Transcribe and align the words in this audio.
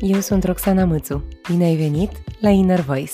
eu 0.00 0.20
sunt 0.20 0.44
Roxana 0.44 0.84
Mățu. 0.84 1.24
Bine 1.50 1.64
ai 1.64 1.76
venit 1.76 2.10
la 2.40 2.48
Inner 2.48 2.80
Voice! 2.80 3.12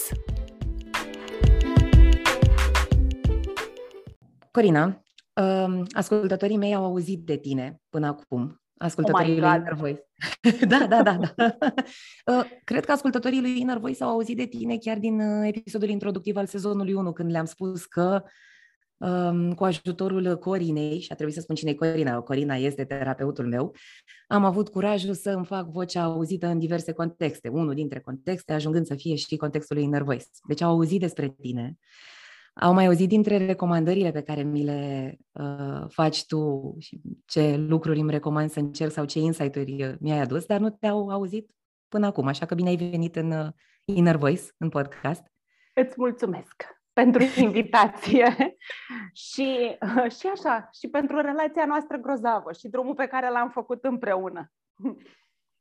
Corina, 4.50 5.02
uh, 5.40 5.82
ascultătorii 5.92 6.56
mei 6.56 6.74
au 6.74 6.84
auzit 6.84 7.24
de 7.24 7.36
tine 7.36 7.80
până 7.88 8.06
acum. 8.06 8.62
Ascultătorii 8.76 9.32
oh 9.32 9.38
lui 9.38 9.48
Inner 9.48 9.74
Voice. 9.74 10.02
da, 10.72 10.86
da, 10.86 11.02
da. 11.02 11.18
da. 11.36 11.56
uh, 12.38 12.44
cred 12.64 12.84
că 12.84 12.92
ascultătorii 12.92 13.40
lui 13.40 13.60
Inner 13.60 13.78
Voice 13.78 14.04
au 14.04 14.10
auzit 14.10 14.36
de 14.36 14.46
tine 14.46 14.76
chiar 14.76 14.98
din 14.98 15.20
uh, 15.20 15.48
episodul 15.54 15.88
introductiv 15.88 16.36
al 16.36 16.46
sezonului 16.46 16.92
1, 16.92 17.12
când 17.12 17.30
le-am 17.30 17.44
spus 17.44 17.84
că 17.84 18.22
cu 19.56 19.64
ajutorul 19.64 20.36
Corinei, 20.38 21.00
și 21.00 21.12
a 21.12 21.14
trebuit 21.14 21.34
să 21.36 21.40
spun 21.40 21.54
cine 21.54 21.70
e 21.70 21.74
Corina, 21.74 22.20
Corina 22.20 22.54
este 22.56 22.84
terapeutul 22.84 23.46
meu, 23.46 23.74
am 24.26 24.44
avut 24.44 24.68
curajul 24.68 25.14
să 25.14 25.30
îmi 25.30 25.44
fac 25.44 25.68
vocea 25.68 26.02
auzită 26.02 26.46
în 26.46 26.58
diverse 26.58 26.92
contexte. 26.92 27.48
Unul 27.48 27.74
dintre 27.74 28.00
contexte 28.00 28.52
ajungând 28.52 28.86
să 28.86 28.94
fie 28.94 29.14
și 29.14 29.36
contextul 29.36 29.76
lui 29.76 29.84
Inner 29.84 30.02
Voice. 30.02 30.24
Deci 30.48 30.60
au 30.60 30.70
auzit 30.70 31.00
despre 31.00 31.28
tine, 31.28 31.78
au 32.54 32.72
mai 32.72 32.86
auzit 32.86 33.08
dintre 33.08 33.46
recomandările 33.46 34.10
pe 34.10 34.22
care 34.22 34.42
mi 34.42 34.62
le 34.62 35.14
uh, 35.32 35.84
faci 35.88 36.26
tu 36.26 36.74
și 36.78 37.00
ce 37.26 37.56
lucruri 37.56 38.00
îmi 38.00 38.10
recomand 38.10 38.50
să 38.50 38.58
încerc 38.58 38.92
sau 38.92 39.04
ce 39.04 39.18
insight-uri 39.18 39.84
uh, 39.84 39.94
mi-ai 40.00 40.20
adus, 40.20 40.44
dar 40.44 40.60
nu 40.60 40.70
te-au 40.70 41.08
auzit 41.08 41.50
până 41.88 42.06
acum, 42.06 42.26
așa 42.26 42.46
că 42.46 42.54
bine 42.54 42.68
ai 42.68 42.76
venit 42.76 43.16
în 43.16 43.30
uh, 43.30 43.46
Inner 43.84 44.16
Voice, 44.16 44.42
în 44.58 44.68
podcast. 44.68 45.22
Îți 45.74 45.94
mulțumesc! 45.96 46.83
Pentru 46.94 47.22
invitație 47.46 48.56
și, 49.12 49.76
și 50.18 50.26
așa, 50.32 50.68
și 50.72 50.88
pentru 50.88 51.20
relația 51.20 51.64
noastră 51.66 51.96
grozavă 51.96 52.52
și 52.52 52.68
drumul 52.68 52.94
pe 52.94 53.06
care 53.06 53.30
l-am 53.30 53.50
făcut 53.50 53.84
împreună. 53.84 54.52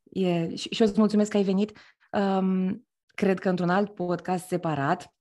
E, 0.04 0.55
și, 0.55 0.70
și 0.70 0.82
eu 0.82 0.88
îți 0.88 0.99
mulțumesc 0.99 1.32
că 1.32 1.38
ai 1.38 1.44
venit. 1.44 1.77
Um, 2.12 2.88
cred 3.16 3.40
că 3.40 3.49
într-un 3.49 3.70
alt 3.70 3.96
podcast 3.96 4.48
separat 4.48 5.13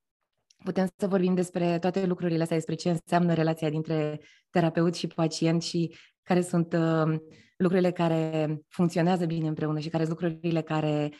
putem 0.64 0.88
să 0.96 1.06
vorbim 1.06 1.34
despre 1.34 1.78
toate 1.78 2.06
lucrurile 2.06 2.42
astea, 2.42 2.56
despre 2.56 2.74
ce 2.74 2.88
înseamnă 2.88 3.34
relația 3.34 3.70
dintre 3.70 4.20
terapeut 4.50 4.94
și 4.94 5.06
pacient 5.06 5.62
și 5.62 5.96
care 6.22 6.40
sunt 6.40 6.72
uh, 6.72 7.18
lucrurile 7.56 7.90
care 7.90 8.56
funcționează 8.68 9.26
bine 9.26 9.48
împreună 9.48 9.78
și 9.78 9.88
care 9.88 10.04
sunt 10.04 10.20
lucrurile 10.20 10.62
care 10.62 11.12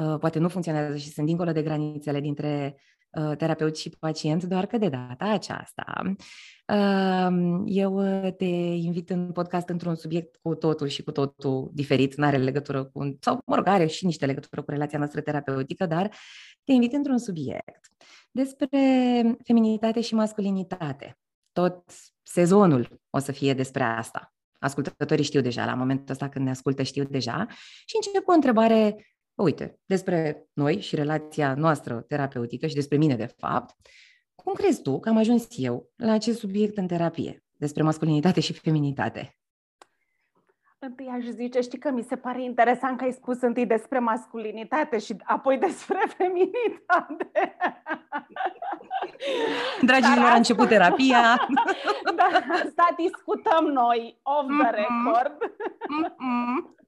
uh, 0.00 0.18
poate 0.18 0.38
nu 0.38 0.48
funcționează 0.48 0.96
și 0.96 1.08
sunt 1.08 1.26
dincolo 1.26 1.52
de 1.52 1.62
granițele 1.62 2.20
dintre 2.20 2.74
Uh, 2.74 2.90
terapeut 3.36 3.76
și 3.76 3.90
pacient, 3.98 4.44
doar 4.44 4.66
că 4.66 4.78
de 4.78 4.88
data 4.88 5.24
aceasta 5.24 6.02
um, 6.70 7.64
eu 7.66 8.02
te 8.36 8.44
invit 8.44 9.10
în 9.10 9.32
podcast 9.32 9.68
într-un 9.68 9.94
subiect 9.94 10.36
cu 10.42 10.54
totul 10.54 10.86
și 10.86 11.02
cu 11.02 11.12
totul 11.12 11.70
diferit, 11.72 12.14
nu 12.14 12.24
are 12.24 12.36
legătură 12.36 12.84
cu, 12.84 13.16
sau 13.20 13.42
mă 13.46 13.54
rog, 13.54 13.66
are 13.66 13.86
și 13.86 14.04
niște 14.04 14.26
legătură 14.26 14.62
cu 14.62 14.70
relația 14.70 14.98
noastră 14.98 15.20
terapeutică, 15.20 15.86
dar 15.86 16.14
te 16.64 16.72
invit 16.72 16.92
într-un 16.92 17.18
subiect 17.18 17.86
despre 18.30 18.78
feminitate 19.44 20.00
și 20.00 20.14
masculinitate. 20.14 21.18
Tot 21.52 21.84
sezonul 22.22 23.00
o 23.10 23.18
să 23.18 23.32
fie 23.32 23.54
despre 23.54 23.82
asta. 23.82 24.34
Ascultătorii 24.58 25.24
știu 25.24 25.40
deja, 25.40 25.64
la 25.64 25.74
momentul 25.74 26.10
ăsta 26.10 26.28
când 26.28 26.44
ne 26.44 26.50
ascultă 26.50 26.82
știu 26.82 27.04
deja. 27.04 27.46
Și 27.86 27.96
încep 27.96 28.24
cu 28.24 28.30
o 28.30 28.34
întrebare 28.34 29.09
uite, 29.42 29.80
despre 29.86 30.48
noi 30.52 30.80
și 30.80 30.94
relația 30.94 31.54
noastră 31.54 32.00
terapeutică 32.00 32.66
și 32.66 32.74
despre 32.74 32.96
mine, 32.96 33.16
de 33.16 33.34
fapt, 33.38 33.76
cum 34.34 34.52
crezi 34.52 34.82
tu 34.82 35.00
că 35.00 35.08
am 35.08 35.16
ajuns 35.16 35.46
eu 35.56 35.90
la 35.96 36.12
acest 36.12 36.38
subiect 36.38 36.76
în 36.76 36.86
terapie, 36.86 37.44
despre 37.56 37.82
masculinitate 37.82 38.40
și 38.40 38.52
feminitate? 38.52 39.34
Întâi 40.82 41.10
aș 41.14 41.24
zice, 41.24 41.60
știi 41.60 41.78
că 41.78 41.90
mi 41.90 42.02
se 42.02 42.16
pare 42.16 42.42
interesant 42.42 42.98
că 42.98 43.04
ai 43.04 43.12
spus 43.12 43.40
întâi 43.40 43.66
despre 43.66 43.98
masculinitate 43.98 44.98
și 44.98 45.16
apoi 45.24 45.58
despre 45.58 45.98
feminitate. 46.16 47.56
Dragilor, 49.90 50.24
a 50.24 50.34
început 50.34 50.68
terapia. 50.68 51.48
da, 52.16 52.28
asta 52.52 52.94
discutăm 52.96 53.64
noi, 53.64 54.20
off 54.22 54.48
the 54.62 54.70
record. 54.70 55.36
Mm-hmm. 55.96 56.78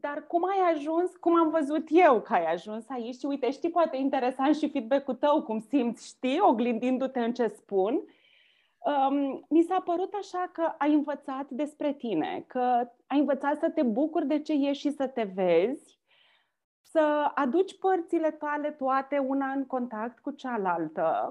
Dar 0.00 0.26
cum 0.26 0.44
ai 0.44 0.74
ajuns, 0.74 1.16
cum 1.16 1.36
am 1.36 1.50
văzut 1.50 1.84
eu 1.88 2.20
că 2.20 2.32
ai 2.32 2.44
ajuns 2.44 2.88
aici 2.88 3.14
și 3.14 3.26
uite, 3.26 3.50
știi, 3.50 3.70
poate 3.70 3.96
interesant 3.96 4.56
și 4.56 4.70
feedback-ul 4.70 5.14
tău, 5.14 5.42
cum 5.42 5.58
simți, 5.58 6.06
știi, 6.06 6.40
oglindindu-te 6.40 7.20
în 7.20 7.34
ce 7.34 7.46
spun. 7.46 8.02
Um, 8.78 9.46
mi 9.48 9.62
s-a 9.62 9.80
părut 9.80 10.14
așa 10.14 10.50
că 10.52 10.74
ai 10.78 10.92
învățat 10.92 11.50
despre 11.50 11.92
tine, 11.92 12.44
că 12.46 12.90
ai 13.06 13.18
învățat 13.18 13.58
să 13.58 13.70
te 13.70 13.82
bucuri 13.82 14.26
de 14.26 14.40
ce 14.40 14.52
ești 14.52 14.88
și 14.88 14.90
să 14.90 15.06
te 15.06 15.22
vezi, 15.22 16.00
să 16.82 17.30
aduci 17.34 17.78
părțile 17.78 18.30
tale 18.30 18.70
toate 18.70 19.18
una 19.18 19.46
în 19.46 19.66
contact 19.66 20.18
cu 20.18 20.30
cealaltă 20.30 21.30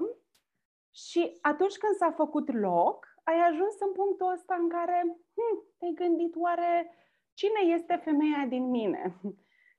și 0.94 1.38
atunci 1.40 1.76
când 1.76 1.94
s-a 1.94 2.10
făcut 2.10 2.52
loc, 2.52 3.06
ai 3.22 3.38
ajuns 3.48 3.74
în 3.80 3.92
punctul 3.92 4.32
ăsta 4.32 4.54
în 4.60 4.68
care 4.68 5.02
hm, 5.34 5.64
te-ai 5.78 5.92
gândit 5.94 6.34
oare 6.36 6.94
Cine 7.36 7.74
este 7.74 8.00
femeia 8.04 8.44
din 8.48 8.70
mine? 8.70 9.20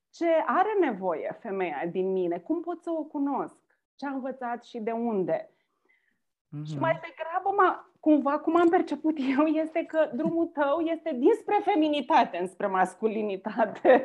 Ce 0.09 0.27
are 0.45 0.77
nevoie 0.79 1.37
femeia 1.39 1.85
din 1.91 2.11
mine? 2.11 2.39
Cum 2.39 2.61
pot 2.61 2.83
să 2.83 2.91
o 2.91 3.03
cunosc? 3.03 3.55
Ce 3.95 4.05
am 4.05 4.13
învățat 4.13 4.63
și 4.63 4.79
de 4.79 4.91
unde? 4.91 5.49
Mm-hmm. 5.49 6.65
Și 6.69 6.77
mai 6.77 6.99
degrabă, 7.01 7.55
mă, 7.55 7.85
cumva, 7.99 8.39
cum 8.39 8.55
am 8.55 8.69
perceput 8.69 9.17
eu, 9.37 9.45
este 9.45 9.85
că 9.85 10.11
drumul 10.13 10.45
tău 10.45 10.79
este 10.79 11.15
dinspre 11.15 11.59
feminitate 11.63 12.37
înspre 12.37 12.67
masculinitate. 12.67 14.03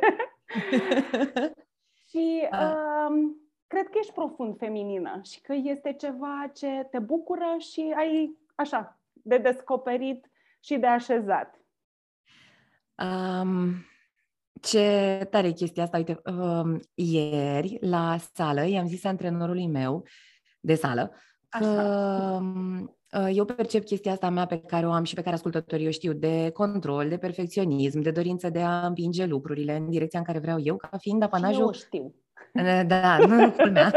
și 2.09 2.49
uh, 2.53 3.33
cred 3.67 3.89
că 3.89 3.99
ești 3.99 4.13
profund 4.13 4.57
feminină 4.59 5.21
și 5.23 5.41
că 5.41 5.55
este 5.63 5.93
ceva 5.93 6.51
ce 6.55 6.87
te 6.91 6.99
bucură 6.99 7.55
și 7.59 7.93
ai, 7.97 8.39
așa, 8.55 9.01
de 9.13 9.39
descoperit 9.39 10.31
și 10.61 10.77
de 10.77 10.87
așezat. 10.87 11.62
Um, 12.99 13.75
ce 14.61 15.27
tare 15.31 15.47
e 15.47 15.53
chestia 15.53 15.83
asta, 15.83 15.97
uite, 15.97 16.21
um, 16.25 16.81
ieri 16.95 17.79
la 17.81 18.17
sală 18.35 18.67
i-am 18.67 18.87
zis 18.87 19.05
antrenorului 19.05 19.67
meu 19.67 20.05
de 20.61 20.75
sală 20.75 21.13
că 21.49 21.67
um, 22.41 22.97
uh, 23.19 23.31
eu 23.35 23.45
percep 23.45 23.85
chestia 23.85 24.13
asta 24.13 24.31
mea 24.31 24.47
pe 24.47 24.61
care 24.61 24.87
o 24.87 24.93
am 24.93 25.05
și 25.05 25.15
pe 25.15 25.23
care 25.23 25.35
ascultătorii 25.35 25.87
o 25.87 25.91
știu, 25.91 26.13
de 26.13 26.51
control, 26.51 27.09
de 27.09 27.17
perfecționism, 27.17 28.01
de 28.01 28.11
dorință 28.11 28.51
de 28.51 28.61
a 28.61 28.87
împinge 28.87 29.25
lucrurile 29.25 29.77
în 29.77 29.91
direcția 29.91 30.19
în 30.19 30.25
care 30.25 30.39
vreau 30.39 30.59
eu, 30.63 30.77
ca 30.77 30.97
fiind 30.99 31.23
apanajul... 31.23 31.55
Și 31.55 31.61
eu 31.61 31.73
știu. 31.73 32.15
Da, 32.87 33.19
nu 33.19 33.51
culmea. 33.51 33.91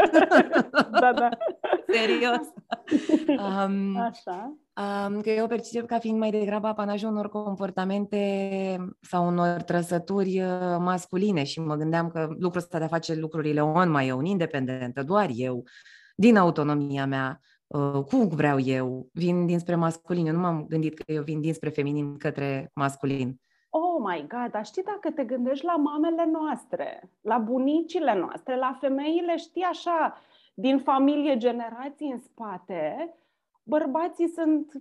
da, 1.00 1.12
da. 1.12 1.28
Serios. 1.98 2.46
Um, 3.28 3.96
Așa. 3.96 4.56
Um, 5.06 5.20
că 5.20 5.30
eu 5.30 5.46
percep 5.46 5.86
ca 5.86 5.98
fiind 5.98 6.18
mai 6.18 6.30
degrabă 6.30 6.66
apanajul 6.66 7.10
unor 7.10 7.28
comportamente 7.28 8.18
sau 9.00 9.26
unor 9.26 9.62
trăsături 9.62 10.40
uh, 10.40 10.76
masculine 10.78 11.44
și 11.44 11.60
mă 11.60 11.74
gândeam 11.74 12.08
că 12.08 12.26
lucrul 12.38 12.60
ăsta 12.60 12.78
de 12.78 12.84
a 12.84 12.88
face 12.88 13.14
lucrurile 13.14 13.62
on 13.62 13.90
my 13.90 14.12
own, 14.12 14.24
independentă, 14.24 15.02
doar 15.02 15.28
eu, 15.34 15.64
din 16.16 16.36
autonomia 16.36 17.06
mea, 17.06 17.40
uh, 17.66 18.04
cum 18.04 18.28
vreau 18.28 18.58
eu, 18.58 19.08
vin 19.12 19.46
dinspre 19.46 19.74
masculin. 19.74 20.26
Eu 20.26 20.32
nu 20.32 20.40
m-am 20.40 20.66
gândit 20.68 20.94
că 20.94 21.12
eu 21.12 21.22
vin 21.22 21.40
dinspre 21.40 21.68
feminin 21.68 22.16
către 22.16 22.70
masculin 22.74 23.40
oh 23.70 24.02
my 24.08 24.26
god, 24.28 24.50
dar 24.50 24.64
știi 24.64 24.82
dacă 24.82 25.10
te 25.10 25.24
gândești 25.24 25.64
la 25.64 25.76
mamele 25.76 26.24
noastre, 26.32 27.10
la 27.20 27.38
bunicile 27.38 28.18
noastre, 28.18 28.56
la 28.56 28.76
femeile, 28.80 29.36
știi 29.36 29.62
așa, 29.62 30.20
din 30.58 30.78
familie, 30.78 31.36
generații 31.36 32.10
în 32.10 32.18
spate, 32.18 33.14
bărbații 33.62 34.28
sunt 34.28 34.72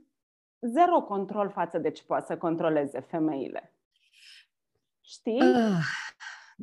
zero 0.60 1.02
control 1.02 1.50
față 1.50 1.78
de 1.78 1.90
ce 1.90 2.04
poate 2.06 2.26
să 2.26 2.38
controleze 2.38 3.00
femeile. 3.00 3.74
Știi? 5.02 5.42
Uh, 5.42 5.78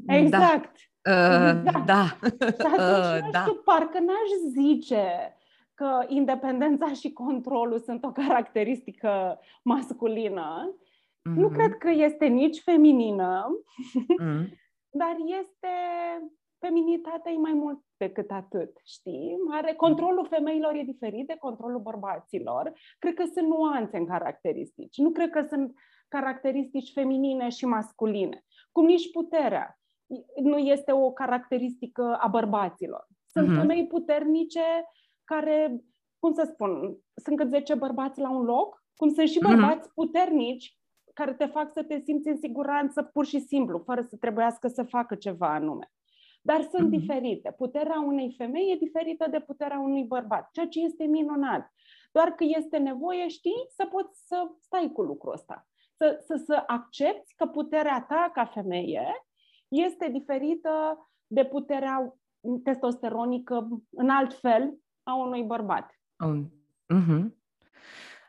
exact. 0.07 0.77
Da. 1.03 1.13
Uh, 1.13 1.63
exact. 1.65 1.85
da. 1.87 2.05
Și 2.05 2.67
atunci, 2.67 3.25
uh, 3.25 3.31
da. 3.31 3.41
știu, 3.41 3.55
parcă 3.55 3.99
n-aș 3.99 4.53
zice 4.63 5.37
că 5.75 6.05
independența 6.07 6.93
și 6.93 7.13
controlul 7.13 7.79
sunt 7.79 8.05
o 8.05 8.13
caracteristică 8.13 9.39
masculină, 9.63 10.77
Mm-hmm. 11.23 11.35
Nu 11.35 11.49
cred 11.49 11.79
că 11.79 11.91
este 11.91 12.27
nici 12.27 12.61
feminină, 12.61 13.63
mm-hmm. 14.01 14.49
dar 15.01 15.17
este 15.41 15.75
feminitatea 16.67 17.33
e 17.33 17.37
mai 17.37 17.53
mult 17.53 17.81
decât 17.97 18.31
atât, 18.31 18.71
știi? 18.85 19.37
Are, 19.51 19.75
controlul 19.75 20.27
femeilor 20.27 20.75
e 20.75 20.83
diferit 20.83 21.27
de 21.27 21.37
controlul 21.39 21.81
bărbaților. 21.81 22.73
Cred 22.99 23.15
că 23.15 23.25
sunt 23.35 23.49
nuanțe 23.49 23.97
în 23.97 24.07
caracteristici. 24.07 24.97
Nu 24.97 25.11
cred 25.11 25.31
că 25.31 25.43
sunt 25.49 25.75
caracteristici 26.09 26.93
feminine 26.93 27.49
și 27.49 27.65
masculine. 27.65 28.45
Cum 28.73 28.85
nici 28.85 29.11
puterea 29.11 29.77
nu 30.43 30.59
este 30.59 30.93
o 30.93 31.11
caracteristică 31.11 32.17
a 32.21 32.29
bărbaților. 32.29 33.07
Sunt 33.27 33.49
mm-hmm. 33.49 33.61
femei 33.61 33.87
puternice 33.87 34.65
care, 35.25 35.81
cum 36.19 36.33
să 36.33 36.49
spun, 36.53 36.99
sunt 37.15 37.37
cât 37.37 37.49
10 37.49 37.75
bărbați 37.75 38.21
la 38.21 38.31
un 38.31 38.45
loc, 38.45 38.85
cum 38.97 39.09
sunt 39.15 39.29
și 39.29 39.39
mhm. 39.43 39.49
bărbați 39.51 39.89
mm-hmm. 39.89 39.95
puternici 39.95 40.77
care 41.15 41.35
te 41.35 41.47
fac 41.47 41.73
să 41.73 41.83
te 41.83 41.99
simți 41.99 42.29
în 42.29 42.37
siguranță 42.37 43.03
pur 43.03 43.25
și 43.25 43.41
simplu, 43.41 43.79
fără 43.79 44.01
să 44.01 44.17
trebuiască 44.17 44.69
să 44.69 44.83
facă 44.83 45.15
ceva 45.15 45.55
anume. 45.55 45.91
Dar 46.45 46.63
sunt 46.63 46.87
mm-hmm. 46.87 46.99
diferite. 46.99 47.55
Puterea 47.57 48.01
unei 48.01 48.35
femei 48.37 48.73
e 48.73 48.85
diferită 48.85 49.27
de 49.31 49.41
puterea 49.41 49.79
unui 49.79 50.05
bărbat, 50.05 50.51
ceea 50.53 50.69
ce 50.69 50.81
este 50.81 51.05
minunat. 51.05 51.73
Doar 52.13 52.31
că 52.31 52.45
este 52.57 52.79
nevoie, 52.79 53.29
știi, 53.29 53.65
să 53.69 53.87
poți 53.91 54.27
să 54.27 54.51
stai 54.61 54.91
cu 54.93 55.03
lucrul 55.03 55.33
ăsta. 55.33 55.67
Să, 55.97 56.19
să, 56.27 56.43
să 56.47 56.63
accepti 56.67 57.35
că 57.37 57.47
puterea 57.47 58.05
ta 58.09 58.31
ca 58.35 58.45
femeie 58.45 59.27
este 59.69 60.09
diferită 60.09 61.07
de 61.27 61.45
puterea 61.45 62.15
testosteronică 62.63 63.69
în 63.91 64.09
alt 64.09 64.35
fel 64.35 64.79
a 65.03 65.15
unui 65.15 65.43
bărbat. 65.43 65.91
Um, 66.25 66.53
uh-huh. 66.95 67.27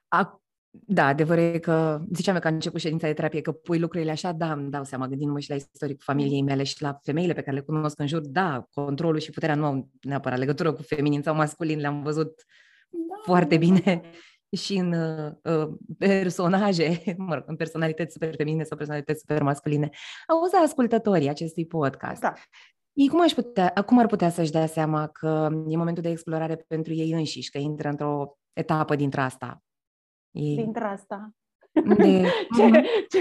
A, 0.08 0.43
da, 0.76 1.06
adevărul 1.06 1.44
e 1.44 1.58
că, 1.58 2.02
ziceam 2.14 2.36
eu 2.36 2.42
că 2.42 2.48
a 2.48 2.52
început 2.52 2.80
ședința 2.80 3.08
de 3.08 3.14
terapie, 3.14 3.42
că 3.42 3.52
pui 3.52 3.80
lucrurile 3.80 4.12
așa, 4.12 4.32
da, 4.32 4.52
îmi 4.52 4.72
dau 4.72 4.84
seama, 4.84 5.08
gândindu-mă 5.08 5.40
și 5.40 5.50
la 5.50 5.56
istoricul 5.56 6.04
familiei 6.04 6.42
mele 6.42 6.64
și 6.64 6.82
la 6.82 7.00
femeile 7.04 7.34
pe 7.34 7.42
care 7.42 7.56
le 7.56 7.62
cunosc 7.62 8.00
în 8.00 8.08
jur, 8.08 8.22
da, 8.22 8.68
controlul 8.72 9.20
și 9.20 9.30
puterea 9.30 9.56
nu 9.56 9.66
au 9.66 9.90
neapărat 10.02 10.40
legătură 10.40 10.74
cu 10.74 10.82
feminin 10.82 11.22
sau 11.22 11.36
masculin, 11.36 11.80
le-am 11.80 12.02
văzut 12.02 12.44
da, 12.90 13.16
foarte 13.24 13.58
da. 13.58 13.60
bine 13.60 14.02
și 14.64 14.76
în 14.76 14.94
uh, 14.94 15.68
personaje, 15.98 17.02
mă 17.18 17.34
rog, 17.34 17.44
în 17.48 17.56
personalități 17.56 18.14
super 18.14 18.36
feminine 18.36 18.64
sau 18.64 18.78
personalități 18.78 19.20
super 19.20 19.42
masculine. 19.42 19.90
Auzi 20.28 20.56
ascultătorii 20.64 21.30
acestui 21.30 21.66
podcast. 21.66 22.22
Da. 22.22 22.34
Ei 22.94 23.08
cum, 23.08 23.22
aș 23.22 23.32
putea, 23.32 23.74
cum 23.86 24.00
ar 24.00 24.06
putea 24.06 24.30
să-și 24.30 24.52
dea 24.52 24.66
seama 24.66 25.08
că 25.08 25.50
e 25.68 25.78
momentul 25.78 26.04
de 26.04 26.10
explorare 26.10 26.56
pentru 26.68 26.94
ei 26.94 27.12
înșiși, 27.12 27.50
că 27.50 27.58
intră 27.58 27.90
într-o 27.90 28.38
etapă 28.54 28.96
dintre 28.96 29.22
asta? 29.22 29.64
Ei... 30.34 30.56
Dintre 30.56 30.86
asta. 30.86 31.30
De... 31.72 32.30
ce, 32.58 32.70
ce, 33.10 33.20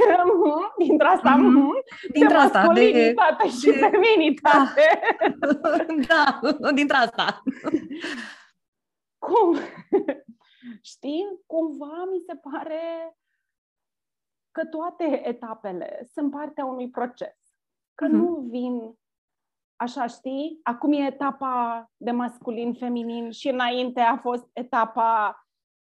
dintre 0.79 1.07
asta, 1.07 1.37
mm-hmm. 1.37 2.11
dintre 2.13 2.37
asta, 2.37 2.61
de 2.61 2.67
masculinitate 2.67 3.43
de, 3.43 3.49
și 3.49 3.67
de, 3.67 3.79
feminitate. 3.79 5.01
Da, 6.09 6.41
da 6.61 6.73
dintre 6.81 6.97
asta. 6.97 7.43
Cum? 9.19 9.57
Știi? 10.83 11.25
Cumva 11.47 12.05
mi 12.11 12.19
se 12.27 12.35
pare 12.51 13.17
că 14.51 14.65
toate 14.65 15.29
etapele 15.29 16.09
sunt 16.13 16.31
partea 16.31 16.65
unui 16.65 16.91
proces. 16.91 17.37
Că 17.95 18.07
mm-hmm. 18.07 18.11
nu 18.11 18.47
vin 18.51 18.99
așa, 19.77 20.07
știi? 20.07 20.61
Acum 20.63 20.93
e 20.93 21.07
etapa 21.07 21.87
de 21.97 22.11
masculin-feminin 22.11 23.31
și 23.31 23.49
înainte 23.49 24.01
a 24.01 24.17
fost 24.17 24.49
etapa 24.53 25.37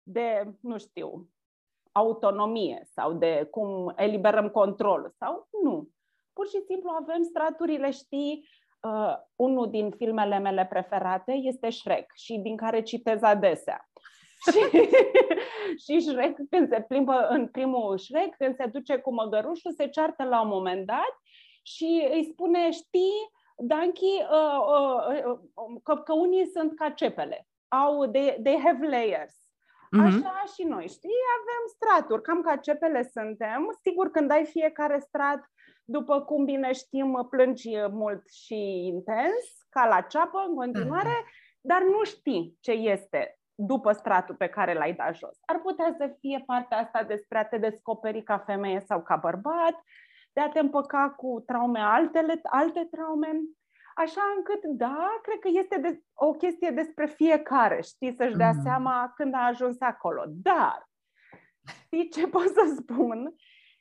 de, 0.07 0.55
nu 0.61 0.79
știu, 0.79 1.29
autonomie 1.93 2.83
sau 2.85 3.13
de 3.13 3.49
cum 3.51 3.93
eliberăm 3.97 4.49
controlul 4.49 5.15
sau 5.19 5.49
nu. 5.63 5.89
Pur 6.33 6.47
și 6.49 6.63
simplu 6.67 6.91
avem 6.91 7.23
straturile, 7.23 7.91
știi, 7.91 8.49
uh, 8.83 9.15
unul 9.37 9.71
din 9.71 9.91
filmele 9.91 10.39
mele 10.39 10.67
preferate 10.71 11.33
este 11.33 11.71
Shrek 11.71 12.13
și 12.15 12.39
din 12.39 12.57
care 12.57 12.83
citez 12.83 13.23
adesea. 13.23 13.89
și, 14.53 14.61
și 15.85 16.01
Shrek, 16.01 16.37
când 16.51 16.69
se 16.69 16.85
plimbă 16.89 17.27
în 17.29 17.49
primul 17.49 17.99
Shrek, 17.99 18.37
când 18.37 18.55
se 18.55 18.67
duce 18.67 18.97
cu 18.97 19.15
măgărușul, 19.15 19.73
se 19.73 19.87
ceartă 19.87 20.25
la 20.25 20.41
un 20.41 20.49
moment 20.49 20.87
dat 20.87 21.19
și 21.63 22.09
îi 22.13 22.25
spune, 22.25 22.71
știi, 22.71 23.33
Danchi, 23.57 24.05
uh, 24.05 24.59
uh, 24.69 25.25
uh, 25.25 25.81
că, 25.83 25.97
că 25.97 26.13
unii 26.13 26.47
sunt 26.47 26.77
ca 26.77 26.91
cepele. 26.91 27.49
Au, 27.69 28.07
they, 28.07 28.39
they 28.43 28.59
have 28.65 28.87
layers. 28.87 29.44
Mm-hmm. 29.95 30.07
Așa 30.07 30.45
și 30.55 30.63
noi, 30.63 30.87
știi? 30.89 31.21
Avem 31.39 31.63
straturi, 31.75 32.23
cam 32.23 32.41
ca 32.43 32.57
cepele 32.57 33.03
suntem. 33.03 33.79
Sigur, 33.83 34.11
când 34.11 34.31
ai 34.31 34.45
fiecare 34.45 34.99
strat, 34.99 35.41
după 35.85 36.21
cum 36.21 36.45
bine 36.45 36.73
știm, 36.73 37.27
plângi 37.31 37.71
mult 37.91 38.29
și 38.29 38.87
intens, 38.87 39.67
ca 39.71 39.87
la 39.87 40.01
ceapă, 40.01 40.45
în 40.49 40.55
continuare, 40.55 41.17
mm-hmm. 41.21 41.61
dar 41.61 41.83
nu 41.83 42.05
știi 42.05 42.57
ce 42.61 42.71
este 42.73 43.39
după 43.55 43.93
stratul 43.93 44.35
pe 44.35 44.49
care 44.49 44.75
l-ai 44.75 44.93
dat 44.93 45.17
jos. 45.17 45.39
Ar 45.45 45.61
putea 45.61 45.95
să 45.99 46.17
fie 46.21 46.43
partea 46.47 46.79
asta 46.79 47.03
despre 47.03 47.39
a 47.39 47.45
te 47.45 47.59
descoperi 47.59 48.23
ca 48.23 48.39
femeie 48.39 48.81
sau 48.87 49.03
ca 49.03 49.17
bărbat, 49.17 49.83
de 50.33 50.41
a 50.41 50.49
te 50.49 50.59
împăca 50.59 51.15
cu 51.17 51.43
traume 51.47 51.81
altele, 51.81 52.41
alte 52.43 52.89
traume, 52.91 53.41
așa 53.95 54.21
încât, 54.37 54.65
da, 54.65 55.21
cred 55.23 55.39
că 55.39 55.49
este 55.53 55.79
de, 55.79 56.03
o 56.15 56.33
chestie 56.33 56.71
despre 56.71 57.07
fiecare, 57.07 57.81
știi, 57.83 58.15
să-și 58.15 58.37
dea 58.37 58.53
mm. 58.53 58.63
seama 58.63 59.13
când 59.17 59.35
a 59.35 59.47
ajuns 59.47 59.81
acolo. 59.81 60.25
Dar, 60.29 60.89
știi 61.85 62.09
ce 62.09 62.27
pot 62.37 62.49
să 62.49 62.75
spun? 62.77 63.35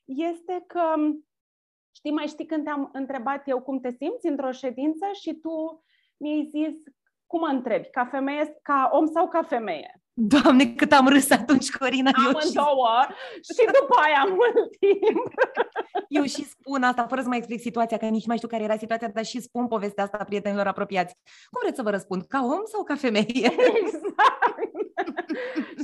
Este 0.04 0.64
că, 0.68 0.96
știi, 1.96 2.12
mai 2.12 2.28
știi 2.28 2.46
când 2.46 2.64
te-am 2.64 2.90
întrebat 2.94 3.48
eu 3.48 3.62
cum 3.62 3.80
te 3.80 3.90
simți 3.90 4.28
într-o 4.28 4.52
ședință 4.52 5.06
și 5.12 5.34
tu 5.34 5.84
mi-ai 6.18 6.48
zis, 6.50 6.76
cum 7.26 7.40
mă 7.40 7.48
întrebi, 7.48 7.90
ca 7.90 8.06
femeie, 8.06 8.60
ca 8.62 8.90
om 8.94 9.06
sau 9.06 9.28
ca 9.28 9.44
femeie? 9.44 10.03
Doamne, 10.16 10.74
cât 10.74 10.92
am 10.92 11.08
râs 11.08 11.30
atunci, 11.30 11.70
Corina. 11.72 12.12
Amândouă 12.16 13.06
și... 13.42 13.54
și 13.54 13.66
după 13.80 13.96
aia 14.04 14.24
mult 14.30 14.78
timp. 14.80 15.34
Eu 16.08 16.24
și 16.24 16.44
spun 16.44 16.84
asta, 16.84 17.08
fără 17.08 17.22
să 17.22 17.28
mai 17.28 17.38
explic 17.38 17.60
situația, 17.60 17.98
că 17.98 18.06
nici 18.06 18.26
mai 18.26 18.36
știu 18.36 18.48
care 18.48 18.64
era 18.64 18.78
situația, 18.78 19.08
dar 19.08 19.26
și 19.26 19.42
spun 19.42 19.68
povestea 19.68 20.04
asta 20.04 20.24
prietenilor 20.24 20.68
apropiați. 20.68 21.16
Cum 21.52 21.60
vreți 21.62 21.76
să 21.76 21.84
vă 21.84 21.90
răspund? 21.90 22.26
Ca 22.28 22.40
om 22.44 22.64
sau 22.66 22.84
ca 22.84 22.96
femeie? 22.96 23.50
Exact. 23.82 24.54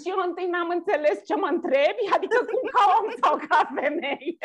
și 0.02 0.10
eu 0.14 0.20
întâi 0.28 0.48
n-am 0.54 0.70
înțeles 0.70 1.18
ce 1.26 1.36
mă 1.36 1.48
întrebi, 1.52 2.04
adică 2.16 2.38
cum 2.50 2.62
ca 2.74 2.84
om 3.00 3.08
sau 3.22 3.36
ca 3.48 3.72
femeie. 3.76 4.38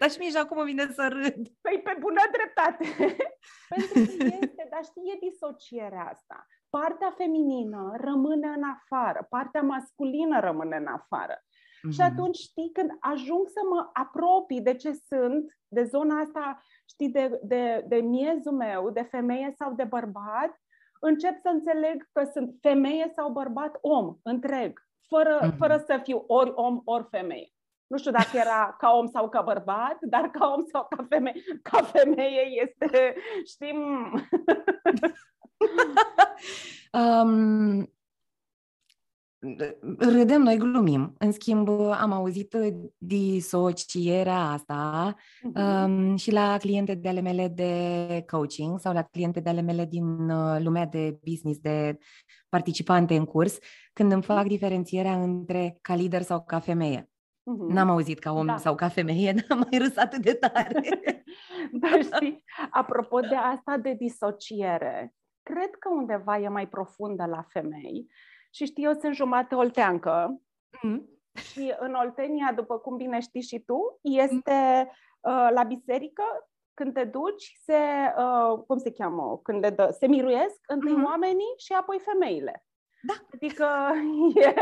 dar 0.00 0.10
și 0.10 0.18
mie 0.18 0.38
acum 0.38 0.64
vine 0.64 0.86
să 0.94 1.06
râd. 1.08 1.42
Păi 1.60 1.80
pe 1.84 1.96
bună 1.98 2.22
dreptate. 2.36 2.84
Pentru 3.72 3.92
că 3.94 4.24
este, 4.42 4.68
dar 4.70 4.82
știi, 4.90 5.10
e 5.12 5.26
disocierea 5.28 6.08
asta 6.12 6.46
partea 6.78 7.14
feminină 7.16 7.94
rămâne 7.96 8.48
în 8.48 8.62
afară, 8.62 9.26
partea 9.30 9.62
masculină 9.62 10.40
rămâne 10.40 10.76
în 10.76 10.86
afară. 10.86 11.36
Mm-hmm. 11.36 11.92
Și 11.92 12.00
atunci, 12.00 12.36
știi, 12.36 12.70
când 12.72 12.90
ajung 13.00 13.48
să 13.48 13.60
mă 13.70 13.90
apropii 13.92 14.60
de 14.60 14.74
ce 14.74 14.92
sunt, 14.92 15.58
de 15.68 15.84
zona 15.84 16.20
asta, 16.20 16.62
știi, 16.88 17.08
de, 17.08 17.40
de, 17.42 17.84
de 17.88 17.96
miezul 17.96 18.52
meu, 18.52 18.90
de 18.90 19.02
femeie 19.02 19.54
sau 19.58 19.72
de 19.74 19.84
bărbat, 19.84 20.52
încep 21.00 21.40
să 21.40 21.48
înțeleg 21.48 22.08
că 22.12 22.24
sunt 22.32 22.54
femeie 22.60 23.12
sau 23.16 23.30
bărbat 23.30 23.78
om, 23.80 24.16
întreg, 24.22 24.80
fără, 25.08 25.38
mm-hmm. 25.42 25.56
fără 25.56 25.82
să 25.86 26.00
fiu 26.02 26.24
ori 26.26 26.52
om, 26.54 26.80
ori 26.84 27.06
femeie. 27.10 27.48
Nu 27.86 27.98
știu 27.98 28.10
dacă 28.10 28.36
era 28.36 28.74
ca 28.78 28.90
om 28.90 29.06
sau 29.06 29.28
ca 29.28 29.40
bărbat, 29.40 29.96
dar 30.00 30.30
ca 30.30 30.52
om 30.56 30.64
sau 30.72 30.86
ca 30.96 31.06
femeie, 31.08 31.42
ca 31.62 31.82
femeie 31.82 32.62
este, 32.62 33.14
știm... 33.44 33.78
um, 36.92 37.88
râdem, 39.98 40.42
noi 40.42 40.56
glumim. 40.56 41.14
În 41.18 41.32
schimb, 41.32 41.68
am 41.90 42.12
auzit 42.12 42.56
disocierea 42.98 44.40
asta 44.40 45.14
uh-huh. 45.16 45.84
um, 45.84 46.16
și 46.16 46.32
la 46.32 46.56
cliente 46.56 46.94
de 46.94 47.08
ale 47.08 47.20
mele 47.20 47.48
de 47.48 48.24
coaching 48.26 48.78
sau 48.78 48.92
la 48.92 49.02
cliente 49.02 49.40
de 49.40 49.48
ale 49.48 49.60
mele 49.60 49.84
din 49.84 50.30
uh, 50.30 50.60
lumea 50.62 50.86
de 50.86 51.18
business, 51.24 51.58
de 51.58 51.98
participante 52.48 53.16
în 53.16 53.24
curs, 53.24 53.58
când 53.92 54.12
îmi 54.12 54.22
fac 54.22 54.46
diferențierea 54.46 55.22
între 55.22 55.78
ca 55.80 55.94
lider 55.94 56.22
sau 56.22 56.44
ca 56.44 56.58
femeie. 56.58 57.02
Uh-huh. 57.02 57.74
N-am 57.74 57.90
auzit 57.90 58.18
ca 58.18 58.32
om 58.32 58.46
da. 58.46 58.56
sau 58.56 58.74
ca 58.74 58.88
femeie, 58.88 59.32
n-am 59.48 59.58
mai 59.58 59.78
râs 59.78 59.96
atât 59.96 60.22
de 60.22 60.32
tare. 60.32 61.02
Dar 61.80 62.02
știi, 62.02 62.44
apropo 62.70 63.20
de 63.20 63.34
asta 63.34 63.76
de 63.76 63.94
disociere, 63.98 65.14
cred 65.44 65.70
că 65.78 65.88
undeva 65.88 66.38
e 66.38 66.48
mai 66.48 66.68
profundă 66.68 67.24
la 67.26 67.42
femei 67.48 68.06
și 68.50 68.64
știi, 68.64 68.84
eu 68.84 68.92
sunt 68.92 69.14
jumate 69.14 69.54
olteancă 69.54 70.40
mm. 70.82 71.08
și 71.32 71.74
în 71.78 71.94
Oltenia, 71.94 72.52
după 72.54 72.78
cum 72.78 72.96
bine 72.96 73.20
știi 73.20 73.42
și 73.42 73.58
tu, 73.58 73.98
este 74.02 74.90
uh, 75.20 75.48
la 75.50 75.62
biserică 75.62 76.24
când 76.74 76.94
te 76.94 77.04
duci, 77.04 77.58
se, 77.64 77.78
uh, 78.18 78.62
cum 78.66 78.78
se 78.78 78.92
cheamă, 78.92 79.40
când 79.42 79.62
le 79.62 79.70
dă, 79.70 79.96
se 79.98 80.06
miruiesc 80.06 80.60
întâi 80.66 80.92
mm-hmm. 80.92 81.04
oamenii 81.04 81.54
și 81.56 81.72
apoi 81.72 81.98
femeile. 81.98 82.64
Da. 83.02 83.14
Adică 83.34 83.66
e... 84.34 84.54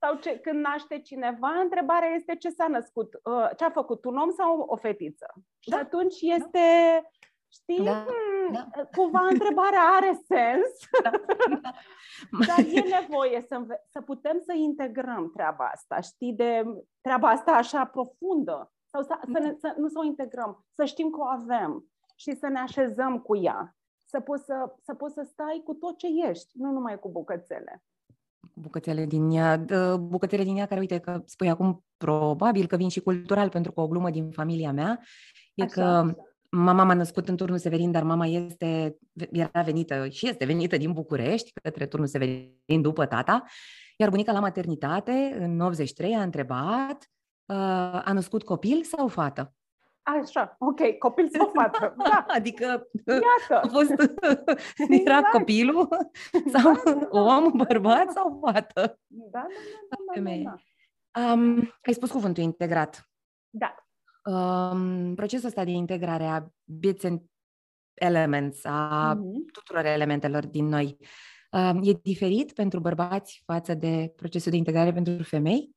sau 0.00 0.14
ce, 0.14 0.38
când 0.38 0.60
naște 0.60 0.98
cineva, 0.98 1.48
întrebarea 1.62 2.08
este 2.08 2.36
ce 2.36 2.48
s-a 2.48 2.66
născut, 2.68 3.14
uh, 3.24 3.48
ce 3.56 3.64
a 3.64 3.70
făcut, 3.70 4.04
un 4.04 4.16
om 4.16 4.30
sau 4.30 4.58
o 4.58 4.76
fetiță? 4.76 5.26
Da. 5.34 5.40
Și 5.76 5.82
atunci 5.82 6.20
da. 6.20 6.34
este 6.34 6.60
da. 7.02 7.08
Știi? 7.48 7.84
Da, 7.84 8.06
hmm, 8.06 8.52
da. 8.52 8.82
Cumva 8.96 9.26
întrebarea 9.30 9.80
are 9.96 10.20
sens, 10.26 10.70
da, 11.04 11.10
da. 11.60 11.70
dar 12.46 12.58
e 12.58 12.80
nevoie 13.00 13.44
să, 13.48 13.80
să 13.90 14.00
putem 14.00 14.40
să 14.46 14.52
integrăm 14.56 15.30
treaba 15.30 15.64
asta, 15.64 16.00
știi, 16.00 16.32
de 16.32 16.64
treaba 17.00 17.28
asta 17.28 17.52
așa 17.52 17.84
profundă, 17.84 18.72
sau 18.84 19.02
să, 19.02 19.18
să, 19.32 19.38
ne, 19.38 19.54
să 19.58 19.74
nu 19.78 19.88
să 19.88 19.98
o 19.98 20.04
integrăm, 20.04 20.64
să 20.74 20.84
știm 20.84 21.10
că 21.10 21.20
o 21.20 21.24
avem 21.24 21.86
și 22.16 22.36
să 22.36 22.48
ne 22.48 22.58
așezăm 22.58 23.18
cu 23.18 23.36
ea, 23.36 23.76
să 24.04 24.20
poți 24.20 24.44
să, 24.44 24.74
să, 24.82 24.94
poți 24.94 25.14
să 25.14 25.22
stai 25.30 25.62
cu 25.64 25.74
tot 25.74 25.98
ce 25.98 26.06
ești, 26.28 26.52
nu 26.54 26.70
numai 26.70 26.98
cu 26.98 27.10
bucățele. 27.10 27.82
bucățele 28.54 29.04
din 29.04 29.30
ea, 29.30 29.64
bucățele 29.96 30.42
din 30.42 30.56
ea 30.56 30.66
care, 30.66 30.80
uite, 30.80 30.98
că 30.98 31.22
spui 31.24 31.48
acum, 31.48 31.84
probabil 31.96 32.66
că 32.66 32.76
vin 32.76 32.88
și 32.88 33.00
cultural, 33.00 33.48
pentru 33.48 33.72
că 33.72 33.80
o 33.80 33.88
glumă 33.88 34.10
din 34.10 34.30
familia 34.30 34.72
mea 34.72 35.00
e 35.54 35.62
Așa. 35.62 35.72
că 35.74 36.14
mama 36.50 36.84
m-a 36.84 36.94
născut 36.94 37.28
în 37.28 37.36
turnul 37.36 37.58
Severin, 37.58 37.90
dar 37.90 38.02
mama 38.02 38.26
este, 38.26 38.98
era 39.30 39.62
venită 39.62 40.08
și 40.08 40.28
este 40.28 40.44
venită 40.44 40.76
din 40.76 40.92
București, 40.92 41.52
către 41.62 41.86
turnul 41.86 42.08
Severin 42.08 42.82
după 42.82 43.06
tata, 43.06 43.44
iar 43.96 44.10
bunica 44.10 44.32
la 44.32 44.40
maternitate, 44.40 45.36
în 45.38 45.60
83, 45.60 46.14
a 46.14 46.22
întrebat, 46.22 47.10
a 48.04 48.12
născut 48.12 48.42
copil 48.42 48.82
sau 48.82 49.08
fată? 49.08 49.54
Așa, 50.02 50.56
ok, 50.58 50.98
copil 50.98 51.28
sau 51.28 51.50
fată. 51.54 51.94
Da. 52.04 52.26
Adică 52.36 52.88
Iată. 53.06 53.66
a 53.66 53.68
fost, 53.68 53.90
era 55.06 55.16
exact. 55.16 55.30
copilul 55.30 55.88
sau 56.52 56.72
da, 56.72 56.80
da, 56.84 56.92
da. 56.92 57.08
om, 57.10 57.52
bărbat 57.56 58.10
sau 58.10 58.38
fată? 58.42 59.00
Da, 59.06 59.28
da, 59.30 59.46
da. 60.14 60.20
da, 60.20 60.30
da, 60.30 60.56
da. 61.14 61.32
Um, 61.32 61.72
ai 61.82 61.92
spus 61.92 62.10
cuvântul 62.10 62.42
integrat. 62.42 63.10
Da. 63.50 63.85
Um, 64.26 65.14
procesul 65.14 65.46
ăsta 65.46 65.64
de 65.64 65.70
integrare 65.70 66.24
a 66.24 66.46
bits 66.64 67.04
and 67.04 67.20
elements, 67.94 68.64
a 68.64 69.14
mm-hmm. 69.14 69.52
tuturor 69.52 69.84
elementelor 69.84 70.46
din 70.46 70.64
noi, 70.64 70.96
um, 71.50 71.82
e 71.82 71.92
diferit 72.02 72.52
pentru 72.52 72.80
bărbați 72.80 73.42
față 73.44 73.74
de 73.74 74.12
procesul 74.16 74.50
de 74.50 74.56
integrare 74.56 74.92
pentru 74.92 75.22
femei? 75.22 75.76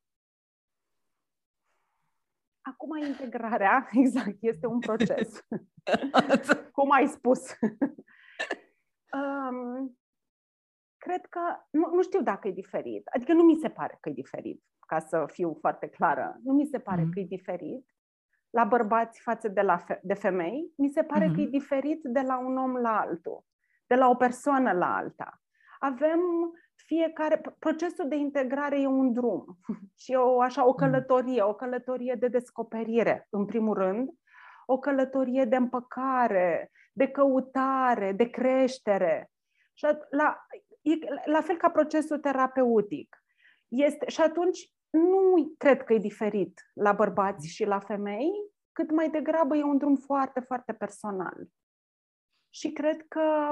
Acum 2.60 2.96
integrarea, 2.96 3.88
exact, 4.02 4.36
este 4.40 4.66
un 4.66 4.78
proces. 4.78 5.46
Cum 6.72 6.90
ai 6.90 7.06
spus. 7.06 7.40
um, 9.12 9.98
cred 10.96 11.26
că, 11.26 11.40
nu, 11.70 11.94
nu 11.94 12.02
știu 12.02 12.22
dacă 12.22 12.48
e 12.48 12.52
diferit, 12.52 13.06
adică 13.06 13.32
nu 13.32 13.42
mi 13.42 13.56
se 13.56 13.68
pare 13.68 13.98
că 14.00 14.08
e 14.08 14.12
diferit, 14.12 14.62
ca 14.86 14.98
să 14.98 15.24
fiu 15.32 15.56
foarte 15.60 15.88
clară. 15.88 16.38
Nu 16.42 16.52
mi 16.52 16.66
se 16.66 16.78
pare 16.78 17.02
mm. 17.02 17.10
că 17.10 17.20
e 17.20 17.24
diferit 17.24 17.86
la 18.50 18.64
bărbați 18.64 19.20
față 19.20 19.48
de, 19.48 19.60
la 19.60 19.76
fe- 19.76 20.00
de 20.02 20.14
femei, 20.14 20.72
mi 20.76 20.88
se 20.88 21.02
pare 21.02 21.26
mm-hmm. 21.26 21.34
că 21.34 21.40
e 21.40 21.46
diferit 21.46 22.00
de 22.02 22.20
la 22.20 22.38
un 22.38 22.56
om 22.56 22.76
la 22.76 23.00
altul, 23.00 23.44
de 23.86 23.94
la 23.94 24.08
o 24.08 24.14
persoană 24.14 24.72
la 24.72 24.96
alta. 24.96 25.42
Avem 25.78 26.20
fiecare, 26.74 27.40
procesul 27.58 28.08
de 28.08 28.16
integrare 28.16 28.80
e 28.80 28.86
un 28.86 29.12
drum 29.12 29.58
și 30.02 30.14
o, 30.14 30.40
așa, 30.40 30.64
o 30.66 30.70
mm. 30.70 30.74
călătorie, 30.76 31.42
o 31.42 31.54
călătorie 31.54 32.16
de 32.18 32.28
descoperire, 32.28 33.26
în 33.30 33.44
primul 33.44 33.74
rând, 33.74 34.10
o 34.66 34.78
călătorie 34.78 35.44
de 35.44 35.56
împăcare, 35.56 36.70
de 36.92 37.08
căutare, 37.08 38.12
de 38.12 38.30
creștere. 38.30 39.30
Și 39.74 39.86
la, 40.10 40.46
e 40.80 40.92
la 41.24 41.40
fel 41.40 41.56
ca 41.56 41.70
procesul 41.70 42.18
terapeutic. 42.18 43.16
Este, 43.68 44.08
și 44.08 44.20
atunci 44.20 44.72
nu 44.90 45.54
cred 45.58 45.82
că 45.82 45.92
e 45.92 45.98
diferit 45.98 46.70
la 46.74 46.92
bărbați 46.92 47.48
și 47.48 47.64
la 47.64 47.78
femei, 47.78 48.30
cât 48.72 48.90
mai 48.90 49.10
degrabă 49.10 49.56
e 49.56 49.62
un 49.62 49.78
drum 49.78 49.96
foarte, 49.96 50.40
foarte 50.40 50.72
personal. 50.72 51.48
Și 52.54 52.72
cred 52.72 53.06
că 53.08 53.50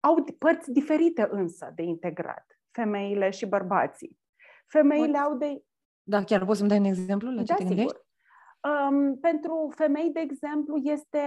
au 0.00 0.24
părți 0.38 0.72
diferite 0.72 1.28
însă 1.30 1.72
de 1.74 1.82
integrat, 1.82 2.46
femeile 2.70 3.30
și 3.30 3.46
bărbații. 3.46 4.18
Femeile 4.66 5.06
Poți... 5.06 5.22
au 5.22 5.36
de... 5.36 5.62
Da, 6.02 6.24
chiar 6.24 6.44
poți 6.44 6.58
să-mi 6.58 6.68
dai 6.68 6.78
un 6.78 6.84
exemplu 6.84 7.30
la 7.30 7.42
ce 7.42 7.52
da, 7.52 7.54
te 7.54 7.64
gândești? 7.64 7.90
Sigur. 7.90 8.06
Um, 8.60 9.18
pentru 9.18 9.72
femei, 9.74 10.10
de 10.10 10.20
exemplu, 10.20 10.76
este, 10.76 11.18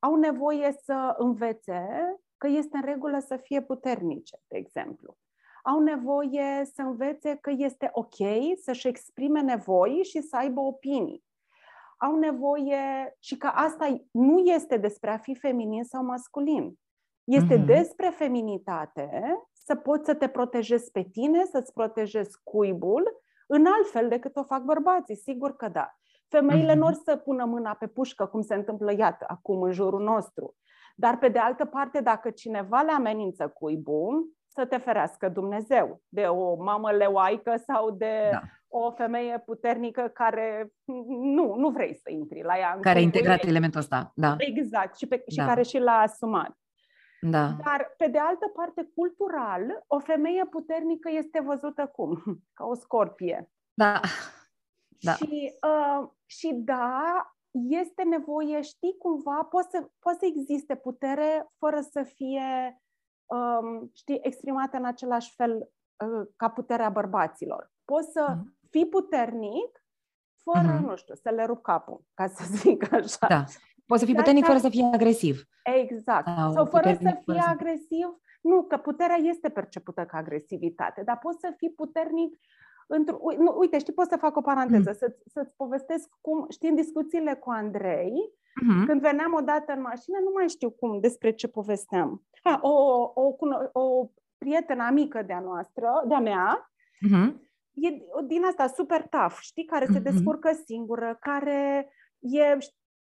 au 0.00 0.14
nevoie 0.14 0.72
să 0.82 1.14
învețe 1.18 1.86
că 2.36 2.46
este 2.46 2.76
în 2.76 2.82
regulă 2.84 3.18
să 3.18 3.36
fie 3.36 3.62
puternice, 3.62 4.36
de 4.48 4.56
exemplu. 4.58 5.16
Au 5.62 5.80
nevoie 5.80 6.64
să 6.74 6.82
învețe 6.82 7.38
că 7.40 7.50
este 7.56 7.90
ok 7.92 8.14
să-și 8.62 8.88
exprime 8.88 9.40
nevoi 9.40 10.00
și 10.02 10.20
să 10.20 10.36
aibă 10.36 10.60
opinii. 10.60 11.24
Au 11.96 12.16
nevoie 12.16 13.16
și 13.18 13.36
că 13.36 13.46
asta 13.46 14.04
nu 14.10 14.38
este 14.38 14.76
despre 14.76 15.10
a 15.10 15.16
fi 15.16 15.34
feminin 15.34 15.84
sau 15.84 16.04
masculin. 16.04 16.78
Este 17.24 17.58
mm-hmm. 17.58 17.64
despre 17.64 18.08
feminitate, 18.08 19.22
să 19.52 19.74
poți 19.74 20.04
să 20.04 20.14
te 20.14 20.28
protejezi 20.28 20.90
pe 20.90 21.02
tine, 21.02 21.44
să-ți 21.44 21.72
protejezi 21.72 22.38
cuibul, 22.42 23.20
în 23.46 23.66
alt 23.66 23.90
fel 23.90 24.08
decât 24.08 24.36
o 24.36 24.42
fac 24.42 24.62
bărbații, 24.62 25.16
sigur 25.16 25.56
că 25.56 25.68
da. 25.68 25.96
Femeile 26.28 26.72
mm-hmm. 26.72 26.76
nu 26.76 26.86
or 26.86 26.92
să 26.92 27.16
pună 27.16 27.44
mâna 27.44 27.74
pe 27.74 27.86
pușcă, 27.86 28.26
cum 28.26 28.40
se 28.40 28.54
întâmplă, 28.54 28.92
iată, 28.96 29.24
acum 29.28 29.62
în 29.62 29.72
jurul 29.72 30.02
nostru. 30.02 30.56
Dar, 30.96 31.18
pe 31.18 31.28
de 31.28 31.38
altă 31.38 31.64
parte, 31.64 32.00
dacă 32.00 32.30
cineva 32.30 32.80
le 32.80 32.92
amenință 32.92 33.48
cuibul, 33.48 34.32
să 34.54 34.64
te 34.64 34.76
ferească 34.76 35.28
Dumnezeu 35.28 36.02
de 36.08 36.22
o 36.22 36.62
mamă 36.62 36.90
leoaică 36.90 37.62
sau 37.66 37.90
de 37.90 38.28
da. 38.32 38.40
o 38.68 38.90
femeie 38.90 39.42
puternică 39.46 40.10
care 40.14 40.72
nu, 41.34 41.54
nu 41.54 41.70
vrei 41.70 41.94
să 41.94 42.10
intri 42.10 42.42
la 42.42 42.58
ea. 42.58 42.78
Care 42.80 42.98
a 42.98 43.02
integrat 43.02 43.44
elementul 43.44 43.80
ăsta, 43.80 44.12
da. 44.14 44.34
Exact, 44.38 44.96
și, 44.96 45.06
pe, 45.06 45.22
și 45.28 45.36
da. 45.36 45.46
care 45.46 45.62
și 45.62 45.78
l-a 45.78 45.98
asumat. 45.98 46.56
Da. 47.20 47.46
Dar, 47.64 47.94
pe 47.96 48.06
de 48.06 48.18
altă 48.18 48.46
parte, 48.54 48.90
cultural, 48.94 49.84
o 49.86 49.98
femeie 49.98 50.44
puternică 50.50 51.10
este 51.12 51.40
văzută 51.40 51.86
cum? 51.86 52.22
Ca 52.56 52.64
o 52.64 52.74
scorpie. 52.74 53.50
Da. 53.74 54.00
da. 55.06 55.12
Și, 55.12 55.52
uh, 55.62 56.08
și 56.26 56.52
da, 56.54 57.32
este 57.68 58.02
nevoie, 58.02 58.60
știi, 58.60 58.96
cumva, 58.98 59.46
poate 59.50 59.68
să, 59.70 59.90
poate 59.98 60.18
să 60.18 60.26
existe 60.26 60.74
putere 60.74 61.46
fără 61.58 61.80
să 61.80 62.02
fie, 62.02 62.42
um, 62.68 62.80
știi, 63.92 64.18
exprimată 64.22 64.76
în 64.76 64.84
același 64.84 65.34
fel 65.34 65.70
uh, 66.04 66.28
ca 66.36 66.48
puterea 66.48 66.88
bărbaților. 66.88 67.72
Poți 67.84 68.12
să 68.12 68.26
mm-hmm. 68.30 68.68
fii 68.70 68.86
puternic 68.86 69.84
fără, 70.42 70.78
mm-hmm. 70.78 70.84
nu 70.84 70.96
știu, 70.96 71.14
să 71.14 71.30
le 71.30 71.44
rup 71.44 71.62
capul, 71.62 72.04
ca 72.14 72.26
să 72.26 72.44
zic 72.62 72.92
așa. 72.92 73.26
Da. 73.28 73.44
Poți 73.86 74.00
să 74.00 74.06
fii 74.06 74.14
puternic 74.14 74.44
fără 74.44 74.58
să 74.58 74.68
fii 74.68 74.90
agresiv. 74.92 75.42
Exact. 75.64 76.26
Sau, 76.36 76.52
Sau 76.52 76.64
fără 76.64 76.92
să 76.92 76.98
fii 76.98 77.22
fără 77.24 77.42
agresiv. 77.46 78.20
Nu, 78.42 78.62
că 78.62 78.76
puterea 78.76 79.16
este 79.16 79.48
percepută 79.48 80.04
ca 80.04 80.16
agresivitate, 80.16 81.02
dar 81.02 81.18
poți 81.18 81.38
să 81.40 81.54
fii 81.56 81.70
puternic 81.70 82.38
într 82.86 83.12
nu, 83.38 83.54
uite, 83.58 83.78
știi, 83.78 83.92
pot 83.92 84.08
să 84.08 84.16
fac 84.16 84.36
o 84.36 84.40
paranteză, 84.40 84.88
mm. 84.90 84.96
să, 84.96 85.16
să-ți 85.26 85.56
povestesc 85.56 86.08
cum, 86.20 86.46
știi, 86.50 86.68
în 86.68 86.74
discuțiile 86.74 87.34
cu 87.34 87.50
Andrei, 87.50 88.12
mm-hmm. 88.60 88.86
când 88.86 89.00
veneam 89.00 89.34
odată 89.34 89.72
în 89.72 89.80
mașină, 89.80 90.18
nu 90.18 90.30
mai 90.34 90.48
știu 90.48 90.70
cum, 90.70 91.00
despre 91.00 91.30
ce 91.30 91.48
povesteam. 91.48 92.22
Ha, 92.42 92.58
o, 92.62 92.70
o, 92.70 93.12
o, 93.14 93.80
o 93.80 94.10
prietenă 94.38 94.82
amică 94.82 95.22
de-a 95.22 95.40
noastră, 95.40 96.02
de-a 96.06 96.20
mea, 96.20 96.70
mm-hmm. 97.06 97.34
e 97.72 97.88
din 98.26 98.44
asta 98.44 98.66
super 98.66 99.06
tough, 99.08 99.36
știi, 99.40 99.64
care 99.64 99.86
se 99.86 99.98
mm-hmm. 99.98 100.02
descurcă 100.02 100.52
singură, 100.64 101.16
care 101.20 101.88
e, 102.18 102.58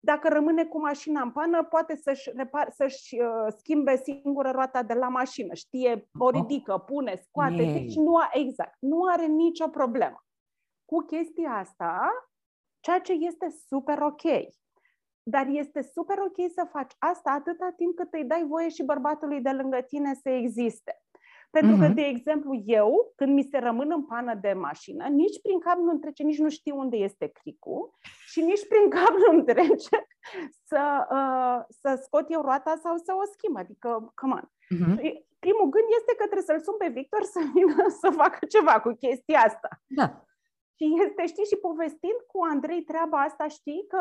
dacă 0.00 0.28
rămâne 0.28 0.64
cu 0.64 0.80
mașina 0.80 1.22
în 1.22 1.30
pană, 1.30 1.64
poate 1.64 1.96
să-și, 1.96 2.30
repar, 2.34 2.70
să-și 2.70 3.20
uh, 3.20 3.52
schimbe 3.56 3.96
singură 3.96 4.50
roata 4.50 4.82
de 4.82 4.94
la 4.94 5.08
mașină. 5.08 5.54
Știe, 5.54 6.08
o 6.18 6.24
oh. 6.24 6.32
ridică, 6.32 6.78
pune, 6.78 7.16
scoate. 7.16 7.62
Ei. 7.62 7.72
Deci 7.72 7.94
nu, 7.94 8.16
a, 8.16 8.28
exact, 8.32 8.76
nu 8.78 9.02
are 9.12 9.26
nicio 9.26 9.68
problemă. 9.68 10.24
Cu 10.84 10.98
chestia 10.98 11.50
asta, 11.50 12.10
ceea 12.80 13.00
ce 13.00 13.12
este 13.12 13.48
super 13.66 13.98
ok. 14.02 14.22
Dar 15.22 15.46
este 15.46 15.82
super 15.82 16.18
ok 16.18 16.50
să 16.54 16.66
faci 16.70 16.92
asta 16.98 17.30
atâta 17.30 17.72
timp 17.76 17.96
cât 17.96 18.12
îi 18.12 18.24
dai 18.24 18.44
voie 18.48 18.68
și 18.68 18.84
bărbatului 18.84 19.40
de 19.40 19.50
lângă 19.50 19.80
tine 19.80 20.14
să 20.14 20.28
existe. 20.28 21.02
Pentru 21.56 21.74
uh-huh. 21.74 21.80
că, 21.80 21.86
mhm. 21.86 21.94
de 21.94 22.02
exemplu, 22.02 22.62
eu, 22.64 23.12
când 23.16 23.32
mi 23.34 23.48
se 23.50 23.58
rămân 23.58 23.90
în 23.90 24.04
pană 24.04 24.34
de 24.34 24.52
mașină, 24.52 25.04
nici 25.06 25.40
prin 25.42 25.58
cap 25.58 25.78
nu-mi 25.78 26.00
trece, 26.00 26.22
nici 26.22 26.38
nu 26.38 26.48
știu 26.48 26.78
unde 26.78 26.96
este 26.96 27.26
cricul 27.26 27.90
și 28.26 28.40
nici 28.40 28.66
prin 28.68 28.90
cap 28.96 29.14
nu-mi 29.26 29.44
trece 29.44 29.96
să, 30.70 30.82
uh, 31.10 31.58
să 31.80 32.00
scot 32.04 32.26
eu 32.28 32.40
roata 32.40 32.74
sau 32.82 32.96
să 32.96 33.12
o 33.22 33.24
schimb. 33.32 33.56
Adică, 33.56 34.12
come 34.14 34.32
on. 34.32 34.46
Uh-huh. 34.46 34.96
Primul 35.44 35.68
gând 35.74 35.88
este 35.98 36.12
că 36.18 36.24
trebuie 36.24 36.50
să-l 36.50 36.60
sun 36.66 36.76
pe 36.78 36.88
Victor 36.98 37.22
să 37.22 37.40
vină 37.54 37.84
să 38.02 38.08
facă 38.10 38.46
ceva 38.54 38.80
cu 38.80 38.90
chestia 39.04 39.40
asta. 39.40 39.68
Da. 39.86 40.06
Și 40.76 40.84
este, 41.04 41.26
știi, 41.26 41.50
și 41.50 41.64
povestind 41.68 42.18
cu 42.30 42.38
Andrei 42.52 42.82
treaba 42.82 43.18
asta, 43.20 43.48
știi, 43.48 43.84
că 43.88 44.00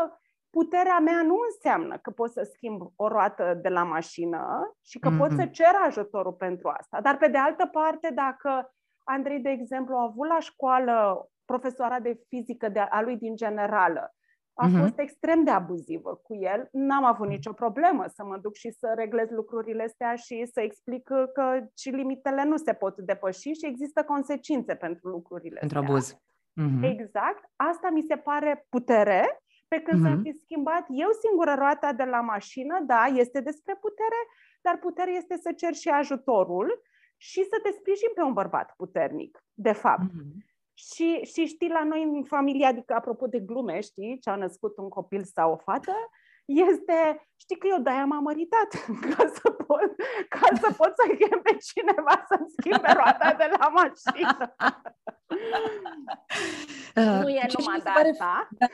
puterea 0.51 0.99
mea 0.99 1.21
nu 1.21 1.35
înseamnă 1.51 1.97
că 1.97 2.09
pot 2.09 2.31
să 2.31 2.49
schimb 2.53 2.91
o 2.95 3.07
roată 3.07 3.59
de 3.61 3.69
la 3.69 3.83
mașină 3.83 4.73
și 4.81 4.99
că 4.99 5.09
mm-hmm. 5.09 5.17
pot 5.17 5.31
să 5.31 5.45
cer 5.45 5.73
ajutorul 5.85 6.33
pentru 6.33 6.71
asta. 6.79 7.01
Dar, 7.01 7.17
pe 7.17 7.27
de 7.27 7.37
altă 7.37 7.65
parte, 7.65 8.11
dacă 8.15 8.73
Andrei, 9.03 9.39
de 9.39 9.49
exemplu, 9.49 9.95
a 9.95 10.01
avut 10.01 10.27
la 10.27 10.39
școală 10.39 11.27
profesoara 11.45 11.99
de 11.99 12.19
fizică 12.27 12.69
de 12.69 12.79
a 12.79 13.01
lui 13.01 13.17
din 13.17 13.35
generală, 13.35 14.15
a 14.53 14.67
mm-hmm. 14.67 14.79
fost 14.79 14.99
extrem 14.99 15.43
de 15.43 15.51
abuzivă 15.51 16.19
cu 16.23 16.35
el, 16.35 16.67
n-am 16.71 17.03
avut 17.03 17.27
nicio 17.27 17.53
problemă 17.53 18.05
să 18.07 18.23
mă 18.23 18.37
duc 18.37 18.55
și 18.55 18.71
să 18.71 18.93
reglez 18.95 19.29
lucrurile 19.29 19.83
astea 19.83 20.15
și 20.15 20.49
să 20.53 20.61
explic 20.61 21.03
că 21.33 21.59
și 21.77 21.89
limitele 21.89 22.43
nu 22.43 22.57
se 22.57 22.73
pot 22.73 22.97
depăși 22.97 23.51
și 23.51 23.65
există 23.65 24.03
consecințe 24.03 24.75
pentru 24.75 25.07
lucrurile 25.07 25.59
Pentru 25.59 25.77
astea. 25.77 25.93
abuz. 25.93 26.15
Mm-hmm. 26.61 26.83
Exact. 26.83 27.43
Asta 27.55 27.89
mi 27.89 28.01
se 28.01 28.15
pare 28.15 28.65
putere 28.69 29.40
pe 29.71 29.81
când 29.81 29.99
uh-huh. 29.99 30.09
să 30.09 30.21
fi 30.23 30.31
schimbat 30.43 30.85
eu 30.89 31.09
singură 31.23 31.53
roata 31.57 31.93
de 31.93 32.03
la 32.03 32.21
mașină, 32.21 32.79
da, 32.85 33.03
este 33.05 33.39
despre 33.41 33.73
putere, 33.75 34.19
dar 34.61 34.77
putere 34.77 35.11
este 35.11 35.37
să 35.37 35.51
cer 35.51 35.73
și 35.73 35.89
ajutorul 35.89 36.81
și 37.17 37.43
să 37.43 37.57
te 37.63 37.71
sprijin 37.71 38.11
pe 38.15 38.21
un 38.21 38.33
bărbat 38.33 38.73
puternic, 38.77 39.43
de 39.53 39.71
fapt. 39.71 40.09
Mm-hmm. 40.09 40.31
Și, 40.73 41.21
și 41.23 41.45
știi, 41.45 41.69
la 41.69 41.83
noi 41.83 42.03
în 42.03 42.23
familie, 42.23 42.65
adică 42.65 42.93
apropo 42.93 43.27
de 43.27 43.39
glume, 43.39 43.79
știi, 43.79 44.19
ce 44.19 44.29
a 44.29 44.35
născut 44.35 44.77
un 44.77 44.89
copil 44.89 45.23
sau 45.23 45.51
o 45.51 45.57
fată, 45.57 45.95
este, 46.45 47.27
știi 47.35 47.57
că 47.57 47.67
eu 47.67 47.79
de-aia 47.79 48.05
m-am 48.05 48.23
măritat, 48.23 48.69
ca 49.15 49.23
să 49.33 49.49
pot, 49.49 49.91
ca 50.29 50.47
să, 50.61 50.73
pot 50.77 50.93
să 50.95 51.15
chem 51.15 51.41
pe 51.41 51.57
cineva 51.69 52.25
să-mi 52.27 52.53
schimbe 52.57 52.91
roata 52.93 53.33
de 53.33 53.47
la 53.59 53.67
mașină. 53.67 54.55
Uh, 56.95 57.19
nu 57.21 57.29
e 57.29 57.47
numai 57.57 57.77
de 57.77 57.89
pare... 57.93 58.09
asta. 58.09 58.47
Da, 58.51 58.67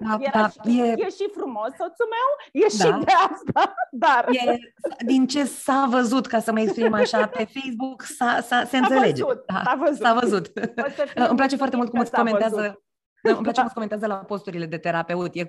da, 0.16 0.30
da, 0.32 0.48
și, 0.48 0.80
e... 0.80 0.84
e 0.84 1.08
și 1.08 1.30
frumos 1.34 1.68
soțul 1.68 2.08
meu, 2.16 2.28
e 2.52 2.66
da. 2.78 2.84
și 2.84 3.04
de 3.04 3.12
asta, 3.12 3.74
dar... 4.04 4.28
E, 4.30 4.58
din 5.04 5.26
ce 5.26 5.44
s-a 5.44 5.86
văzut, 5.90 6.26
ca 6.26 6.40
să 6.40 6.52
mă 6.52 6.60
exprim 6.60 6.92
așa, 6.92 7.26
pe 7.26 7.48
Facebook 7.54 8.02
s-a, 8.02 8.40
s-a, 8.40 8.64
se 8.64 8.76
înțelege. 8.76 9.22
Văzut, 9.22 9.44
da, 9.46 9.62
s-a 9.64 9.74
văzut. 9.74 10.02
S-a 10.04 10.12
văzut. 10.12 10.52
Îmi 11.28 11.36
place 11.36 11.56
foarte 11.56 11.76
mult 11.76 11.90
cum 11.90 12.00
îți 12.00 12.10
comentează 12.12 12.80
îmi 13.22 13.42
place 13.42 13.60
cum 13.60 13.70
comentează 13.74 14.06
la 14.06 14.14
posturile 14.14 14.66
de 14.66 14.78
terapeut. 14.78 15.34
E 15.34 15.46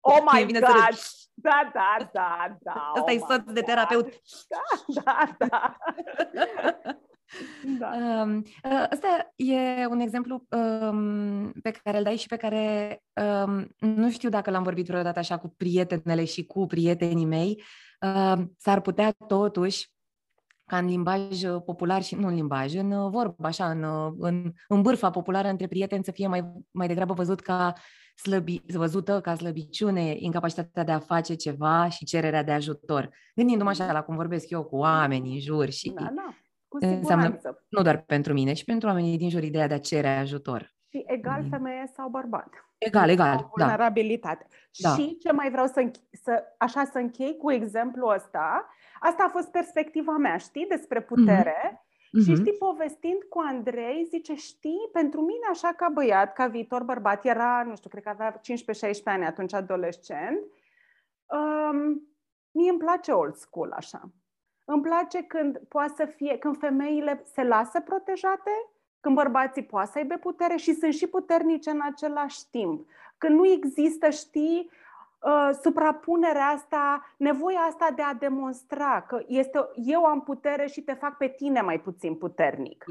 Oh 0.00 0.18
my 0.32 0.46
God! 0.52 0.62
Da, 1.34 1.70
da, 1.72 2.10
da, 2.12 2.56
da. 2.60 2.92
Asta 2.94 3.12
oh 3.12 3.14
e 3.14 3.18
soț 3.18 3.52
de 3.52 3.60
terapeut. 3.60 4.12
Da, 4.48 5.02
da, 5.02 5.46
da. 5.48 5.76
Da. 7.78 7.90
Um, 8.22 8.44
ăsta 8.92 9.32
e 9.36 9.86
un 9.86 10.00
exemplu 10.00 10.46
um, 10.50 11.52
pe 11.62 11.70
care 11.70 11.98
îl 11.98 12.04
dai 12.04 12.16
și 12.16 12.26
pe 12.26 12.36
care 12.36 13.02
um, 13.44 13.68
nu 13.78 14.10
știu 14.10 14.28
dacă 14.28 14.50
l-am 14.50 14.62
vorbit 14.62 14.86
vreodată 14.86 15.18
așa 15.18 15.38
cu 15.38 15.48
prietenele 15.56 16.24
și 16.24 16.44
cu 16.44 16.66
prietenii 16.66 17.24
mei. 17.24 17.62
Um, 18.00 18.54
s-ar 18.58 18.80
putea 18.80 19.14
totuși 19.26 19.90
ca 20.68 20.78
în 20.78 20.86
limbaj 20.86 21.42
popular 21.64 22.02
și 22.02 22.14
nu 22.14 22.26
în 22.26 22.34
limbaj, 22.34 22.74
în 22.74 23.10
vorbă, 23.10 23.46
așa, 23.46 23.70
în, 23.70 23.84
în, 24.18 24.52
în 24.68 24.82
bârfa 24.82 25.10
populară 25.10 25.48
între 25.48 25.66
prieteni 25.66 26.04
să 26.04 26.10
fie 26.10 26.26
mai, 26.26 26.52
mai 26.70 26.86
degrabă 26.86 27.12
văzut 27.12 27.40
ca 27.40 27.72
slăbi, 28.14 28.62
văzută 28.66 29.20
ca 29.20 29.34
slăbiciune, 29.34 30.14
incapacitatea 30.18 30.84
de 30.84 30.92
a 30.92 30.98
face 30.98 31.34
ceva 31.34 31.88
și 31.88 32.04
cererea 32.04 32.42
de 32.42 32.52
ajutor. 32.52 33.10
Gândindu-mă 33.34 33.70
așa 33.70 33.92
la 33.92 34.02
cum 34.02 34.16
vorbesc 34.16 34.50
eu 34.50 34.64
cu 34.64 34.76
oameni 34.76 35.32
în 35.32 35.40
jur 35.40 35.70
și 35.70 35.90
da, 35.90 36.02
da. 36.02 36.34
Cu 36.68 36.78
înseamnă 36.80 37.38
nu 37.68 37.82
doar 37.82 38.02
pentru 38.02 38.32
mine, 38.32 38.52
ci 38.52 38.64
pentru 38.64 38.88
oamenii 38.88 39.18
din 39.18 39.30
jur 39.30 39.42
ideea 39.42 39.66
de 39.66 39.74
a 39.74 39.78
cere 39.78 40.08
ajutor. 40.08 40.76
Și 40.90 41.04
egal 41.06 41.42
mm. 41.42 41.48
femeie 41.48 41.90
sau 41.94 42.08
bărbat. 42.08 42.48
Egal, 42.78 43.08
egal, 43.08 43.36
da. 43.36 43.48
vulnerabilitate. 43.54 44.46
Da. 44.82 44.88
Și 44.88 45.16
ce 45.18 45.32
mai 45.32 45.50
vreau 45.50 45.66
să, 45.66 45.90
să, 46.22 46.44
așa 46.58 46.84
să 46.84 46.98
închei 46.98 47.36
cu 47.36 47.52
exemplul 47.52 48.12
ăsta, 48.14 48.68
asta 49.00 49.24
a 49.26 49.30
fost 49.30 49.50
perspectiva 49.50 50.16
mea, 50.16 50.36
știi, 50.36 50.66
despre 50.68 51.02
putere. 51.02 51.56
Mm-hmm 51.64 51.86
Mm-hmm. 52.08 52.24
Și 52.24 52.34
știi, 52.34 52.52
povestind 52.52 53.22
cu 53.28 53.38
Andrei, 53.38 54.06
zice, 54.08 54.34
știi, 54.34 54.88
pentru 54.92 55.20
mine 55.20 55.46
așa 55.50 55.72
ca 55.72 55.88
băiat, 55.88 56.32
ca 56.32 56.46
viitor 56.46 56.82
bărbat, 56.82 57.24
era, 57.24 57.62
nu 57.66 57.76
știu, 57.76 57.90
cred 57.90 58.02
că 58.02 58.08
avea 58.08 58.40
15-16 58.40 58.42
ani 59.04 59.24
atunci, 59.24 59.52
adolescent, 59.52 60.38
um, 61.26 62.08
mie 62.50 62.70
îmi 62.70 62.78
place 62.78 63.12
old 63.12 63.34
school 63.34 63.72
așa. 63.72 64.10
Îmi 64.70 64.82
place 64.82 65.22
când 65.22 65.60
poate 65.68 65.92
să 65.96 66.04
fie, 66.04 66.38
când 66.38 66.58
femeile 66.58 67.22
se 67.24 67.42
lasă 67.42 67.80
protejate, 67.80 68.50
când 69.00 69.14
bărbații 69.14 69.64
poate 69.64 69.90
să 69.90 69.98
aibă 69.98 70.14
putere 70.14 70.56
și 70.56 70.72
sunt 70.72 70.92
și 70.92 71.06
puternice 71.06 71.70
în 71.70 71.80
același 71.92 72.50
timp. 72.50 72.88
Când 73.18 73.34
nu 73.36 73.46
există, 73.46 74.10
știi, 74.10 74.70
uh, 75.20 75.50
suprapunerea 75.62 76.46
asta, 76.46 77.14
nevoia 77.16 77.58
asta 77.58 77.92
de 77.96 78.02
a 78.02 78.14
demonstra 78.14 79.02
că 79.02 79.22
este, 79.26 79.58
eu 79.74 80.04
am 80.04 80.22
putere 80.22 80.66
și 80.66 80.82
te 80.82 80.92
fac 80.92 81.16
pe 81.16 81.28
tine 81.28 81.60
mai 81.60 81.80
puțin 81.80 82.14
puternic. 82.14 82.84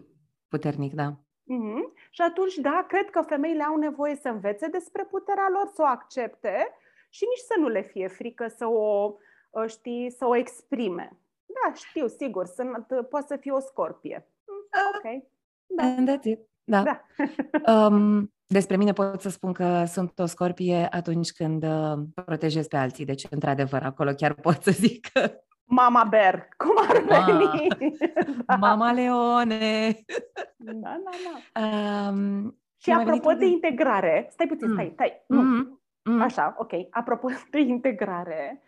Puternic, 0.47 0.93
da. 0.93 1.11
Mm-hmm. 1.11 2.09
Și 2.09 2.21
atunci, 2.21 2.55
da, 2.55 2.85
cred 2.87 3.09
că 3.09 3.21
femeile 3.21 3.63
au 3.63 3.77
nevoie 3.77 4.15
să 4.15 4.29
învețe 4.29 4.67
despre 4.67 5.03
puterea 5.03 5.47
lor, 5.51 5.71
să 5.73 5.81
o 5.81 5.85
accepte 5.85 6.67
și 7.09 7.25
nici 7.29 7.45
să 7.45 7.53
nu 7.59 7.67
le 7.67 7.81
fie 7.81 8.07
frică 8.07 8.47
să 8.47 8.65
o, 8.67 9.13
uh, 9.49 9.67
știi, 9.67 10.09
să 10.11 10.25
o 10.25 10.35
exprime. 10.35 11.17
Da, 11.47 11.73
știu, 11.73 12.07
sigur, 12.07 12.45
sunt, 12.45 12.85
poate 13.09 13.25
să 13.27 13.37
fie 13.39 13.51
o 13.51 13.59
scorpie. 13.59 14.27
Mm, 14.45 14.81
ok. 14.95 15.23
Da. 15.67 15.83
And 15.83 16.09
that's 16.09 16.23
it. 16.23 16.39
Da. 16.63 16.83
da. 16.83 17.01
um, 17.87 18.31
despre 18.45 18.77
mine 18.77 18.91
pot 18.93 19.21
să 19.21 19.29
spun 19.29 19.53
că 19.53 19.83
sunt 19.85 20.19
o 20.19 20.25
scorpie 20.25 20.87
atunci 20.91 21.31
când 21.31 21.63
uh, 21.63 21.97
protejez 22.25 22.67
pe 22.67 22.77
alții. 22.77 23.05
Deci, 23.05 23.25
într-adevăr, 23.29 23.83
acolo 23.83 24.11
chiar 24.11 24.33
pot 24.33 24.61
să 24.61 24.71
zic 24.71 25.07
că... 25.11 25.31
Mama 25.63 26.03
Bear, 26.03 26.47
cum 26.57 26.75
ar 26.89 27.25
veni? 27.25 27.67
da. 28.45 28.55
Mama 28.67 28.91
Leone! 28.91 29.95
Da, 30.59 31.01
da, 31.03 31.09
da. 31.53 31.61
Um, 31.61 32.57
și 32.77 32.91
apropo 32.91 33.31
de 33.31 33.45
integrare, 33.45 34.27
stai 34.31 34.47
puțin, 34.47 34.71
stai, 34.71 34.85
mm. 34.85 34.91
stai. 34.93 35.23
Nu. 35.27 35.41
Mm-hmm. 35.41 35.77
Mm. 36.03 36.21
Așa, 36.21 36.55
ok. 36.57 36.71
Apropo 36.89 37.27
de 37.51 37.59
integrare, 37.59 38.61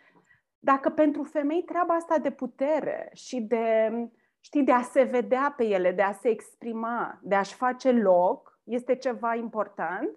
dacă 0.60 0.90
pentru 0.90 1.22
femei 1.22 1.62
treaba 1.62 1.94
asta 1.94 2.18
de 2.18 2.30
putere 2.30 3.10
și 3.14 3.40
de, 3.40 3.92
știi, 4.40 4.62
de 4.62 4.72
a 4.72 4.82
se 4.82 5.02
vedea 5.02 5.54
pe 5.56 5.64
ele, 5.64 5.92
de 5.92 6.02
a 6.02 6.12
se 6.12 6.28
exprima, 6.28 7.18
de 7.22 7.34
a-și 7.34 7.54
face 7.54 7.90
loc, 7.90 8.58
este 8.64 8.94
ceva 8.94 9.34
important. 9.34 10.08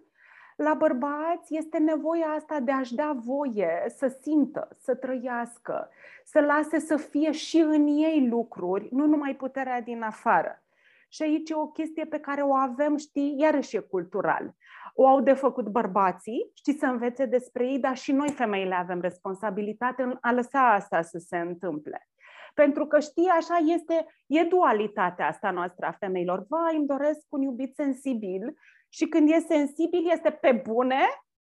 La 0.56 0.74
bărbați 0.74 1.56
este 1.56 1.78
nevoia 1.78 2.28
asta 2.28 2.60
de 2.60 2.72
a-și 2.72 2.96
da 2.96 3.16
voie 3.26 3.86
să 3.88 4.18
simtă, 4.22 4.68
să 4.80 4.96
trăiască, 4.96 5.90
să 6.26 6.40
lase 6.40 6.80
să 6.80 6.98
fie 6.98 7.32
și 7.32 7.58
în 7.58 7.88
ei 7.88 8.28
lucruri, 8.30 8.88
nu 8.92 9.06
numai 9.06 9.36
puterea 9.36 9.82
din 9.82 10.02
afară. 10.02 10.64
Și 11.10 11.24
aici 11.24 11.50
e 11.50 11.56
o 11.56 11.68
chestie 11.68 12.06
pe 12.06 12.20
care 12.20 12.42
o 12.42 12.54
avem, 12.54 12.98
știi, 12.98 13.36
iarăși 13.40 13.76
e 13.76 13.80
cultural. 13.80 14.56
O 14.94 15.08
au 15.08 15.22
de 15.22 15.34
făcut 15.34 15.68
bărbații, 15.68 16.52
știți, 16.54 16.80
să 16.80 16.86
învețe 16.86 17.26
despre 17.26 17.66
ei, 17.66 17.80
dar 17.80 17.98
și 17.98 18.12
noi 18.12 18.30
femeile 18.30 18.76
avem 18.76 19.02
responsabilitate 19.02 20.02
în 20.04 20.18
a 20.22 20.32
lăsa 20.32 20.74
asta 20.74 21.02
să 21.02 21.18
se 21.18 21.38
întâmple. 21.38 22.08
Pentru 22.54 22.88
că 22.88 23.00
știi, 23.00 23.28
așa 23.28 23.58
este, 23.66 24.06
e 24.28 24.44
dualitatea 24.44 25.28
asta 25.28 25.52
noastră 25.52 25.86
a 25.86 25.92
femeilor. 25.92 26.46
Vai, 26.50 26.76
îmi 26.76 26.88
doresc 26.88 27.26
un 27.30 27.42
iubit 27.42 27.76
sensibil 27.76 28.56
și 28.90 29.06
când 29.08 29.30
e 29.32 29.40
sensibil 29.40 30.12
este 30.12 30.30
pe 30.30 30.62
bune, 30.66 31.02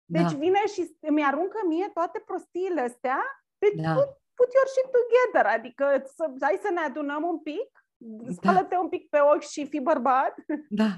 deci 0.06 0.32
da. 0.32 0.38
vine 0.38 0.60
și 0.74 0.98
îmi 1.00 1.24
aruncă 1.24 1.58
mie 1.68 1.90
toate 1.94 2.24
prostiile 2.26 2.82
astea, 2.82 3.20
deci 3.58 3.82
da. 3.86 3.94
put, 3.94 4.10
put 4.34 4.50
your 4.54 4.68
shit 4.74 4.90
together, 4.98 5.46
adică 5.58 5.86
să, 6.16 6.32
hai 6.42 6.60
să 6.62 6.70
ne 6.74 6.80
adunăm 6.80 7.24
un 7.24 7.40
pic, 7.40 7.70
da. 7.98 8.32
spală-te 8.32 8.78
un 8.78 8.90
pic 8.90 9.10
pe 9.10 9.20
ochi 9.20 9.50
și 9.50 9.68
fi 9.68 9.80
bărbat. 9.80 10.36
Da. 10.70 10.90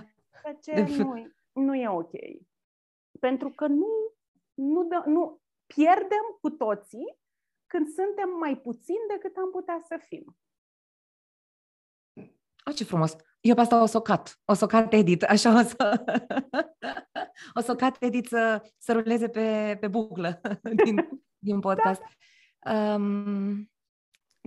Ce 0.62 0.86
nu, 0.98 1.28
nu 1.58 1.76
e 1.76 1.88
ok. 1.90 2.12
Pentru 3.20 3.50
că 3.50 3.68
nu, 3.68 3.88
nu, 4.54 4.84
dă, 4.84 5.04
nu 5.06 5.42
pierdem 5.66 6.38
cu 6.42 6.50
toții 6.50 7.18
când 7.68 7.88
suntem 7.88 8.30
mai 8.40 8.58
puțini 8.58 9.08
decât 9.08 9.36
am 9.38 9.52
putea 9.52 9.82
să 9.88 10.00
fim. 10.08 10.38
Oh, 12.66 12.76
ce 12.76 12.84
frumos! 12.84 13.16
Eu 13.40 13.56
pe 13.56 13.62
asta 13.62 13.82
o 13.82 13.86
să 13.86 13.98
o 13.98 14.02
cat. 14.02 14.42
O 14.46 14.54
să 14.54 14.64
o 14.64 14.68
cat 14.68 14.94
edit, 14.94 15.24
așa 15.24 15.60
o 15.60 15.62
să... 15.62 16.04
o 17.58 17.62
să 17.62 17.72
o 17.72 17.76
cat 17.76 18.02
edit 18.02 18.26
să, 18.26 18.72
să 18.78 18.94
ruleze 18.94 19.30
pe, 19.30 19.78
pe 19.80 19.88
buclă 19.88 20.42
din, 20.84 21.24
din 21.38 21.60
podcast. 21.60 22.02
Da. 22.60 22.94
Um, 22.94 23.72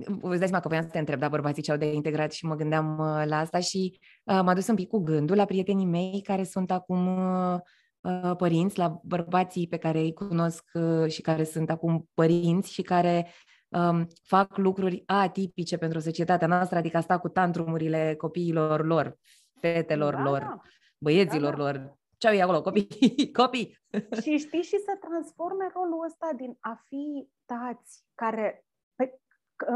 îți 0.07 0.39
dai 0.39 0.49
seama 0.49 0.61
că 0.61 0.69
voiam 0.69 0.85
să 0.85 0.91
te 0.91 0.99
întreb, 0.99 1.19
da, 1.19 1.29
bărbații 1.29 1.63
ce 1.63 1.71
au 1.71 1.77
de 1.77 1.93
integrat 1.93 2.33
și 2.33 2.47
mă 2.47 2.55
gândeam 2.55 2.99
uh, 2.99 3.23
la 3.27 3.39
asta 3.39 3.59
și 3.59 3.99
uh, 4.25 4.41
m-a 4.43 4.55
dus 4.55 4.69
un 4.69 4.75
pic 4.75 4.89
cu 4.89 4.99
gândul 4.99 5.37
la 5.37 5.45
prietenii 5.45 5.87
mei 5.87 6.21
care 6.25 6.45
sunt 6.45 6.71
acum 6.71 7.07
uh, 7.07 7.59
Uh, 8.01 8.37
părinți, 8.37 8.79
la 8.79 9.01
bărbații 9.03 9.69
pe 9.69 9.77
care 9.77 9.99
îi 9.99 10.13
cunosc 10.13 10.65
uh, 10.73 11.11
și 11.11 11.21
care 11.21 11.45
sunt 11.45 11.71
acum 11.71 12.09
părinți 12.15 12.73
și 12.73 12.83
care 12.83 13.27
um, 13.69 14.07
fac 14.23 14.57
lucruri 14.57 15.03
atipice 15.07 15.77
pentru 15.77 15.99
societatea 15.99 16.47
noastră, 16.47 16.79
adică 16.79 16.97
asta 16.97 17.19
cu 17.19 17.29
tantrumurile 17.29 18.15
copiilor 18.19 18.85
lor, 18.85 19.19
fetelor 19.61 20.15
da, 20.15 20.23
lor, 20.23 20.39
da. 20.39 20.61
băieților 20.99 21.57
da, 21.57 21.57
da. 21.57 21.63
lor. 21.63 21.99
Ce 22.17 22.29
au 22.29 22.35
ei 22.35 22.43
acolo? 22.43 22.63
Copii? 22.63 23.33
Copii! 23.41 23.79
Și 24.23 24.37
știi 24.37 24.63
și 24.63 24.79
să 24.79 24.99
transforme 25.01 25.71
rolul 25.75 26.05
ăsta 26.07 26.31
din 26.37 26.57
a 26.61 26.85
fi 26.89 27.29
tați 27.45 28.05
care 28.15 28.65
pe 28.67 28.70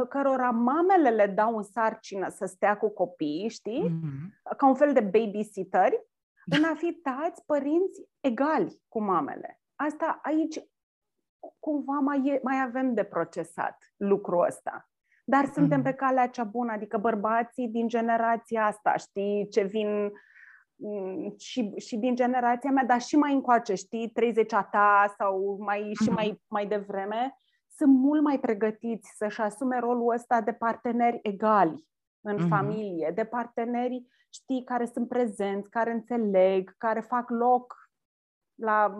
cărora 0.08 0.50
mamele 0.50 1.10
le 1.10 1.26
dau 1.26 1.56
în 1.56 1.62
sarcină 1.62 2.28
să 2.28 2.46
stea 2.46 2.76
cu 2.76 2.88
copiii, 2.88 3.48
știi? 3.48 3.88
Mm-hmm. 3.88 4.56
Ca 4.56 4.66
un 4.66 4.74
fel 4.74 4.92
de 4.92 5.00
babysitteri, 5.00 6.06
da. 6.44 6.56
în 6.56 6.64
a 6.64 6.74
fi 6.74 6.92
tați 6.92 7.44
părinți 7.46 8.08
egali 8.20 8.82
cu 8.88 9.02
mamele. 9.02 9.60
Asta 9.74 10.18
aici 10.22 10.60
cumva 11.58 11.92
mai, 11.92 12.26
e, 12.26 12.40
mai 12.42 12.62
avem 12.62 12.94
de 12.94 13.02
procesat 13.02 13.92
lucrul 13.96 14.44
ăsta. 14.46 14.88
Dar 15.24 15.44
suntem 15.44 15.80
mm-hmm. 15.80 15.84
pe 15.84 15.92
calea 15.92 16.28
cea 16.28 16.44
bună, 16.44 16.72
adică 16.72 16.98
bărbații 16.98 17.68
din 17.68 17.88
generația 17.88 18.66
asta, 18.66 18.96
știi, 18.96 19.48
ce 19.50 19.62
vin 19.62 20.12
mm, 20.74 21.34
și, 21.38 21.72
și 21.76 21.96
din 21.96 22.14
generația 22.14 22.70
mea, 22.70 22.84
dar 22.84 23.00
și 23.00 23.16
mai 23.16 23.32
încoace, 23.32 23.74
știi, 23.74 24.10
30 24.10 24.52
a 24.52 24.62
ta 24.62 25.14
sau 25.18 25.56
mai, 25.60 25.80
mm-hmm. 25.80 26.04
și 26.04 26.10
mai, 26.10 26.42
mai 26.48 26.66
devreme, 26.66 27.38
sunt 27.76 27.98
mult 27.98 28.22
mai 28.22 28.40
pregătiți 28.40 29.12
să-și 29.16 29.40
asume 29.40 29.78
rolul 29.78 30.12
ăsta 30.12 30.40
de 30.40 30.52
parteneri 30.52 31.18
egali 31.22 31.84
în 32.20 32.36
uh-huh. 32.36 32.48
familie, 32.48 33.12
de 33.14 33.24
parteneri, 33.24 34.06
știi, 34.30 34.64
care 34.64 34.86
sunt 34.86 35.08
prezenți, 35.08 35.70
care 35.70 35.92
înțeleg, 35.92 36.74
care 36.78 37.00
fac 37.00 37.30
loc 37.30 37.74
la 38.54 38.96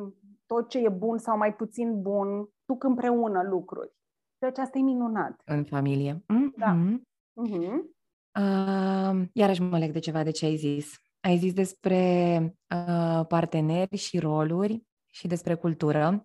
tot 0.47 0.69
ce 0.69 0.79
e 0.79 0.89
bun 0.89 1.19
sau 1.19 1.37
mai 1.37 1.55
puțin 1.55 2.03
bun, 2.03 2.49
duc 2.65 2.85
împreună 2.85 3.43
lucruri. 3.43 3.93
Deci 4.39 4.59
asta 4.59 4.79
e 4.79 4.83
minunat. 4.83 5.41
În 5.45 5.65
familie. 5.65 6.15
Mm-hmm. 6.15 6.57
Da. 6.57 6.77
Mm-hmm. 6.77 7.95
Uh, 8.41 9.29
iarăși 9.33 9.63
mă 9.63 9.79
leg 9.79 9.93
de 9.93 9.99
ceva 9.99 10.23
de 10.23 10.31
ce 10.31 10.45
ai 10.47 10.57
zis. 10.57 10.93
Ai 11.21 11.37
zis 11.37 11.53
despre 11.53 12.39
uh, 12.75 13.27
parteneri 13.27 13.97
și 13.97 14.19
roluri 14.19 14.83
și 15.11 15.27
despre 15.27 15.55
cultură 15.55 16.23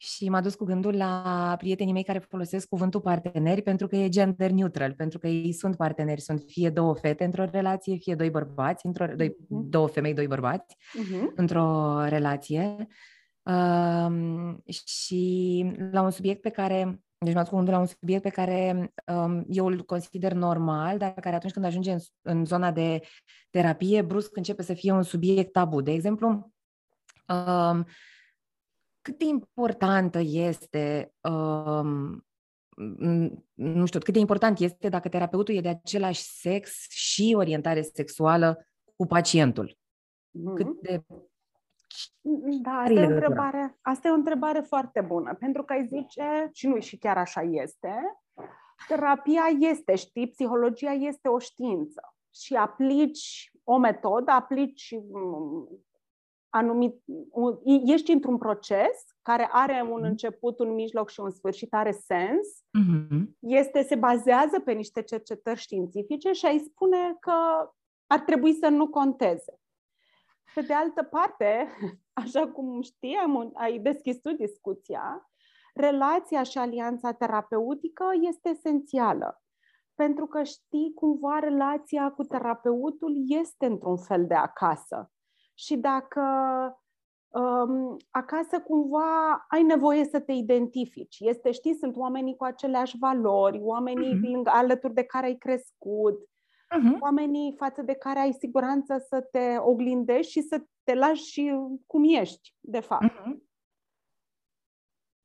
și 0.00 0.28
m-a 0.28 0.40
dus 0.40 0.54
cu 0.54 0.64
gândul 0.64 0.96
la 0.96 1.54
prietenii 1.58 1.92
mei 1.92 2.02
care 2.02 2.18
folosesc 2.18 2.68
cuvântul 2.68 3.00
parteneri 3.00 3.62
pentru 3.62 3.86
că 3.86 3.96
e 3.96 4.08
gender 4.08 4.50
neutral, 4.50 4.92
pentru 4.92 5.18
că 5.18 5.26
ei 5.26 5.52
sunt 5.52 5.76
parteneri, 5.76 6.20
sunt 6.20 6.42
fie 6.46 6.70
două 6.70 6.94
fete 6.94 7.24
într-o 7.24 7.44
relație, 7.44 7.96
fie 7.96 8.14
doi 8.14 8.30
bărbați, 8.30 8.86
într-o, 8.86 9.06
doi, 9.16 9.30
uh-huh. 9.30 9.36
două 9.48 9.86
femei, 9.86 10.14
doi 10.14 10.26
bărbați 10.26 10.76
uh-huh. 10.76 11.34
într-o 11.34 11.98
relație. 12.04 12.86
Uh, 13.42 14.54
și 14.84 15.64
la 15.90 16.02
un 16.02 16.10
subiect 16.10 16.40
pe 16.40 16.50
care 16.50 17.00
deci 17.18 17.34
m-ați 17.34 17.50
cu 17.50 17.60
la 17.60 17.78
un 17.78 17.86
subiect 17.86 18.22
pe 18.22 18.28
care 18.28 18.92
um, 19.06 19.44
eu 19.48 19.66
îl 19.66 19.84
consider 19.84 20.32
normal, 20.32 20.98
dar 20.98 21.12
care 21.12 21.36
atunci 21.36 21.52
când 21.52 21.64
ajunge 21.64 21.92
în, 21.92 21.98
în 22.22 22.44
zona 22.44 22.72
de 22.72 23.00
terapie, 23.50 24.02
brusc 24.02 24.36
începe 24.36 24.62
să 24.62 24.74
fie 24.74 24.92
un 24.92 25.02
subiect 25.02 25.52
tabu. 25.52 25.80
De 25.80 25.92
exemplu, 25.92 26.52
um, 27.28 27.86
cât 29.08 29.18
de 29.18 29.24
importantă 29.24 30.18
este, 30.22 31.12
um, 31.20 32.26
nu 33.54 33.86
știu, 33.86 34.00
cât 34.00 34.12
de 34.12 34.18
important 34.18 34.58
este 34.58 34.88
dacă 34.88 35.08
terapeutul 35.08 35.54
e 35.54 35.60
de 35.60 35.68
același 35.68 36.22
sex 36.22 36.86
și 36.88 37.34
orientare 37.36 37.82
sexuală 37.82 38.66
cu 38.96 39.06
pacientul. 39.06 39.68
Mm-hmm. 39.68 40.54
Cât 40.54 40.80
de 40.80 41.02
da, 42.62 42.70
asta 42.70 43.00
e, 43.00 43.04
o 43.04 43.08
întrebare, 43.08 43.78
asta 43.82 44.08
e 44.08 44.10
o 44.10 44.14
întrebare 44.14 44.60
foarte 44.60 45.00
bună, 45.00 45.34
pentru 45.34 45.64
că 45.64 45.72
ai 45.72 45.86
zice, 45.86 46.50
și 46.52 46.66
nu 46.66 46.80
și 46.80 46.98
chiar 46.98 47.18
așa 47.18 47.40
este, 47.40 47.94
terapia 48.88 49.44
este, 49.58 49.94
știi, 49.94 50.28
psihologia 50.28 50.92
este 50.92 51.28
o 51.28 51.38
știință 51.38 52.14
și 52.34 52.54
aplici 52.54 53.52
o 53.64 53.78
metodă, 53.78 54.30
aplici 54.30 54.94
mm, 56.52 56.60
anumit, 56.60 57.02
ești 57.84 58.12
într-un 58.12 58.38
proces 58.38 59.04
care 59.22 59.48
are 59.52 59.82
un 59.82 60.00
mhm. 60.00 60.04
început, 60.04 60.58
un 60.58 60.74
mijloc 60.74 61.10
și 61.10 61.20
un 61.20 61.30
sfârșit, 61.30 61.74
are 61.74 61.90
sens, 61.90 62.46
uh-huh. 62.48 63.22
este, 63.40 63.82
se 63.82 63.94
bazează 63.94 64.60
pe 64.60 64.72
niște 64.72 65.02
cercetări 65.02 65.60
științifice 65.60 66.32
și 66.32 66.46
ai 66.46 66.58
spune 66.58 67.16
că 67.20 67.32
ar 68.06 68.20
trebui 68.20 68.52
să 68.52 68.68
nu 68.68 68.88
conteze. 68.88 69.60
Pe 70.54 70.60
de 70.60 70.72
altă 70.72 71.02
parte, 71.02 71.68
așa 72.24 72.48
cum 72.48 72.82
știam, 72.82 73.50
ai 73.54 73.78
deschis 73.78 74.20
tu 74.20 74.32
discuția, 74.32 75.30
relația 75.74 76.42
și 76.42 76.58
alianța 76.58 77.12
terapeutică 77.12 78.04
este 78.28 78.48
esențială. 78.48 79.42
Pentru 79.94 80.26
că 80.26 80.42
știi 80.42 80.92
cumva 80.94 81.38
relația 81.38 82.10
cu 82.10 82.22
terapeutul 82.22 83.14
este 83.26 83.66
într-un 83.66 83.96
fel 83.96 84.26
de 84.26 84.34
acasă. 84.34 85.12
Și 85.58 85.76
dacă 85.76 86.22
um, 87.28 87.96
acasă 88.10 88.60
cumva 88.60 89.44
ai 89.48 89.62
nevoie 89.62 90.04
să 90.04 90.20
te 90.20 90.32
identifici. 90.32 91.16
Este, 91.20 91.50
știi, 91.50 91.74
sunt 91.74 91.96
oamenii 91.96 92.36
cu 92.36 92.44
aceleași 92.44 92.98
valori, 92.98 93.60
oamenii 93.62 94.14
mm-hmm. 94.14 94.42
alături 94.44 94.94
de 94.94 95.02
care 95.02 95.26
ai 95.26 95.36
crescut, 95.36 96.18
uh-huh. 96.20 96.98
oamenii 97.00 97.54
față 97.56 97.82
de 97.82 97.94
care 97.94 98.18
ai 98.18 98.32
siguranță 98.32 99.04
să 99.08 99.20
te 99.30 99.56
oglindești 99.58 100.32
și 100.32 100.40
să 100.40 100.62
te 100.82 100.94
lași 100.94 101.24
și 101.24 101.56
cum 101.86 102.04
ești, 102.04 102.54
de 102.60 102.80
fapt. 102.80 103.04
Uh-huh. 103.04 103.47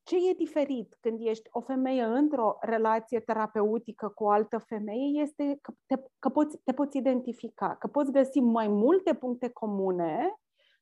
Ce 0.03 0.15
e 0.15 0.33
diferit 0.37 0.97
când 0.99 1.19
ești 1.21 1.49
o 1.51 1.61
femeie 1.61 2.03
într-o 2.03 2.57
relație 2.61 3.19
terapeutică 3.19 4.07
cu 4.07 4.23
o 4.23 4.29
altă 4.29 4.57
femeie 4.57 5.21
este 5.21 5.57
că 5.61 5.73
te, 5.85 5.95
că 6.19 6.29
poți, 6.29 6.57
te 6.63 6.73
poți 6.73 6.97
identifica, 6.97 7.75
că 7.75 7.87
poți 7.87 8.11
găsi 8.11 8.39
mai 8.39 8.67
multe 8.67 9.13
puncte 9.13 9.49
comune 9.49 10.35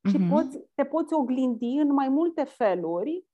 și 0.10 0.17
uh-huh. 0.17 0.29
poți, 0.29 0.60
te 0.75 0.84
poți 0.84 1.13
oglindi 1.13 1.77
în 1.77 1.93
mai 1.93 2.10
multe 2.10 2.43
feluri 2.43 3.25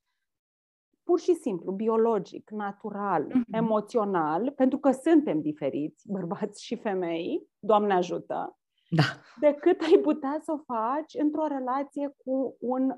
pur 1.07 1.19
și 1.19 1.33
simplu, 1.33 1.71
biologic, 1.71 2.49
natural, 2.49 3.27
mm-hmm. 3.27 3.51
emoțional, 3.51 4.51
pentru 4.51 4.77
că 4.77 4.91
suntem 4.91 5.41
diferiți, 5.41 6.11
bărbați 6.11 6.63
și 6.63 6.75
femei, 6.75 7.47
Doamne 7.59 7.93
ajută, 7.93 8.57
da. 8.89 9.03
decât 9.39 9.81
ai 9.81 9.97
putea 9.97 10.39
să 10.43 10.51
o 10.51 10.73
faci 10.73 11.13
într-o 11.17 11.47
relație 11.47 12.13
cu 12.25 12.57
un 12.59 12.97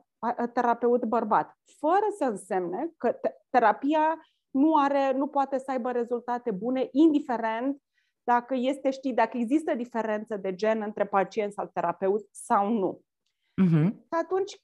terapeut 0.54 1.06
bărbat. 1.06 1.58
Fără 1.80 2.06
să 2.18 2.24
însemne 2.24 2.92
că 2.98 3.20
terapia 3.50 4.22
nu, 4.50 4.76
are, 4.76 5.12
nu 5.12 5.28
poate 5.28 5.58
să 5.58 5.72
aibă 5.72 5.92
rezultate 5.92 6.52
bune, 6.52 6.88
indiferent 6.92 7.82
dacă 8.24 8.56
este, 8.58 8.90
știi, 8.90 9.14
dacă 9.14 9.38
există 9.38 9.76
diferență 9.76 10.38
de 10.38 10.56
gen 10.56 10.82
între 10.82 11.06
pacient 11.06 11.54
sau 11.54 11.70
terapeut 11.74 12.28
sau 12.32 12.68
nu. 12.68 13.02
Mm-hmm. 13.62 13.92
Și 13.92 14.16
atunci, 14.24 14.62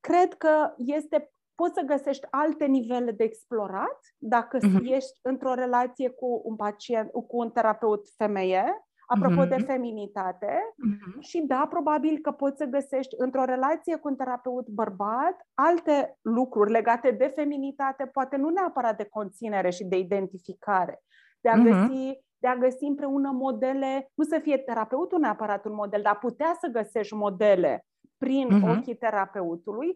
cred 0.00 0.34
că 0.34 0.74
este 0.76 1.30
poți 1.54 1.74
să 1.74 1.80
găsești 1.80 2.26
alte 2.30 2.64
nivele 2.64 3.12
de 3.12 3.24
explorat 3.24 3.98
dacă 4.18 4.58
uh-huh. 4.58 4.84
ești 4.84 5.18
într-o 5.22 5.54
relație 5.54 6.08
cu 6.08 6.40
un 6.44 6.56
pacient, 6.56 7.10
cu 7.10 7.36
un 7.36 7.50
terapeut 7.50 8.08
femeie, 8.16 8.85
apropo 9.06 9.44
uh-huh. 9.44 9.48
de 9.48 9.62
feminitate. 9.62 10.52
Uh-huh. 10.56 11.20
Și 11.20 11.40
da, 11.46 11.66
probabil 11.70 12.18
că 12.18 12.30
poți 12.30 12.56
să 12.56 12.64
găsești 12.64 13.14
într-o 13.18 13.44
relație 13.44 13.96
cu 13.96 14.08
un 14.08 14.16
terapeut 14.16 14.68
bărbat 14.68 15.46
alte 15.54 16.18
lucruri 16.22 16.70
legate 16.70 17.10
de 17.10 17.32
feminitate, 17.34 18.06
poate 18.06 18.36
nu 18.36 18.48
neapărat 18.48 18.96
de 18.96 19.04
conținere 19.10 19.70
și 19.70 19.84
de 19.84 19.98
identificare, 19.98 21.02
de 21.40 21.48
a 21.48 21.54
uh-huh. 21.54 21.62
găsi 21.62 22.24
de 22.38 22.48
a 22.48 22.56
găsi 22.56 22.84
împreună 22.84 23.30
modele, 23.30 24.10
nu 24.14 24.24
să 24.24 24.38
fie 24.42 24.58
terapeutul 24.58 25.18
neapărat 25.18 25.64
un 25.64 25.74
model, 25.74 26.02
dar 26.02 26.18
putea 26.18 26.56
să 26.60 26.68
găsești 26.68 27.14
modele 27.14 27.86
prin 28.16 28.48
uh-huh. 28.48 28.76
ochii 28.76 28.96
terapeutului, 28.96 29.94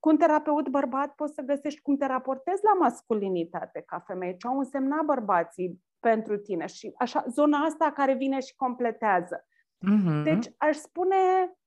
cu 0.00 0.08
un 0.08 0.16
terapeut 0.16 0.68
bărbat 0.68 1.14
poți 1.14 1.34
să 1.34 1.42
găsești 1.42 1.80
cum 1.80 1.96
te 1.96 2.06
raportezi 2.06 2.64
la 2.64 2.72
masculinitate 2.80 3.82
ca 3.86 3.98
femeie, 4.06 4.36
ce 4.36 4.46
au 4.46 4.58
însemnat 4.58 5.04
bărbații 5.04 5.80
pentru 6.10 6.36
tine 6.36 6.66
și 6.66 6.92
așa, 6.98 7.24
zona 7.28 7.58
asta 7.58 7.92
care 7.92 8.14
vine 8.14 8.40
și 8.40 8.54
completează. 8.56 9.46
Mm-hmm. 9.90 10.22
Deci 10.24 10.46
aș 10.56 10.76
spune 10.76 11.16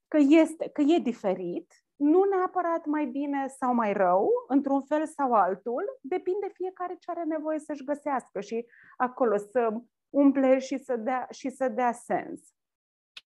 că 0.08 0.18
este, 0.20 0.70
că 0.74 0.82
e 0.82 1.00
diferit, 1.00 1.74
nu 1.96 2.24
neapărat 2.24 2.86
mai 2.86 3.06
bine 3.06 3.48
sau 3.48 3.74
mai 3.74 3.94
rău, 3.94 4.30
într-un 4.48 4.82
fel 4.82 5.06
sau 5.06 5.34
altul, 5.34 5.84
depinde 6.02 6.48
fiecare 6.54 6.96
ce 7.00 7.12
are 7.12 7.24
nevoie 7.24 7.60
să-și 7.60 7.84
găsească 7.84 8.40
și 8.40 8.66
acolo 8.98 9.38
să 9.38 9.74
umple 10.10 10.60
și 10.60 10.78
să 10.78 10.96
dea, 10.96 11.28
și 11.30 11.50
să 11.50 11.68
dea 11.68 11.92
sens. 11.92 12.40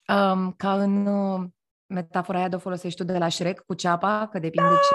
Um, 0.09 0.53
ca 0.53 0.83
în 0.83 1.07
uh, 1.07 1.41
metafora 1.87 2.39
aia 2.39 2.49
de 2.49 2.55
o 2.55 2.59
folosești 2.59 2.99
tu 2.99 3.13
de 3.13 3.19
la 3.19 3.29
Shrek 3.29 3.61
cu 3.61 3.75
ceapa, 3.75 4.29
că 4.31 4.39
depinde 4.39 4.69
da, 4.69 4.77
ce 4.77 4.95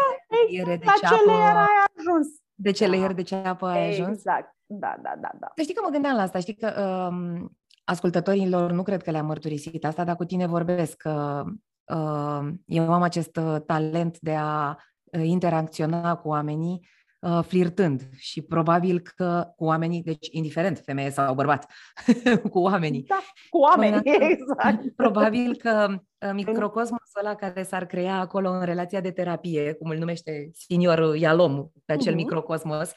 exact, 0.58 0.80
de 0.80 0.86
ceapă... 0.86 1.16
ce 1.16 1.26
layer 1.26 1.56
ai 1.56 1.86
ajuns. 1.98 2.28
De 2.54 2.72
ce 2.72 2.86
da. 2.86 2.92
layer 2.92 3.14
de 3.14 3.22
ceapă 3.22 3.66
ai 3.66 3.90
ajuns. 3.90 4.18
Exact, 4.18 4.56
da, 4.80 4.96
da, 5.02 5.14
da. 5.22 5.30
da. 5.40 5.52
Să 5.56 5.62
știi 5.62 5.74
că 5.74 5.82
mă 5.84 5.92
gândeam 5.92 6.16
la 6.16 6.22
asta, 6.22 6.40
știi 6.40 6.56
că 6.56 7.08
um, 7.12 7.58
ascultătorilor 7.84 8.72
nu 8.72 8.84
cred 8.84 9.04
că 9.04 9.12
le-am 9.12 9.26
mărturisit 9.26 9.86
asta, 9.86 10.04
dar 10.04 10.16
cu 10.16 10.26
tine 10.26 10.48
vorbesc 10.48 10.98
că 10.98 11.44
uh, 11.96 12.50
eu 12.66 12.94
am 12.94 13.02
acest 13.02 13.36
uh, 13.36 13.56
talent 13.66 14.20
de 14.20 14.36
a 14.36 14.78
uh, 15.04 15.22
interacționa 15.24 16.16
cu 16.16 16.28
oamenii 16.28 16.88
uh, 17.22 17.40
flirtând 17.48 18.10
și 18.18 18.42
probabil 18.42 19.00
că 19.00 19.54
cu 19.56 19.64
oamenii, 19.64 20.04
deci 20.04 20.28
indiferent, 20.32 20.82
femeie 20.86 21.10
sau 21.10 21.34
bărbat, 21.34 21.72
cu 22.52 22.60
oamenii. 22.60 23.04
Da, 23.08 23.20
cu 23.50 23.58
oamenii, 23.58 24.02
exact. 24.06 24.96
Probabil 24.96 25.56
că 25.56 25.88
uh, 25.90 26.32
microcosmul 26.34 27.02
ăla 27.20 27.36
care 27.36 27.64
s-ar 27.64 27.86
crea 27.86 28.20
acolo 28.20 28.50
în 28.50 28.66
relația 28.66 29.02
de 29.02 29.12
terapie, 29.12 29.74
cum 29.74 29.90
îl 29.90 29.98
numește 29.98 30.50
senior 30.54 31.16
Ialom, 31.16 31.68
pe 31.86 31.94
acel 31.94 32.14
uh-huh. 32.14 32.16
microcosmos, 32.16 32.92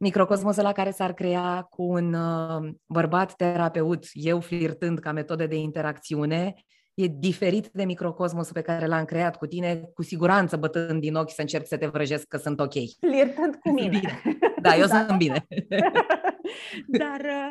microcosmosul 0.00 0.64
ăla 0.64 0.72
care 0.72 0.90
s-ar 0.90 1.12
crea 1.12 1.66
cu 1.70 1.82
un 1.82 2.14
uh, 2.14 2.70
bărbat 2.86 3.34
terapeut, 3.34 4.04
eu 4.12 4.40
flirtând 4.40 4.98
ca 4.98 5.12
metodă 5.12 5.46
de 5.46 5.56
interacțiune, 5.56 6.54
e 6.94 7.06
diferit 7.06 7.68
de 7.72 7.84
microcosmosul 7.84 8.52
pe 8.52 8.60
care 8.60 8.86
l-am 8.86 9.04
creat 9.04 9.36
cu 9.36 9.46
tine, 9.46 9.90
cu 9.94 10.02
siguranță 10.02 10.56
bătând 10.56 11.00
din 11.00 11.14
ochi 11.14 11.30
să 11.30 11.40
încerc 11.40 11.66
să 11.66 11.76
te 11.76 11.86
vrăjesc 11.86 12.26
că 12.26 12.36
sunt 12.36 12.60
ok. 12.60 12.72
Flirtând 13.00 13.54
cu 13.54 13.70
mine. 13.70 13.88
Bine. 13.88 14.20
Da, 14.60 14.76
eu 14.76 14.86
da. 14.86 15.04
sunt 15.06 15.18
bine. 15.18 15.46
Dar, 17.02 17.20
uh, 17.20 17.50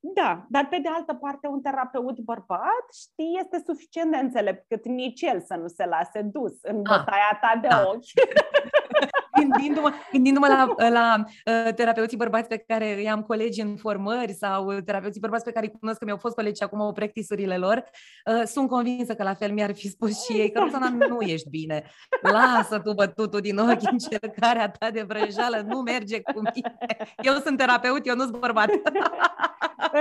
da, 0.00 0.46
dar 0.48 0.66
pe 0.70 0.78
de 0.82 0.88
altă 0.88 1.14
parte 1.14 1.46
un 1.46 1.60
terapeut 1.62 2.18
bărbat, 2.20 2.86
știi, 3.02 3.38
este 3.42 3.62
suficient 3.66 4.10
de 4.10 4.16
înțelept 4.16 4.64
cât 4.68 4.84
nici 4.84 5.22
el 5.22 5.40
să 5.40 5.54
nu 5.54 5.68
se 5.68 5.84
lase 5.84 6.22
dus 6.22 6.52
în 6.62 6.76
ah, 6.76 6.82
bătaia 6.82 7.38
ta 7.40 7.58
de 7.60 7.68
da. 7.68 7.84
ochi. 7.88 8.12
gândindu-mă, 9.50 9.92
gândindu-mă 10.12 10.46
la, 10.46 10.88
la 10.88 11.24
uh, 11.26 11.74
terapeuții 11.74 12.16
bărbați 12.16 12.48
pe 12.48 12.64
care 12.66 12.94
îi 12.94 13.10
am 13.10 13.22
colegi 13.22 13.60
în 13.60 13.76
formări 13.76 14.32
sau 14.32 14.72
terapeuții 14.72 15.20
bărbați 15.20 15.44
pe 15.44 15.52
care 15.52 15.66
îi 15.66 15.78
cunosc 15.80 15.98
că 15.98 16.04
mi-au 16.04 16.16
fost 16.16 16.34
colegi 16.34 16.56
și 16.56 16.62
acum 16.62 16.80
au 16.80 16.92
practisurile 16.92 17.56
lor, 17.56 17.84
uh, 18.32 18.42
sunt 18.44 18.68
convinsă 18.68 19.14
că 19.14 19.22
la 19.22 19.34
fel 19.34 19.52
mi-ar 19.52 19.74
fi 19.74 19.88
spus 19.88 20.24
și 20.24 20.32
ei 20.32 20.50
că 20.50 20.58
Roxana, 20.58 20.88
nu 20.88 21.20
ești 21.20 21.48
bine. 21.48 21.84
Lasă 22.22 22.78
tu 22.78 22.92
bătutul 22.92 23.40
din 23.40 23.58
ochi, 23.58 23.90
încercarea 23.96 24.68
ta 24.68 24.90
de 24.90 25.02
vrăjală 25.02 25.64
nu 25.66 25.78
merge 25.80 26.20
cu 26.20 26.40
mine. 26.54 26.76
Eu 27.22 27.34
sunt 27.34 27.58
terapeut, 27.58 28.06
eu 28.06 28.14
nu 28.14 28.22
sunt 28.22 28.38
bărbat. 28.38 28.68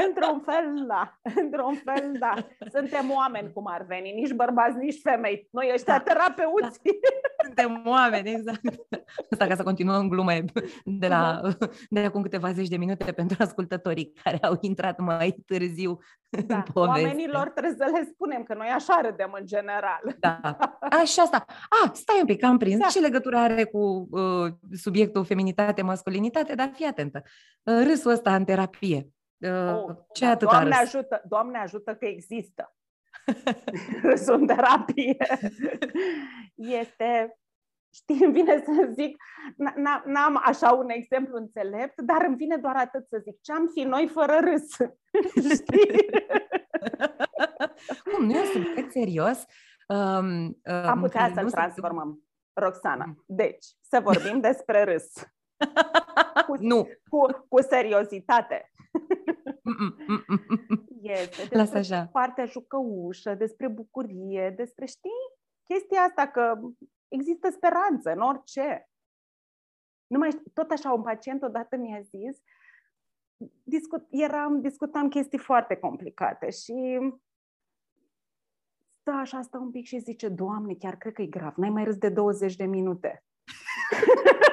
Într-un 0.07 0.39
fel, 0.45 0.85
da. 0.87 1.17
Într-un 1.35 1.75
fel, 1.85 2.11
da. 2.19 2.33
Suntem 2.71 3.11
oameni, 3.11 3.53
cum 3.53 3.65
ar 3.67 3.85
veni, 3.87 4.11
nici 4.11 4.31
bărbați, 4.31 4.77
nici 4.77 4.99
femei. 5.01 5.47
Noi 5.51 5.71
ăștia 5.73 5.97
da. 5.97 6.03
terapeuți. 6.03 6.79
Da. 6.83 6.89
Suntem 7.43 7.83
oameni, 7.85 8.29
exact. 8.29 8.61
Asta 9.33 9.47
ca 9.47 9.55
să 9.55 9.63
continuăm 9.63 10.07
glume 10.07 10.43
de, 10.83 11.07
la, 11.07 11.41
de 11.89 11.99
acum 11.99 12.21
câteva 12.21 12.51
zeci 12.51 12.67
de 12.67 12.77
minute 12.77 13.11
pentru 13.11 13.37
ascultătorii 13.39 14.13
care 14.23 14.37
au 14.41 14.57
intrat 14.61 14.99
mai 14.99 15.35
târziu 15.45 15.99
da. 16.29 16.55
în 16.55 16.63
poveste. 16.73 17.05
Oamenilor 17.05 17.49
trebuie 17.49 17.75
să 17.77 17.91
le 17.93 18.09
spunem 18.13 18.43
că 18.43 18.53
noi 18.53 18.67
așa 18.67 19.01
râdem 19.03 19.35
în 19.39 19.45
general. 19.45 20.01
Da. 20.19 20.57
Așa 20.79 21.21
asta. 21.21 21.45
Ah, 21.47 21.89
stai 21.93 22.19
un 22.19 22.25
pic, 22.25 22.43
am 22.43 22.57
prins. 22.57 22.79
Da. 22.79 22.87
Ce 22.87 22.99
legătură 22.99 23.37
are 23.37 23.63
cu 23.63 24.07
uh, 24.11 24.51
subiectul 24.71 25.25
feminitate, 25.25 25.81
masculinitate? 25.81 26.55
Dar 26.55 26.71
fii 26.73 26.85
atentă. 26.85 27.21
Uh, 27.63 27.83
râsul 27.87 28.11
ăsta 28.11 28.35
în 28.35 28.45
terapie. 28.45 29.07
Uh, 29.37 29.73
oh, 29.73 29.95
ce 30.13 30.25
da, 30.25 30.31
atât 30.31 30.49
Doamne 30.49 30.75
ajută, 30.75 31.21
Doamne 31.27 31.57
ajută 31.57 31.95
că 31.95 32.05
există. 32.05 32.75
Râsul 34.09 34.33
în 34.33 34.47
terapie. 34.47 35.17
este 36.81 37.37
știi, 37.93 38.23
îmi 38.23 38.33
vine 38.33 38.63
să 38.65 38.91
zic, 38.93 39.23
n-am 40.05 40.41
așa 40.43 40.71
un 40.71 40.89
exemplu 40.89 41.37
înțelept, 41.37 42.01
dar 42.01 42.25
îmi 42.27 42.35
vine 42.35 42.57
doar 42.57 42.75
atât 42.75 43.07
să 43.07 43.21
zic, 43.23 43.41
ce-am 43.41 43.69
fi 43.73 43.81
noi 43.81 44.07
fără 44.07 44.39
râs, 44.39 44.71
știi? 45.59 46.09
Cum, 48.11 48.25
nu 48.25 48.31
e 48.31 48.39
un 48.39 48.45
subiect 48.45 48.91
serios? 48.91 49.45
Um, 49.87 50.43
um, 50.45 50.55
Am 50.65 50.99
putea 50.99 51.31
să-l 51.33 51.51
transformăm, 51.51 52.23
Roxana. 52.53 53.05
Mm. 53.05 53.23
Deci, 53.27 53.65
să 53.81 53.99
vorbim 54.03 54.39
despre 54.49 54.83
râs. 54.83 55.13
Cu, 56.47 56.55
nu. 56.59 56.87
Cu, 57.09 57.45
cu 57.49 57.61
seriozitate. 57.61 58.71
este 61.01 61.47
despre 61.55 61.79
așa. 61.79 62.09
partea 62.11 62.45
jucăușă, 62.45 63.33
despre 63.33 63.67
bucurie, 63.67 64.53
despre, 64.57 64.85
știi, 64.85 65.09
chestia 65.63 66.01
asta 66.01 66.27
că 66.27 66.59
există 67.13 67.49
speranță 67.49 68.11
în 68.11 68.19
orice. 68.19 68.89
Nu 70.07 70.17
mai 70.17 70.31
știu, 70.31 70.43
tot 70.53 70.71
așa, 70.71 70.91
un 70.91 71.01
pacient 71.01 71.43
odată 71.43 71.75
mi-a 71.75 71.99
zis, 72.01 72.41
discut, 73.63 74.05
eram, 74.09 74.61
discutam 74.61 75.09
chestii 75.09 75.37
foarte 75.37 75.75
complicate 75.75 76.49
și 76.49 76.99
stă 78.99 79.11
așa, 79.11 79.41
stă 79.41 79.57
un 79.57 79.71
pic 79.71 79.85
și 79.85 79.99
zice, 79.99 80.29
Doamne, 80.29 80.73
chiar 80.73 80.95
cred 80.95 81.13
că 81.13 81.21
e 81.21 81.25
grav, 81.25 81.53
n-ai 81.55 81.69
mai 81.69 81.83
râs 81.83 81.97
de 81.97 82.09
20 82.09 82.55
de 82.55 82.65
minute. 82.65 83.23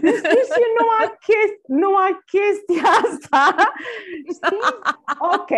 Știi, 0.00 0.44
și 0.52 0.64
numai, 0.78 1.16
chesti, 1.26 1.60
numai 1.66 2.20
chestia 2.50 2.90
asta, 3.04 3.72
știi? 4.36 4.58
Ok, 5.18 5.52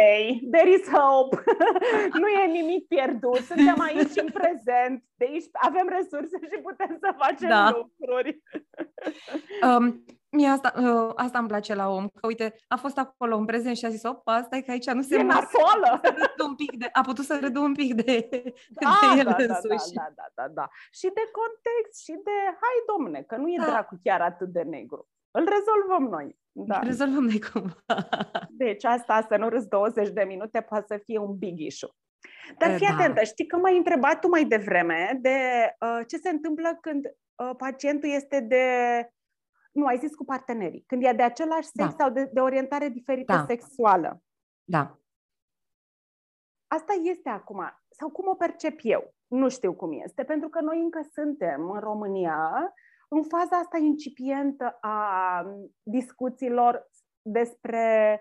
there 0.50 0.70
is 0.70 0.88
hope. 0.88 1.44
nu 2.20 2.28
e 2.28 2.46
nimic 2.46 2.86
pierdut, 2.86 3.36
suntem 3.36 3.80
aici 3.80 4.16
în 4.16 4.30
prezent, 4.32 5.04
de 5.14 5.26
aici 5.30 5.44
avem 5.52 5.88
resurse 5.88 6.38
și 6.42 6.60
putem 6.62 6.98
să 7.00 7.14
facem 7.16 7.48
da. 7.48 7.70
lucruri. 7.70 8.42
um, 9.68 10.04
Mie 10.36 10.48
asta, 10.48 10.72
uh, 10.76 11.12
asta 11.14 11.38
îmi 11.38 11.48
place 11.48 11.74
la 11.74 11.88
om, 11.88 12.08
că 12.08 12.26
uite, 12.26 12.54
a 12.68 12.76
fost 12.76 12.98
acolo 12.98 13.36
în 13.36 13.44
prezent 13.44 13.76
și 13.76 13.84
a 13.84 13.88
zis, 13.88 14.02
opa, 14.02 14.34
asta 14.34 14.56
e 14.56 14.60
că 14.60 14.70
aici 14.70 14.90
nu 14.90 15.02
se 15.02 15.18
e 15.18 15.22
nasolă. 15.22 16.00
un 16.48 16.54
pic 16.54 16.76
de, 16.76 16.88
a 16.92 17.00
putut 17.00 17.24
să 17.24 17.38
râdă 17.40 17.58
un 17.58 17.74
pic 17.74 17.94
de, 17.94 18.28
da, 18.68 18.90
de 19.14 19.18
el 19.18 19.24
da, 19.24 19.30
da, 19.30 19.42
însuși. 19.42 19.94
Da, 19.94 20.12
da, 20.14 20.26
da, 20.34 20.48
da, 20.48 20.68
Și 20.92 21.10
de 21.14 21.24
context 21.38 22.02
și 22.02 22.12
de, 22.12 22.36
hai 22.62 22.76
domne, 22.86 23.22
că 23.22 23.36
nu 23.36 23.48
e 23.48 23.56
da. 23.58 23.64
dracu 23.64 24.00
chiar 24.02 24.20
atât 24.20 24.48
de 24.48 24.62
negru. 24.62 25.08
Îl 25.30 25.48
rezolvăm 25.48 26.08
noi. 26.10 26.41
Da. 26.52 26.78
Rezolvăm 26.78 27.24
noi 27.24 27.40
cumva. 27.40 27.84
Deci 28.50 28.84
asta, 28.84 29.26
să 29.28 29.36
nu 29.36 29.48
râzi 29.48 29.68
20 29.68 30.08
de 30.08 30.22
minute, 30.22 30.60
poate 30.60 30.84
să 30.86 31.00
fie 31.04 31.18
un 31.18 31.36
big 31.38 31.58
issue. 31.58 31.90
Dar 32.58 32.76
fii 32.76 32.86
da. 32.86 32.94
atentă, 32.94 33.24
știi 33.24 33.46
că 33.46 33.56
m-ai 33.56 33.76
întrebat 33.76 34.20
tu 34.20 34.28
mai 34.28 34.44
devreme 34.44 35.18
de 35.20 35.38
uh, 35.80 36.00
ce 36.06 36.16
se 36.16 36.28
întâmplă 36.28 36.78
când 36.80 37.06
uh, 37.06 37.50
pacientul 37.56 38.08
este 38.08 38.40
de 38.40 38.66
nu, 39.72 39.86
ai 39.86 39.98
zis 39.98 40.14
cu 40.14 40.24
partenerii. 40.24 40.84
Când 40.86 41.04
e 41.04 41.12
de 41.12 41.22
același 41.22 41.68
sex 41.68 41.88
da. 41.88 41.94
sau 41.98 42.10
de, 42.10 42.30
de 42.32 42.40
orientare 42.40 42.88
diferită 42.88 43.32
da. 43.32 43.44
sexuală. 43.48 44.22
Da. 44.64 44.98
Asta 46.66 46.92
este 47.02 47.28
acum. 47.28 47.80
Sau 47.88 48.10
cum 48.10 48.28
o 48.28 48.34
percep 48.34 48.78
eu? 48.82 49.14
Nu 49.26 49.48
știu 49.48 49.74
cum 49.74 49.92
este. 50.04 50.24
Pentru 50.24 50.48
că 50.48 50.60
noi 50.60 50.78
încă 50.78 51.00
suntem 51.12 51.70
în 51.70 51.80
România 51.80 52.72
în 53.14 53.22
faza 53.22 53.56
asta 53.56 53.78
incipientă 53.78 54.78
a 54.80 55.44
discuțiilor 55.82 56.90
despre 57.22 58.16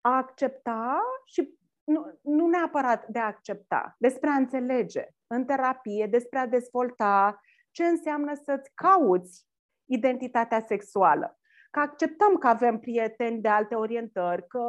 a 0.00 0.16
accepta 0.16 1.00
și 1.26 1.58
nu, 1.84 2.18
nu 2.22 2.46
neapărat 2.46 3.06
de 3.06 3.18
a 3.18 3.26
accepta, 3.26 3.94
despre 3.98 4.28
a 4.28 4.34
înțelege 4.34 5.06
în 5.26 5.44
terapie, 5.44 6.06
despre 6.06 6.38
a 6.38 6.46
dezvolta 6.46 7.40
ce 7.70 7.84
înseamnă 7.84 8.34
să-ți 8.34 8.70
cauți 8.74 9.46
identitatea 9.90 10.64
sexuală. 10.66 11.38
Că 11.70 11.80
acceptăm 11.80 12.34
că 12.34 12.46
avem 12.46 12.78
prieteni 12.78 13.40
de 13.40 13.48
alte 13.48 13.74
orientări, 13.74 14.46
că 14.46 14.62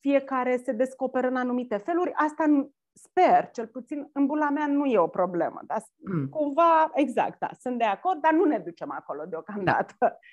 fiecare 0.00 0.56
se 0.56 0.72
descoperă 0.72 1.26
în 1.26 1.36
anumite 1.36 1.76
feluri, 1.76 2.12
asta 2.12 2.44
sper, 2.92 3.50
cel 3.50 3.66
puțin 3.66 4.10
în 4.12 4.26
bula 4.26 4.50
mea 4.50 4.66
nu 4.66 4.84
e 4.84 4.98
o 4.98 5.06
problemă. 5.06 5.60
Dar 5.66 5.82
mm. 5.96 6.28
cumva, 6.28 6.90
exact, 6.94 7.38
da, 7.38 7.48
sunt 7.60 7.78
de 7.78 7.84
acord, 7.84 8.20
dar 8.20 8.32
nu 8.32 8.44
ne 8.44 8.58
ducem 8.58 8.90
acolo 8.90 9.24
deocamdată. 9.24 9.94
Da. 9.98 10.18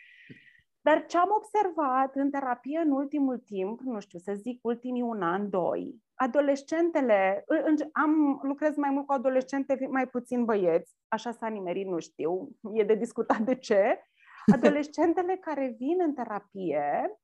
Dar 0.81 1.05
ce 1.05 1.17
am 1.17 1.29
observat 1.31 2.15
în 2.15 2.29
terapie 2.29 2.79
în 2.79 2.91
ultimul 2.91 3.37
timp, 3.37 3.79
nu 3.79 3.99
știu, 3.99 4.19
să 4.19 4.33
zic 4.33 4.59
ultimii 4.61 5.01
un 5.01 5.21
an, 5.21 5.49
doi, 5.49 6.01
adolescentele, 6.15 7.45
am 7.91 8.39
lucrez 8.43 8.75
mai 8.75 8.89
mult 8.89 9.05
cu 9.05 9.13
adolescente, 9.13 9.87
mai 9.89 10.07
puțin 10.07 10.45
băieți, 10.45 10.95
așa 11.07 11.31
s-a 11.31 11.47
nimerit, 11.47 11.87
nu 11.87 11.99
știu, 11.99 12.49
e 12.73 12.83
de 12.83 12.95
discutat 12.95 13.39
de 13.39 13.55
ce. 13.55 14.03
Adolescentele 14.55 15.35
care 15.35 15.75
vin 15.77 15.97
în 16.01 16.13
terapie 16.13 17.19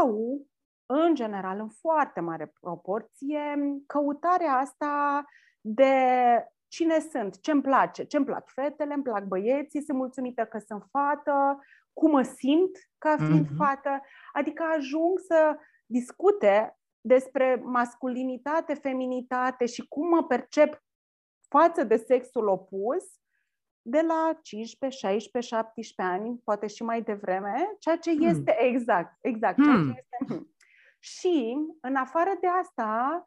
au, 0.00 0.46
în 0.86 1.14
general, 1.14 1.58
în 1.58 1.68
foarte 1.68 2.20
mare 2.20 2.52
proporție, 2.60 3.56
căutarea 3.86 4.52
asta 4.52 5.24
de 5.60 5.94
cine 6.68 6.98
sunt, 6.98 7.40
ce 7.40 7.50
îmi 7.50 7.62
place, 7.62 8.04
ce 8.04 8.16
îmi 8.16 8.26
plac 8.26 8.50
fetele, 8.50 8.94
îmi 8.94 9.02
plac 9.02 9.24
băieții, 9.24 9.82
sunt 9.82 9.98
mulțumită 9.98 10.44
că 10.44 10.58
sunt 10.58 10.84
fată, 10.90 11.60
cum 11.92 12.10
mă 12.10 12.22
simt 12.22 12.70
ca 12.98 13.16
fiind 13.16 13.46
mm-hmm. 13.46 13.56
fată, 13.56 14.00
adică 14.32 14.62
ajung 14.76 15.18
să 15.18 15.56
discute 15.86 16.78
despre 17.00 17.60
masculinitate, 17.64 18.74
feminitate 18.74 19.66
și 19.66 19.88
cum 19.88 20.08
mă 20.08 20.24
percep 20.24 20.84
față 21.48 21.84
de 21.84 21.96
sexul 21.96 22.48
opus 22.48 23.04
de 23.82 24.00
la 24.00 24.38
15, 24.42 25.06
16, 25.06 25.54
17 25.54 26.02
ani, 26.16 26.40
poate 26.44 26.66
și 26.66 26.82
mai 26.82 27.02
devreme, 27.02 27.74
ceea 27.78 27.96
ce 27.96 28.10
hmm. 28.10 28.26
este 28.26 28.62
exact, 28.62 29.16
exact, 29.20 29.62
ceea 29.62 29.74
hmm. 29.74 29.92
ce 29.92 29.98
este. 29.98 30.46
Hmm. 30.96 31.30
Și, 31.30 31.56
în 31.80 31.94
afară 31.94 32.30
de 32.40 32.46
asta, 32.46 33.24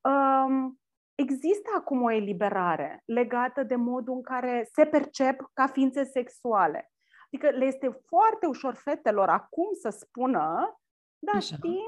um, 0.00 0.80
există 1.14 1.70
acum 1.76 2.02
o 2.02 2.10
eliberare 2.10 3.02
legată 3.04 3.62
de 3.62 3.76
modul 3.76 4.14
în 4.14 4.22
care 4.22 4.68
se 4.72 4.84
percep 4.84 5.50
ca 5.52 5.66
ființe 5.66 6.04
sexuale. 6.04 6.92
Adică 7.26 7.50
le 7.50 7.64
este 7.64 8.00
foarte 8.06 8.46
ușor 8.46 8.74
fetelor 8.74 9.28
acum 9.28 9.68
să 9.72 9.88
spună, 9.88 10.76
da, 11.18 11.32
Așa. 11.32 11.56
știi, 11.56 11.84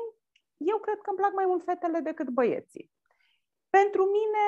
eu 0.56 0.78
cred 0.78 0.98
că 1.00 1.10
îmi 1.10 1.18
plac 1.18 1.32
mai 1.34 1.44
mult 1.46 1.62
fetele 1.62 2.00
decât 2.00 2.28
băieții. 2.28 2.92
Pentru 3.70 4.02
mine 4.04 4.44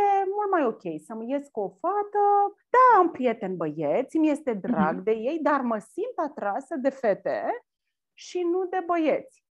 e 0.00 0.24
mult 0.34 0.50
mai 0.50 0.64
ok 0.64 1.00
să 1.06 1.14
mă 1.14 1.24
ies 1.26 1.48
cu 1.48 1.60
o 1.60 1.68
fată, 1.68 2.24
da, 2.68 2.98
am 2.98 3.10
prieteni 3.10 3.56
băieți, 3.56 4.18
mi 4.18 4.30
este 4.30 4.52
drag 4.52 5.00
mm-hmm. 5.00 5.04
de 5.04 5.10
ei, 5.10 5.38
dar 5.42 5.60
mă 5.60 5.78
simt 5.78 6.18
atrasă 6.30 6.76
de 6.76 6.90
fete 6.90 7.64
și 8.14 8.42
nu 8.42 8.66
de 8.66 8.82
băieți. 8.86 9.45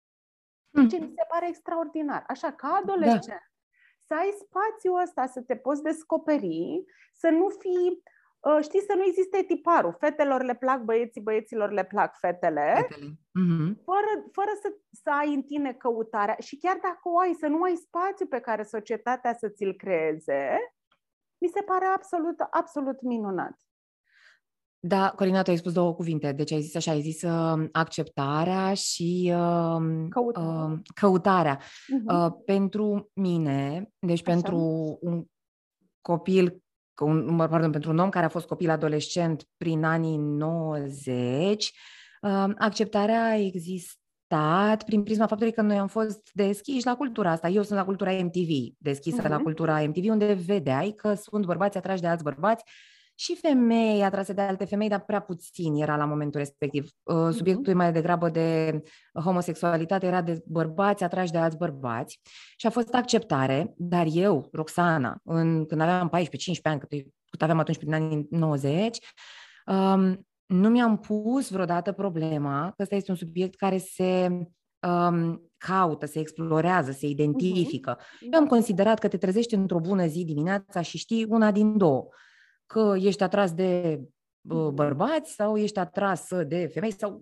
Mm. 0.72 0.88
Ce 0.88 0.96
mi 0.96 1.12
se 1.16 1.24
pare 1.28 1.48
extraordinar. 1.48 2.24
Așa, 2.28 2.52
ca 2.52 2.80
adolescent, 2.82 3.26
da. 3.26 4.06
să 4.06 4.14
ai 4.14 4.30
spațiul 4.44 5.00
ăsta, 5.02 5.26
să 5.26 5.40
te 5.40 5.56
poți 5.56 5.82
descoperi, 5.82 6.84
să 7.12 7.28
nu 7.28 7.48
fii 7.48 8.02
Uh, 8.42 8.58
știi, 8.62 8.80
să 8.80 8.94
nu 8.96 9.04
existe 9.04 9.42
tiparul. 9.42 9.96
Fetelor 9.98 10.42
le 10.42 10.54
plac 10.54 10.80
băieții, 10.80 11.20
băieților 11.20 11.70
le 11.70 11.84
plac 11.84 12.18
fetele, 12.18 12.74
fetele. 12.76 13.10
Mm-hmm. 13.10 13.84
Fără, 13.84 14.10
fără 14.32 14.50
să, 14.62 14.74
să 15.02 15.10
ai 15.10 15.34
în 15.34 15.42
tine 15.42 15.72
căutarea. 15.72 16.36
Și 16.38 16.56
chiar 16.56 16.78
dacă 16.82 17.00
o 17.02 17.18
ai, 17.18 17.32
să 17.32 17.46
nu 17.46 17.62
ai 17.62 17.74
spațiu 17.76 18.26
pe 18.26 18.40
care 18.40 18.62
societatea 18.62 19.34
să 19.34 19.48
ți-l 19.48 19.74
creeze, 19.76 20.56
mi 21.38 21.48
se 21.48 21.62
pare 21.62 21.84
absolut, 21.84 22.40
absolut 22.50 23.02
minunat. 23.02 23.56
Da, 24.84 25.12
Corina, 25.16 25.42
tu 25.42 25.50
ai 25.50 25.56
spus 25.56 25.72
două 25.72 25.94
cuvinte. 25.94 26.32
Deci 26.32 26.52
ai 26.52 26.60
zis 26.60 26.74
așa, 26.74 26.90
ai 26.90 27.00
zis 27.00 27.22
uh, 27.22 27.68
acceptarea 27.72 28.74
și 28.74 29.32
uh, 29.34 30.08
căutarea. 30.08 30.64
Uh, 30.64 30.78
căutarea. 30.94 31.58
Uh-huh. 31.58 32.26
Uh, 32.26 32.32
pentru 32.44 33.10
mine, 33.14 33.90
deci 33.98 34.20
așa. 34.20 34.30
pentru 34.30 34.58
un 35.00 35.24
copil, 36.00 36.62
un, 37.00 37.36
pardon, 37.36 37.70
pentru 37.70 37.90
un 37.90 37.98
om 37.98 38.08
care 38.08 38.24
a 38.24 38.28
fost 38.28 38.46
copil 38.46 38.70
adolescent 38.70 39.48
prin 39.56 39.84
anii 39.84 40.16
90, 40.16 41.72
uh, 42.22 42.48
acceptarea 42.58 43.24
a 43.24 43.36
existat 43.36 44.84
prin 44.84 45.02
prisma 45.02 45.26
faptului 45.26 45.52
că 45.52 45.62
noi 45.62 45.78
am 45.78 45.88
fost 45.88 46.30
deschiși 46.32 46.86
la 46.86 46.96
cultura 46.96 47.30
asta. 47.30 47.48
Eu 47.48 47.62
sunt 47.62 47.78
la 47.78 47.84
cultura 47.84 48.12
MTV, 48.12 48.74
deschisă 48.78 49.22
uh-huh. 49.22 49.28
la 49.28 49.38
cultura 49.38 49.82
MTV, 49.82 50.10
unde 50.10 50.32
vedeai 50.32 50.92
că 50.96 51.14
sunt 51.14 51.46
bărbați 51.46 51.76
atrași 51.76 52.00
de 52.00 52.06
alți 52.06 52.24
bărbați 52.24 52.64
și 53.22 53.36
femei 53.36 54.02
atrase 54.02 54.32
de 54.32 54.40
alte 54.40 54.64
femei, 54.64 54.88
dar 54.88 55.00
prea 55.00 55.20
puțin 55.20 55.74
era 55.74 55.96
la 55.96 56.04
momentul 56.04 56.40
respectiv. 56.40 56.90
Uh, 57.02 57.16
mhm. 57.16 57.30
Subiectul 57.30 57.74
mai 57.74 57.92
degrabă 57.92 58.28
de 58.28 58.80
homosexualitate 59.24 60.06
era 60.06 60.22
de 60.22 60.42
bărbați 60.46 61.04
atrași 61.04 61.32
de 61.32 61.38
alți 61.38 61.56
bărbați 61.56 62.20
și 62.56 62.66
a 62.66 62.70
fost 62.70 62.94
acceptare, 62.94 63.74
dar 63.76 64.06
eu, 64.10 64.48
Roxana, 64.52 65.20
în, 65.24 65.66
când 65.66 65.80
aveam 65.80 66.10
14-15 66.16 66.20
ani, 66.62 66.80
cât, 66.80 66.90
cât 67.30 67.42
aveam 67.42 67.58
atunci 67.58 67.78
prin 67.78 67.94
anii 67.94 68.26
90, 68.30 68.98
um, 69.66 70.26
nu 70.46 70.68
mi-am 70.68 70.98
pus 70.98 71.50
vreodată 71.50 71.92
problema 71.92 72.72
că 72.76 72.82
ăsta 72.82 72.94
este 72.94 73.10
un 73.10 73.16
subiect 73.16 73.56
care 73.56 73.78
se 73.78 74.28
um, 74.88 75.50
caută, 75.56 76.06
se 76.06 76.18
explorează, 76.18 76.90
se 76.90 77.06
identifică. 77.06 77.96
Uh-huh. 77.96 78.32
Eu 78.32 78.38
am 78.38 78.46
considerat 78.46 78.98
că 78.98 79.08
te 79.08 79.16
trezești 79.16 79.54
într-o 79.54 79.80
bună 79.80 80.06
zi 80.06 80.24
dimineața 80.24 80.80
și 80.80 80.98
știi 80.98 81.26
una 81.28 81.50
din 81.50 81.78
două 81.78 82.08
că 82.72 82.94
ești 82.98 83.22
atras 83.22 83.52
de 83.52 83.98
mm-hmm. 84.00 84.72
bărbați 84.72 85.32
sau 85.32 85.56
ești 85.56 85.78
atras 85.78 86.28
de 86.46 86.66
femei 86.66 86.92
sau 86.92 87.20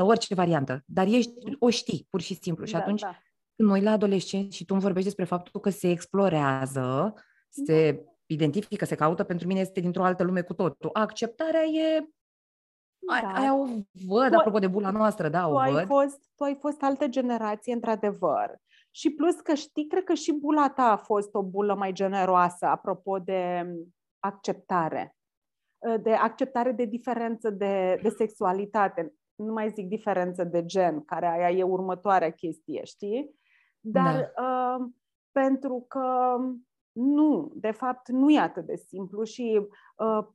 orice 0.00 0.34
variantă, 0.34 0.82
dar 0.86 1.06
ești, 1.06 1.32
o 1.58 1.70
știi, 1.70 2.06
pur 2.10 2.20
și 2.20 2.34
simplu. 2.34 2.64
Și 2.64 2.72
da, 2.72 2.78
atunci, 2.78 3.00
da. 3.00 3.16
când 3.56 3.68
noi 3.68 3.82
la 3.82 3.90
adolescenți 3.90 4.56
și 4.56 4.64
tu 4.64 4.74
îmi 4.74 4.82
vorbești 4.82 5.08
despre 5.08 5.24
faptul 5.24 5.60
că 5.60 5.70
se 5.70 5.90
explorează, 5.90 7.14
se 7.48 7.92
da. 7.92 8.00
identifică, 8.26 8.84
se 8.84 8.94
caută, 8.94 9.24
pentru 9.24 9.46
mine 9.46 9.60
este 9.60 9.80
dintr-o 9.80 10.04
altă 10.04 10.22
lume 10.22 10.42
cu 10.42 10.54
totul. 10.54 10.90
Acceptarea 10.92 11.62
e 11.62 12.08
da. 13.22 13.32
Aia 13.32 13.54
o 13.54 13.64
văd, 14.06 14.30
tu, 14.30 14.38
apropo 14.38 14.58
de 14.58 14.66
bula 14.66 14.90
noastră, 14.90 15.28
da, 15.28 15.48
o 15.48 15.58
ai 15.58 15.72
văd. 15.72 15.86
Fost, 15.86 16.18
tu 16.34 16.44
ai 16.44 16.56
fost 16.60 16.82
altă 16.82 17.08
generație, 17.08 17.72
într-adevăr. 17.72 18.58
Și 18.90 19.10
plus 19.10 19.34
că 19.34 19.54
știi, 19.54 19.86
cred 19.86 20.04
că 20.04 20.14
și 20.14 20.32
bula 20.32 20.70
ta 20.70 20.82
a 20.82 20.96
fost 20.96 21.34
o 21.34 21.42
bulă 21.42 21.74
mai 21.74 21.92
generoasă, 21.92 22.66
apropo 22.66 23.18
de 23.18 23.64
acceptare. 24.20 25.16
Ă, 25.88 25.96
de 25.96 26.12
acceptare 26.12 26.72
de 26.72 26.84
diferență 26.84 27.50
de, 27.50 27.98
de 28.02 28.08
sexualitate. 28.08 29.14
Nu 29.34 29.52
mai 29.52 29.70
zic 29.70 29.88
diferență 29.88 30.44
de 30.44 30.64
gen, 30.64 31.04
care 31.04 31.26
aia 31.26 31.50
e 31.50 31.62
următoarea 31.62 32.30
chestie, 32.30 32.84
știi? 32.84 33.34
Dar 33.80 34.32
da. 34.36 34.42
uh, 34.42 34.88
pentru 35.32 35.84
că 35.88 36.36
nu, 36.92 37.52
de 37.54 37.70
fapt, 37.70 38.08
nu 38.08 38.30
e 38.30 38.38
atât 38.38 38.66
de 38.66 38.76
simplu 38.76 39.24
și 39.24 39.68
uh, 39.96 40.26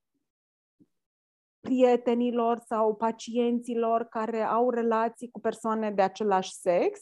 prietenilor 1.59 2.59
sau 2.59 2.95
pacienților 2.95 4.03
care 4.03 4.41
au 4.41 4.69
relații 4.69 5.29
cu 5.31 5.39
persoane 5.39 5.91
de 5.91 6.01
același 6.01 6.53
sex, 6.53 6.99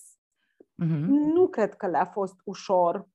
uh-huh. 0.83 1.05
nu 1.07 1.47
cred 1.47 1.73
că 1.73 1.87
le-a 1.87 2.05
fost 2.05 2.35
ușor 2.43 3.07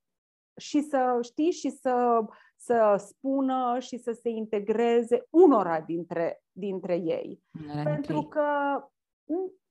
și 0.57 0.81
să 0.81 1.19
știi 1.23 1.51
și 1.51 1.71
să 1.71 2.25
să 2.61 3.05
spună 3.07 3.77
și 3.79 3.99
să 3.99 4.13
se 4.13 4.29
integreze 4.29 5.27
unora 5.31 5.81
dintre, 5.81 6.43
dintre 6.53 6.97
ei. 6.97 7.43
Unora 7.63 7.83
Pentru 7.83 8.13
dintre 8.13 8.29
că, 8.29 8.47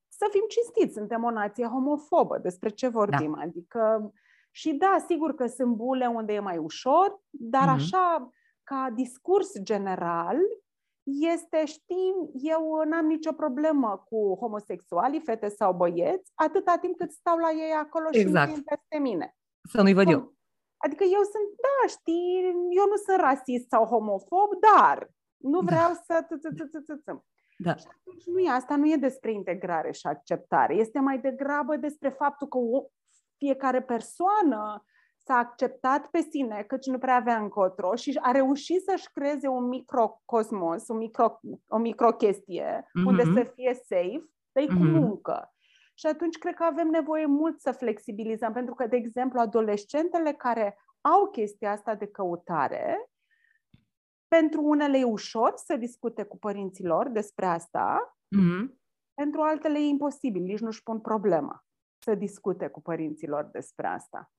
să 0.08 0.28
fim 0.32 0.44
cinstiți, 0.48 0.94
suntem 0.94 1.24
o 1.24 1.32
nație 1.32 1.66
homofobă. 1.66 2.38
Despre 2.38 2.70
ce 2.70 2.88
vorbim? 2.88 3.34
Da. 3.36 3.42
Adică, 3.42 4.12
și 4.52 4.74
da, 4.74 4.98
sigur 5.08 5.36
că 5.36 5.48
sunt 5.48 5.76
bule 5.76 6.08
unde 6.08 6.34
e 6.34 6.40
mai 6.40 6.58
ușor, 6.58 7.22
dar 7.30 7.68
mm-hmm. 7.68 7.82
așa, 7.82 8.30
ca 8.64 8.92
discurs 8.96 9.52
general, 9.62 10.38
este, 11.04 11.66
știm, 11.66 12.30
eu 12.34 12.84
n-am 12.90 13.06
nicio 13.06 13.32
problemă 13.32 14.06
cu 14.10 14.38
homosexualii, 14.40 15.22
fete 15.22 15.48
sau 15.48 15.74
băieți, 15.74 16.32
atâta 16.36 16.78
timp 16.82 16.98
cât 16.98 17.12
stau 17.12 17.38
la 17.38 17.52
ei 17.52 17.72
acolo 17.72 18.08
exact. 18.12 18.50
și 18.50 18.56
nu 18.56 18.64
peste 18.64 18.98
mine. 19.02 19.36
Să 19.72 19.82
nu-i 19.82 19.94
văd 19.94 20.10
eu. 20.10 20.37
Adică 20.78 21.04
eu 21.04 21.24
sunt, 21.34 21.48
da, 21.66 21.88
știi, 21.96 22.44
eu 22.80 22.86
nu 22.92 22.98
sunt 23.06 23.20
rasist 23.20 23.68
sau 23.68 23.86
homofob, 23.86 24.50
dar 24.70 25.12
nu 25.38 25.60
da. 25.62 25.66
vreau 25.66 25.92
să... 26.06 26.26
Da. 27.58 27.76
Și 27.76 27.88
atunci 28.00 28.26
nu 28.26 28.40
e, 28.40 28.50
asta 28.50 28.76
nu 28.76 28.92
e 28.92 28.96
despre 28.96 29.32
integrare 29.32 29.92
și 29.92 30.08
acceptare, 30.08 30.76
este 30.76 31.00
mai 31.00 31.20
degrabă 31.20 31.76
despre 31.76 32.10
faptul 32.10 32.48
că 32.48 32.58
o, 32.58 32.86
fiecare 33.38 33.82
persoană 33.82 34.86
s-a 35.18 35.36
acceptat 35.36 36.08
pe 36.08 36.20
sine, 36.20 36.64
căci 36.68 36.86
nu 36.86 36.98
prea 36.98 37.16
avea 37.16 37.38
încotro 37.38 37.96
și 37.96 38.20
a 38.22 38.32
reușit 38.32 38.84
să-și 38.84 39.12
creeze 39.14 39.48
un 39.48 39.68
microcosmos, 39.68 40.88
un 40.88 40.98
micro, 40.98 41.40
o 41.68 41.78
microchestie 41.78 42.84
mm-hmm. 42.84 43.06
unde 43.06 43.24
să 43.24 43.52
fie 43.56 43.74
safe, 43.74 44.30
dar 44.52 44.64
mm-hmm. 44.64 44.78
cu 44.78 44.84
muncă. 44.84 45.56
Și 46.00 46.06
atunci 46.06 46.38
cred 46.38 46.54
că 46.54 46.64
avem 46.64 46.88
nevoie 46.88 47.26
mult 47.26 47.60
să 47.60 47.72
flexibilizăm, 47.72 48.54
pentru 48.54 48.74
că, 48.74 48.88
de 48.88 48.96
exemplu, 48.96 49.40
adolescentele 49.40 50.34
care 50.34 50.78
au 51.02 51.30
chestia 51.32 51.72
asta 51.72 51.96
de 51.96 52.08
căutare, 52.08 53.10
pentru 54.28 54.62
unele 54.64 54.98
e 54.98 55.04
ușor 55.04 55.54
să 55.56 55.76
discute 55.76 56.24
cu 56.24 56.38
părinții 56.38 56.86
lor 56.86 57.10
despre 57.10 57.46
asta, 57.46 58.18
mm-hmm. 58.36 58.68
pentru 59.14 59.42
altele 59.42 59.78
e 59.78 59.82
imposibil, 59.82 60.42
nici 60.42 60.60
nu-și 60.60 60.84
pun 60.84 61.00
problema 61.00 61.66
să 62.04 62.16
discute 62.16 62.68
cu 62.68 62.82
părinții 62.82 63.28
lor 63.28 63.44
despre 63.44 63.88
asta. 63.88 64.32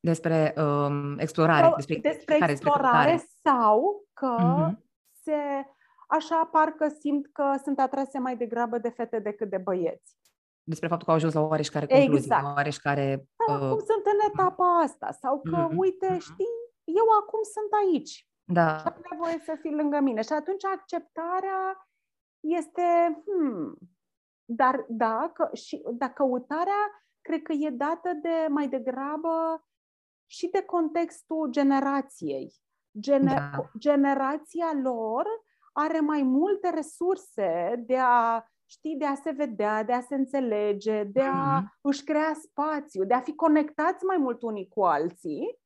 Despre 0.00 0.54
um, 0.56 1.18
explorare. 1.18 1.62
Sau, 1.62 1.74
despre, 1.76 1.98
despre 1.98 2.38
care, 2.38 2.52
explorare 2.52 3.10
despre 3.10 3.30
sau 3.42 4.04
că 4.12 4.36
mm-hmm. 4.38 4.78
se, 5.22 5.36
așa 6.08 6.48
parcă 6.52 6.88
simt 6.88 7.26
că 7.32 7.54
sunt 7.62 7.78
atrase 7.78 8.18
mai 8.18 8.36
degrabă 8.36 8.78
de 8.78 8.88
fete 8.88 9.18
decât 9.18 9.50
de 9.50 9.58
băieți 9.58 10.16
despre 10.68 10.88
faptul 10.88 11.06
că 11.06 11.10
au 11.10 11.16
ajuns 11.16 11.34
la 11.34 11.40
oareșcare 11.40 11.86
concluzii, 11.86 12.24
exact. 12.24 12.42
la 12.42 12.52
oareșcare... 12.52 13.28
Sau 13.46 13.56
uh... 13.56 13.64
acum 13.64 13.78
sunt 13.78 14.04
în 14.14 14.20
etapa 14.32 14.78
asta, 14.86 15.10
sau 15.10 15.40
că, 15.40 15.66
mm-hmm. 15.66 15.76
uite, 15.76 16.08
mm-hmm. 16.10 16.28
știi, 16.28 16.54
eu 16.84 17.06
acum 17.20 17.40
sunt 17.42 17.70
aici. 17.82 18.28
Da. 18.44 18.78
Și 18.78 18.86
am 18.86 19.04
nevoie 19.10 19.38
să 19.44 19.56
fii 19.60 19.74
lângă 19.80 19.98
mine. 20.00 20.22
Și 20.22 20.32
atunci 20.32 20.64
acceptarea 20.64 21.88
este... 22.40 22.86
Hmm, 23.26 23.78
dar 24.44 24.84
da, 24.88 25.30
că, 25.34 25.50
și, 25.52 25.82
dar 25.92 26.12
căutarea 26.12 26.82
cred 27.20 27.42
că 27.42 27.52
e 27.52 27.70
dată 27.70 28.10
de 28.22 28.46
mai 28.48 28.68
degrabă 28.68 29.66
și 30.30 30.48
de 30.48 30.62
contextul 30.62 31.48
generației. 31.50 32.52
Gener- 33.00 33.50
da. 33.52 33.70
Generația 33.78 34.70
lor 34.82 35.26
are 35.72 36.00
mai 36.00 36.22
multe 36.22 36.70
resurse 36.70 37.74
de 37.86 37.96
a 37.98 38.44
știi, 38.70 38.96
de 38.96 39.04
a 39.04 39.14
se 39.14 39.30
vedea, 39.30 39.84
de 39.84 39.92
a 39.92 40.00
se 40.00 40.14
înțelege, 40.14 41.02
de 41.04 41.22
a 41.22 41.62
mm-hmm. 41.62 41.80
își 41.80 42.04
crea 42.04 42.32
spațiu, 42.42 43.04
de 43.04 43.14
a 43.14 43.20
fi 43.20 43.34
conectați 43.34 44.04
mai 44.04 44.16
mult 44.16 44.42
unii 44.42 44.68
cu 44.68 44.84
alții 44.84 45.58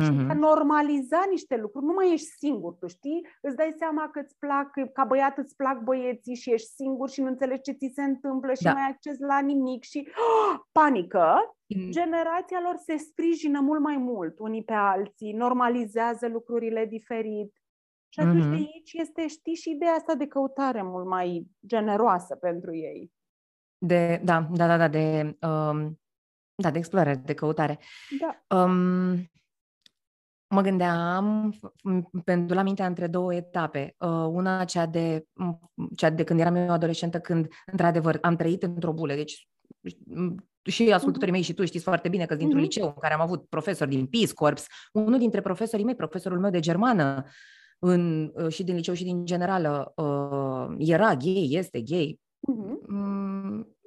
mm-hmm. 0.00 0.04
și 0.04 0.10
de 0.10 0.30
a 0.30 0.34
normaliza 0.34 1.26
niște 1.30 1.56
lucruri. 1.56 1.84
Nu 1.84 1.92
mai 1.92 2.12
ești 2.12 2.26
singur, 2.26 2.72
tu 2.74 2.86
știi? 2.86 3.26
Îți 3.40 3.56
dai 3.56 3.74
seama 3.78 4.08
că 4.10 4.20
îți 4.20 4.38
plac, 4.38 4.70
ca 4.92 5.04
băiat 5.04 5.38
îți 5.38 5.56
plac 5.56 5.82
băieții 5.82 6.34
și 6.34 6.52
ești 6.52 6.68
singur 6.68 7.10
și 7.10 7.20
nu 7.20 7.26
înțelegi 7.26 7.62
ce 7.62 7.72
ți 7.72 7.92
se 7.94 8.02
întâmplă 8.02 8.54
și 8.54 8.62
da. 8.62 8.72
nu 8.72 8.78
ai 8.78 8.88
acces 8.90 9.18
la 9.18 9.40
nimic 9.40 9.82
și 9.82 10.08
oh, 10.08 10.60
panică. 10.72 11.56
Mm. 11.66 11.90
Generația 11.90 12.60
lor 12.62 12.76
se 12.76 12.96
sprijină 12.96 13.60
mult 13.60 13.80
mai 13.80 13.96
mult 13.96 14.38
unii 14.38 14.64
pe 14.64 14.72
alții, 14.72 15.32
normalizează 15.32 16.28
lucrurile 16.28 16.86
diferit 16.86 17.52
și 18.14 18.20
atunci 18.20 18.44
mm-hmm. 18.44 18.48
de 18.48 18.54
aici 18.54 18.92
este, 18.92 19.26
știi, 19.26 19.54
și 19.54 19.70
ideea 19.70 19.92
asta 19.92 20.14
de 20.14 20.26
căutare 20.26 20.82
mult 20.82 21.06
mai 21.06 21.46
generoasă 21.66 22.34
pentru 22.34 22.74
ei. 22.74 23.12
De, 23.78 24.20
da, 24.24 24.48
da, 24.52 24.66
da, 24.66 24.76
da, 24.76 24.88
de, 24.88 25.36
um, 25.46 26.00
da, 26.54 26.70
de 26.70 26.78
explorare, 26.78 27.14
de 27.14 27.34
căutare. 27.34 27.78
Da. 28.20 28.56
Um, 28.56 29.30
mă 30.46 30.60
gândeam, 30.62 31.54
pentru 32.24 32.54
la 32.54 32.62
mintea 32.62 32.86
între 32.86 33.06
două 33.06 33.34
etape. 33.34 33.94
Uh, 33.98 34.08
una, 34.10 34.64
cea 34.64 34.86
de, 34.86 35.26
cea 35.96 36.10
de 36.10 36.24
când 36.24 36.40
eram 36.40 36.54
eu 36.54 36.70
adolescentă, 36.70 37.20
când, 37.20 37.48
într-adevăr, 37.66 38.18
am 38.20 38.36
trăit 38.36 38.62
într-o 38.62 38.92
bulă. 38.92 39.14
Deci, 39.14 39.48
și 40.62 40.92
ascultătorii 40.92 41.32
mei 41.32 41.42
și 41.42 41.54
tu 41.54 41.64
știți 41.64 41.84
foarte 41.84 42.08
bine 42.08 42.26
că 42.26 42.34
dintr-un 42.34 42.60
mm-hmm. 42.60 42.62
liceu 42.62 42.86
în 42.86 43.00
care 43.00 43.14
am 43.14 43.20
avut 43.20 43.48
profesori 43.48 43.90
din 43.90 44.06
Peace 44.06 44.32
Corps, 44.32 44.66
unul 44.92 45.18
dintre 45.18 45.40
profesorii 45.40 45.84
mei, 45.84 45.94
profesorul 45.94 46.40
meu 46.40 46.50
de 46.50 46.60
germană, 46.60 47.24
în, 47.86 48.32
uh, 48.34 48.52
și 48.52 48.62
din 48.62 48.74
liceu 48.74 48.94
și 48.94 49.04
din 49.04 49.24
generală 49.24 49.92
uh, 49.96 50.74
era 50.78 51.14
gay, 51.14 51.48
este 51.50 51.80
gay. 51.80 52.18
Uh-huh. 52.52 52.86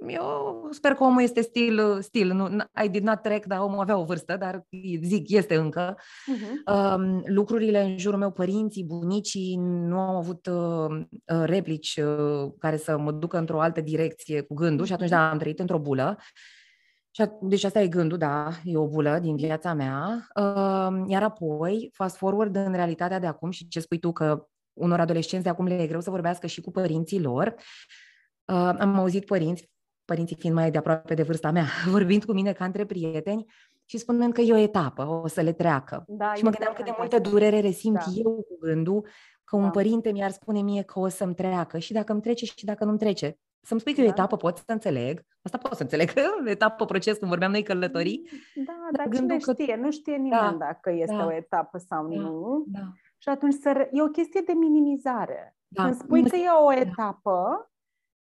eu 0.08 0.68
sper 0.72 0.94
că 0.94 1.04
omul 1.04 1.22
este 1.22 1.42
stil, 1.42 2.02
stil. 2.02 2.34
Nu, 2.34 2.48
I 2.84 2.90
did 2.90 3.04
not 3.04 3.22
track, 3.22 3.46
dar 3.46 3.60
omul 3.60 3.80
avea 3.80 3.98
o 3.98 4.04
vârstă, 4.04 4.38
dar 4.40 4.66
zic, 5.02 5.30
este 5.30 5.56
încă. 5.56 5.96
Uh-huh. 5.96 6.74
Uh, 6.74 7.22
lucrurile 7.26 7.82
în 7.82 7.98
jurul 7.98 8.20
meu, 8.20 8.32
părinții, 8.32 8.84
bunicii, 8.84 9.56
nu 9.62 10.00
au 10.00 10.18
avut 10.18 10.46
uh, 10.46 11.06
replici 11.26 12.00
uh, 12.04 12.52
care 12.60 12.78
să 12.78 12.98
mă 12.98 13.12
ducă 13.12 13.38
într-o 13.38 13.62
altă 13.62 13.82
direcție 13.82 14.42
cu 14.42 14.54
gândul 14.54 14.86
și 14.86 14.94
atunci, 14.94 15.10
da, 15.10 15.30
am 15.30 15.38
trăit 15.38 15.60
într-o 15.60 15.80
bulă. 15.80 16.18
Și 17.18 17.30
deci 17.42 17.64
asta 17.64 17.80
e 17.80 17.88
gândul, 17.88 18.18
da, 18.18 18.50
e 18.64 18.78
o 18.78 18.88
bulă 18.88 19.20
din 19.20 19.36
viața 19.36 19.74
mea. 19.74 20.28
Uh, 20.36 21.04
iar 21.08 21.24
apoi, 21.24 21.90
fast 21.94 22.18
forward 22.18 22.56
în 22.56 22.74
realitatea 22.74 23.20
de 23.20 23.28
acum 23.28 23.50
și 23.50 23.68
ce 23.68 23.80
spui 23.80 24.00
tu 24.00 24.12
că 24.12 24.48
unor 24.74 25.00
adolescenți 25.00 25.44
de 25.44 25.50
acum 25.50 25.66
le 25.66 25.82
e 25.82 25.88
greu 25.88 26.00
să 26.00 26.10
vorbească 26.10 26.48
și 26.48 26.62
cu 26.62 26.72
părinții 26.72 27.22
lor. 27.22 27.56
Uh, 28.46 28.76
am 28.80 28.96
auzit 28.96 29.26
părinți, 29.26 29.70
părinții 30.06 30.36
fiind 30.36 30.56
mai 30.56 30.72
de 30.72 30.78
aproape 30.78 31.14
de 31.14 31.24
vârsta 31.24 31.52
mea, 31.52 31.66
vorbind 31.92 32.26
cu 32.26 32.34
mine 32.34 32.54
ca 32.54 32.66
între 32.66 32.86
prieteni 32.86 33.46
și 33.86 33.98
spunând 33.98 34.34
că 34.34 34.42
e 34.42 34.54
o 34.54 34.58
etapă, 34.58 35.06
o 35.24 35.28
să 35.28 35.42
le 35.42 35.54
treacă. 35.54 36.04
Da, 36.08 36.34
și 36.34 36.44
mă 36.44 36.50
gândeam 36.50 36.74
cât 36.76 36.86
de 36.86 36.96
multă 36.98 37.20
durere 37.20 37.60
resimt 37.60 38.06
da. 38.06 38.12
eu 38.16 38.34
cu 38.34 38.58
gândul 38.60 39.08
că 39.50 39.56
un 39.56 39.62
da. 39.62 39.70
părinte 39.70 40.12
mi-ar 40.12 40.32
spune 40.32 40.62
mie 40.62 40.82
că 40.82 41.00
o 41.00 41.08
să-mi 41.08 41.36
treacă 41.36 41.78
și 41.78 41.94
dacă 41.94 42.12
îmi 42.12 42.22
trece 42.22 42.46
și 42.46 42.66
dacă 42.66 42.86
nu-mi 42.86 42.98
trece. 42.98 43.40
Să-mi 43.62 43.80
spui 43.80 43.94
că 43.94 44.00
da. 44.02 44.06
e 44.06 44.10
o 44.10 44.12
etapă, 44.12 44.38
pot 44.38 44.58
să 44.58 44.72
înțeleg. 44.72 45.26
Asta 45.42 45.58
pot 45.58 45.74
să 45.74 45.82
înțeleg, 45.82 46.10
că 46.10 46.20
e 46.46 46.46
o 46.46 46.50
etapă, 46.50 46.86
proces, 46.86 47.18
când 47.18 47.30
vorbeam 47.30 47.52
noi 47.52 47.64
călătorii. 47.64 48.30
Da, 48.56 48.74
dar, 48.92 49.08
dar 49.08 49.16
cine 49.16 49.38
că... 49.38 49.52
știe? 49.52 49.76
Nu 49.76 49.92
știe 49.92 50.16
nimeni 50.16 50.58
da. 50.58 50.58
dacă 50.60 50.92
este 50.92 51.16
da. 51.16 51.26
o 51.26 51.34
etapă 51.34 51.78
sau 51.78 52.08
da. 52.08 52.20
nu. 52.20 52.64
Da. 52.68 52.92
Și 53.18 53.30
atunci 53.30 53.54
să... 53.54 53.90
e 53.92 54.02
o 54.02 54.08
chestie 54.08 54.42
de 54.46 54.54
minimizare. 54.54 55.56
Da. 55.68 55.84
Când 55.84 55.96
spui 55.96 56.30
că 56.30 56.36
e 56.36 56.48
o 56.66 56.70
da. 56.70 56.80
etapă, 56.80 57.72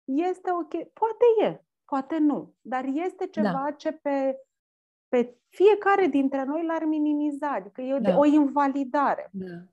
este 0.04 0.50
ok. 0.50 0.92
Poate 0.92 1.24
e, 1.42 1.64
poate 1.84 2.18
nu. 2.18 2.54
Dar 2.60 2.84
este 2.84 3.24
da. 3.24 3.30
ceva 3.30 3.62
da. 3.64 3.70
ce 3.70 3.92
pe, 3.92 4.36
pe 5.08 5.36
fiecare 5.48 6.06
dintre 6.06 6.44
noi 6.44 6.66
l-ar 6.66 6.84
minimiza. 6.84 7.52
Adică 7.52 7.80
e 7.80 7.98
da. 7.98 8.18
o 8.18 8.24
invalidare. 8.24 9.28
Da. 9.32 9.64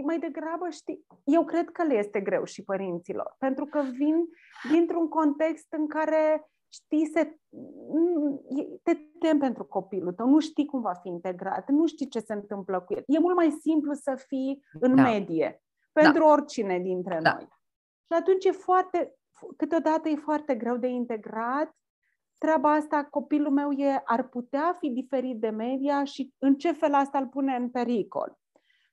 Mai 0.00 0.18
degrabă, 0.18 0.68
știi, 0.70 1.06
eu 1.24 1.44
cred 1.44 1.70
că 1.70 1.82
le 1.82 1.94
este 1.94 2.20
greu 2.20 2.44
și 2.44 2.64
părinților, 2.64 3.34
pentru 3.38 3.64
că 3.66 3.82
vin 3.92 4.28
dintr-un 4.70 5.08
context 5.08 5.66
în 5.70 5.88
care 5.88 6.46
știi, 6.72 7.06
se, 7.06 7.36
te 8.82 8.94
tem 9.18 9.38
pentru 9.38 9.64
copilul 9.64 10.12
tău, 10.12 10.28
nu 10.28 10.40
știi 10.40 10.66
cum 10.66 10.80
va 10.80 10.92
fi 10.92 11.08
integrat, 11.08 11.68
nu 11.68 11.86
știi 11.86 12.08
ce 12.08 12.18
se 12.18 12.32
întâmplă 12.32 12.80
cu 12.80 12.94
el. 12.94 13.02
E 13.06 13.18
mult 13.18 13.36
mai 13.36 13.50
simplu 13.50 13.92
să 13.92 14.14
fii 14.26 14.64
în 14.80 14.94
da. 14.94 15.02
medie 15.02 15.62
pentru 15.92 16.22
da. 16.22 16.28
oricine 16.28 16.78
dintre 16.78 17.18
da. 17.22 17.32
noi. 17.32 17.48
Și 18.06 18.18
atunci 18.20 18.44
e 18.44 18.50
foarte, 18.50 19.14
câteodată 19.56 20.08
e 20.08 20.16
foarte 20.16 20.54
greu 20.54 20.76
de 20.76 20.86
integrat. 20.86 21.76
Treaba 22.38 22.72
asta, 22.72 23.04
copilul 23.04 23.52
meu 23.52 23.70
e, 23.70 24.02
ar 24.04 24.28
putea 24.28 24.76
fi 24.78 24.90
diferit 24.90 25.40
de 25.40 25.48
media 25.48 26.04
și 26.04 26.32
în 26.38 26.56
ce 26.56 26.72
fel 26.72 26.94
asta 26.94 27.18
îl 27.18 27.26
pune 27.26 27.54
în 27.54 27.70
pericol. 27.70 28.40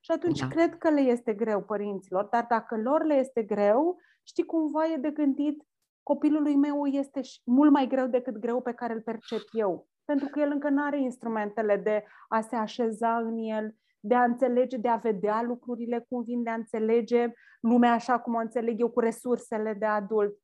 Și 0.00 0.10
atunci 0.10 0.40
da. 0.40 0.46
cred 0.46 0.78
că 0.78 0.90
le 0.90 1.00
este 1.00 1.34
greu 1.34 1.62
părinților, 1.62 2.24
dar 2.24 2.46
dacă 2.48 2.76
lor 2.76 3.04
le 3.04 3.14
este 3.14 3.42
greu, 3.42 3.96
știi 4.22 4.44
cumva 4.44 4.86
e 4.86 4.96
de 4.96 5.10
gândit 5.10 5.64
copilului 6.02 6.56
meu 6.56 6.86
este 6.86 7.20
mult 7.44 7.70
mai 7.70 7.86
greu 7.86 8.06
decât 8.06 8.38
greu 8.38 8.60
pe 8.60 8.72
care 8.72 8.92
îl 8.92 9.00
percep 9.00 9.42
eu. 9.52 9.88
Pentru 10.04 10.28
că 10.28 10.40
el 10.40 10.50
încă 10.50 10.68
nu 10.68 10.82
are 10.82 11.00
instrumentele 11.00 11.76
de 11.76 12.04
a 12.28 12.40
se 12.40 12.56
așeza 12.56 13.16
în 13.16 13.38
el, 13.38 13.74
de 14.00 14.14
a 14.14 14.24
înțelege, 14.24 14.76
de 14.76 14.88
a 14.88 14.96
vedea 14.96 15.42
lucrurile 15.42 16.06
cum 16.08 16.22
vin, 16.22 16.42
de 16.42 16.50
a 16.50 16.54
înțelege 16.54 17.32
lumea 17.60 17.92
așa 17.92 18.18
cum 18.18 18.34
o 18.34 18.38
înțeleg 18.38 18.80
eu 18.80 18.90
cu 18.90 19.00
resursele 19.00 19.74
de 19.78 19.86
adult. 19.86 20.38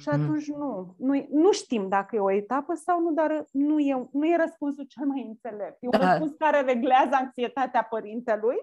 Și 0.00 0.08
mhm. 0.08 0.20
atunci 0.20 0.48
nu, 0.48 0.94
nu, 0.98 1.26
nu 1.30 1.52
știm 1.52 1.88
dacă 1.88 2.16
e 2.16 2.20
o 2.20 2.32
etapă 2.32 2.74
sau 2.74 3.00
nu, 3.00 3.12
dar 3.12 3.44
nu 3.52 3.78
e, 3.78 4.08
nu 4.12 4.26
e 4.26 4.36
răspunsul 4.36 4.84
cel 4.84 5.06
mai 5.06 5.26
înțelept. 5.26 5.76
E 5.80 5.86
un 5.86 6.00
da. 6.00 6.10
răspuns 6.10 6.32
care 6.38 6.60
reglează 6.60 7.10
anxietatea 7.12 7.82
părintelui, 7.82 8.56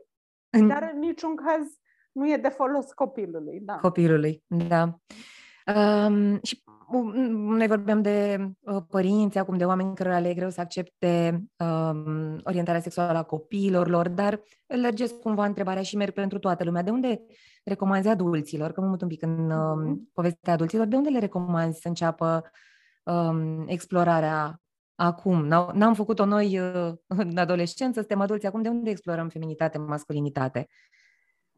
dar 0.62 0.92
în 0.94 1.00
niciun 1.00 1.36
caz 1.36 1.66
nu 2.12 2.32
e 2.32 2.38
de 2.38 2.48
folos 2.48 2.94
copilului. 2.94 3.60
Da. 3.62 3.74
Copilului, 3.74 4.44
da. 4.48 5.00
Um, 5.76 6.40
și 6.44 6.64
noi 7.32 7.68
vorbeam 7.68 8.02
de 8.02 8.48
uh, 8.60 8.82
părinți, 8.90 9.38
acum 9.38 9.58
de 9.58 9.66
oameni 9.66 9.96
care 9.96 10.20
le 10.20 10.30
e 10.30 10.34
greu 10.34 10.50
să 10.50 10.62
accepte 10.62 11.44
um, 11.58 12.40
orientarea 12.44 12.82
sexuală 12.82 13.18
a 13.18 13.24
copiilor 13.24 13.88
lor, 13.88 14.10
dar 14.10 14.42
lărgesc 14.66 15.20
cumva 15.20 15.46
întrebarea 15.46 15.82
și 15.82 15.96
merg 15.96 16.14
pentru 16.14 16.40
toată 16.40 16.64
lumea. 16.64 16.82
De 16.82 16.90
unde 16.90 17.22
recomanzi 17.64 18.08
adulților, 18.08 18.72
că 18.72 18.82
mă 18.82 18.88
mut 18.88 19.02
un 19.02 19.08
pic 19.08 19.22
în 19.22 19.52
um, 19.52 20.10
povestea 20.14 20.54
adulților, 20.54 20.86
de 20.86 20.96
unde 20.96 21.10
le 21.10 21.20
recomanzi 21.20 21.82
să 21.82 21.88
înceapă 21.88 22.52
um, 23.04 23.68
explorarea 23.68 24.62
acum? 24.98 25.46
N-am 25.74 25.94
făcut-o 25.94 26.26
noi 26.26 26.60
uh, 26.60 26.94
în 27.28 27.38
adolescență, 27.38 28.00
suntem 28.00 28.22
adulți 28.22 28.46
acum, 28.46 28.62
de 28.62 28.70
unde 28.70 28.90
explorăm 28.90 29.30
feminitate, 29.30 29.78
masculinitate? 29.78 30.68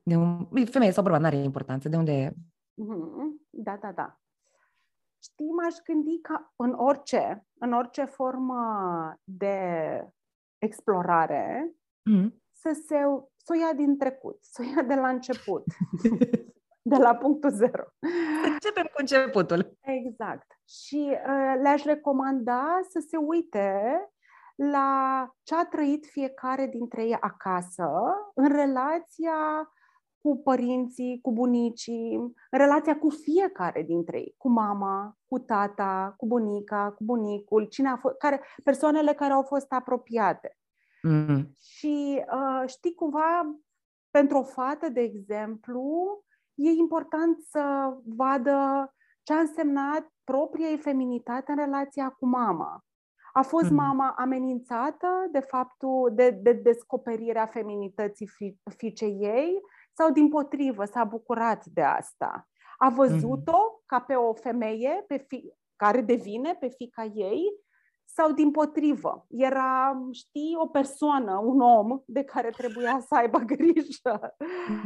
De 0.04 0.16
un... 0.16 0.48
Femeie 0.66 0.92
sau 0.92 1.04
bărbat, 1.04 1.22
nu 1.22 1.28
are 1.28 1.38
importanță, 1.38 1.90
de 1.90 1.98
unde 1.98 2.34
Mm-hmm. 2.80 3.40
Da, 3.50 3.78
da, 3.82 3.92
da. 3.92 4.20
Știi, 5.22 5.50
m-aș 5.50 5.76
gândi 5.84 6.22
că 6.22 6.40
în 6.56 6.74
orice, 6.74 7.46
în 7.60 7.74
orice 7.74 8.06
formă 8.06 8.62
de 9.24 9.58
explorare, 10.58 11.74
mm-hmm. 12.10 12.30
să 12.52 12.72
se 12.88 12.96
să 13.38 13.54
o 13.56 13.60
ia 13.60 13.74
din 13.74 13.98
trecut, 13.98 14.38
să 14.42 14.62
o 14.62 14.70
ia 14.76 14.84
de 14.84 14.96
la 14.96 15.08
început, 15.08 15.64
de 16.90 16.96
la 16.96 17.16
punctul 17.16 17.50
zero. 17.50 17.84
Începem 18.54 18.84
cu 18.84 18.96
începutul. 18.96 19.78
Exact. 19.82 20.48
Și 20.68 21.10
uh, 21.12 21.60
le-aș 21.62 21.84
recomanda 21.84 22.80
să 22.90 23.06
se 23.10 23.18
uite 23.18 23.82
la 24.56 25.30
ce 25.44 25.56
a 25.56 25.66
trăit 25.66 26.06
fiecare 26.06 26.68
dintre 26.68 27.04
ei 27.04 27.18
acasă 27.20 27.90
în 28.34 28.48
relația 28.48 29.70
cu 30.22 30.42
părinții, 30.44 31.20
cu 31.22 31.32
bunicii, 31.32 32.34
relația 32.52 32.98
cu 32.98 33.10
fiecare 33.10 33.84
dintre 33.84 34.18
ei, 34.18 34.36
cu 34.38 34.50
mama, 34.50 35.18
cu 35.28 35.40
tata, 35.40 36.14
cu 36.18 36.26
bunica, 36.26 36.92
cu 36.92 37.04
bunicul, 37.04 37.64
cine 37.66 37.90
a 37.90 37.96
fost, 37.96 38.18
care, 38.18 38.42
persoanele 38.64 39.14
care 39.14 39.34
au 39.34 39.44
fost 39.44 39.72
apropiate. 39.72 40.58
Mm. 41.02 41.56
Și 41.60 42.24
uh, 42.34 42.70
știi, 42.70 42.94
cumva, 42.94 43.56
pentru 44.12 44.38
o 44.38 44.44
fată, 44.44 44.90
de 44.90 45.02
exemplu, 45.02 45.84
e 46.60 46.70
important 46.70 47.42
să 47.42 47.94
vadă 48.06 48.94
ce 49.24 49.34
a 49.34 49.40
însemnat 49.40 50.14
propria 50.24 50.68
ei 50.68 50.78
feminitate 50.78 51.52
în 51.52 51.58
relația 51.58 52.10
cu 52.10 52.28
mama. 52.28 52.84
A 53.34 53.42
fost 53.42 53.70
mm. 53.70 53.76
mama 53.76 54.16
amenințată 54.18 55.08
de 55.32 55.40
faptul 55.40 56.12
de, 56.14 56.30
de 56.30 56.54
descoperirea 56.54 57.46
feminității 57.46 58.28
fi, 58.28 58.58
fiicei 58.78 59.18
ei 59.20 59.60
sau 59.94 60.12
din 60.12 60.30
potrivă 60.30 60.86
s-a 60.86 61.04
bucurat 61.04 61.66
de 61.66 61.82
asta. 61.82 62.48
A 62.78 62.90
văzut-o 62.90 63.58
mm-hmm. 63.58 63.86
ca 63.86 64.00
pe 64.00 64.14
o 64.14 64.34
femeie 64.34 65.04
pe 65.08 65.26
fi, 65.28 65.54
care 65.76 66.02
devine 66.02 66.58
pe 66.60 66.68
fica 66.68 67.04
ei 67.04 67.44
sau 68.06 68.32
din 68.32 68.52
potrivă. 68.52 69.26
Era, 69.30 70.02
știi, 70.12 70.56
o 70.58 70.68
persoană, 70.68 71.42
un 71.44 71.62
om 71.62 72.02
de 72.06 72.24
care 72.24 72.50
trebuia 72.50 73.00
să 73.08 73.16
aibă 73.16 73.38
grijă. 73.38 74.36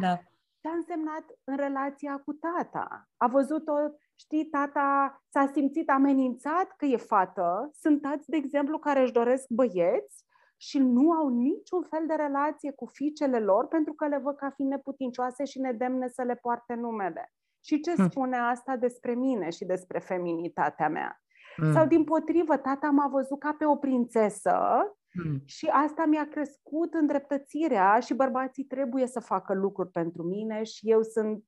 Da. 0.02 0.20
Ce 0.64 0.70
a 0.70 0.76
însemnat 0.76 1.26
în 1.44 1.56
relația 1.56 2.22
cu 2.26 2.34
tata? 2.34 3.08
A 3.18 3.28
văzut-o, 3.28 3.74
știi, 4.16 4.46
tata 4.46 5.22
s-a 5.30 5.52
simțit 5.54 5.90
amenințat 5.90 6.74
că 6.78 6.86
e 6.86 6.98
fată. 6.98 7.70
Sunt 7.74 8.02
tați, 8.02 8.30
de 8.30 8.38
exemplu, 8.38 8.78
care 8.80 9.02
își 9.02 9.12
doresc 9.12 9.46
băieți 9.50 10.26
și 10.58 10.80
nu 10.80 11.12
au 11.12 11.28
niciun 11.28 11.84
fel 11.90 12.04
de 12.08 12.14
relație 12.14 12.72
cu 12.72 12.86
fiicele 12.86 13.40
lor 13.40 13.68
pentru 13.68 13.94
că 13.94 14.08
le 14.08 14.18
văd 14.18 14.36
ca 14.36 14.50
fiind 14.50 14.72
neputincioase 14.72 15.44
și 15.44 15.60
nedemne 15.60 16.08
să 16.08 16.22
le 16.22 16.36
poarte 16.36 16.74
numele. 16.74 17.32
Și 17.66 17.80
ce 17.80 17.92
hm. 17.92 18.10
spune 18.10 18.38
asta 18.38 18.76
despre 18.76 19.14
mine 19.14 19.50
și 19.50 19.66
despre 19.66 20.00
feminitatea 20.00 20.90
mea? 20.90 21.22
Mm. 21.58 21.74
Sau 21.74 21.88
din 21.88 22.04
potrivă, 22.04 22.58
tata 22.58 22.90
m-a 22.90 23.08
văzut 23.08 23.40
ca 23.40 23.56
pe 23.58 23.66
o 23.66 23.76
prințesă 23.76 24.58
mm. 25.14 25.42
și 25.46 25.66
asta 25.66 26.06
mi-a 26.06 26.28
crescut 26.28 26.94
îndreptățirea 26.94 28.00
și 28.00 28.14
bărbații 28.14 28.64
trebuie 28.64 29.08
să 29.08 29.20
facă 29.20 29.54
lucruri 29.54 29.90
pentru 29.90 30.24
mine 30.24 30.64
și 30.64 30.90
eu 30.90 31.02
sunt, 31.02 31.44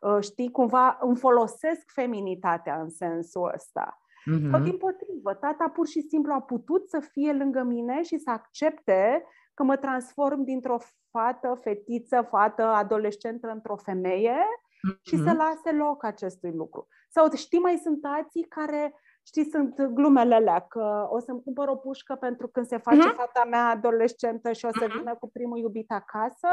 uh, 0.00 0.18
știi, 0.20 0.50
cumva 0.50 0.98
îmi 1.00 1.16
folosesc 1.16 1.90
feminitatea 1.90 2.80
în 2.80 2.90
sensul 2.90 3.52
ăsta. 3.54 3.96
Mm-hmm. 4.30 4.50
Sau 4.50 4.60
din 4.60 4.76
potrivă, 4.76 5.34
tata 5.34 5.70
pur 5.74 5.86
și 5.86 6.00
simplu 6.00 6.32
a 6.32 6.40
putut 6.40 6.88
să 6.88 7.00
fie 7.10 7.32
lângă 7.32 7.62
mine 7.62 8.02
și 8.02 8.18
să 8.18 8.30
accepte 8.30 9.24
că 9.54 9.62
mă 9.62 9.76
transform 9.76 10.44
dintr-o 10.44 10.78
fată, 11.10 11.58
fetiță, 11.62 12.26
fată, 12.30 12.62
adolescentă 12.62 13.50
într-o 13.50 13.76
femeie 13.76 14.36
mm-hmm. 14.36 15.02
și 15.02 15.16
să 15.16 15.32
lase 15.32 15.72
loc 15.76 16.04
acestui 16.04 16.52
lucru. 16.52 16.86
Sau 17.08 17.30
știi, 17.34 17.58
mai 17.58 17.80
sunt 17.82 18.04
alții 18.04 18.42
care, 18.42 18.94
știi, 19.26 19.44
sunt 19.44 19.82
glumele 19.82 20.34
alea, 20.34 20.60
că 20.60 21.08
o 21.10 21.18
să-mi 21.18 21.42
cumpăr 21.42 21.68
o 21.68 21.76
pușcă 21.76 22.14
pentru 22.14 22.48
când 22.48 22.66
se 22.66 22.76
face 22.78 23.12
mm-hmm. 23.12 23.16
fata 23.16 23.44
mea 23.50 23.68
adolescentă 23.68 24.52
și 24.52 24.64
o 24.64 24.70
să 24.72 24.86
mm-hmm. 24.86 24.98
vină 24.98 25.16
cu 25.20 25.30
primul 25.30 25.58
iubit 25.58 25.90
acasă 25.90 26.48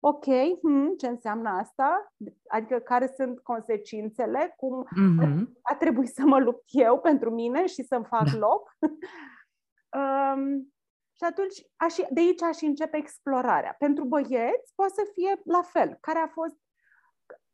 ok, 0.00 0.24
hmm, 0.62 0.94
ce 0.96 1.06
înseamnă 1.06 1.48
asta? 1.48 2.14
Adică 2.48 2.78
care 2.78 3.12
sunt 3.16 3.40
consecințele? 3.40 4.54
Cum 4.56 4.84
mm-hmm. 4.84 5.46
a 5.62 5.74
trebuit 5.74 6.08
să 6.08 6.22
mă 6.24 6.38
lupt 6.38 6.64
eu 6.66 7.00
pentru 7.00 7.30
mine 7.30 7.66
și 7.66 7.82
să-mi 7.82 8.04
fac 8.04 8.30
da. 8.30 8.38
loc? 8.38 8.76
um, 10.00 10.72
și 11.16 11.24
atunci, 11.26 11.66
aș, 11.76 11.94
de 12.10 12.20
aici 12.20 12.42
aș 12.42 12.60
începe 12.60 12.96
explorarea. 12.96 13.74
Pentru 13.78 14.04
băieți 14.04 14.72
poate 14.74 14.92
să 14.94 15.10
fie 15.12 15.40
la 15.44 15.62
fel. 15.62 15.96
Care 16.00 16.18
a 16.18 16.26
fost, 16.26 16.56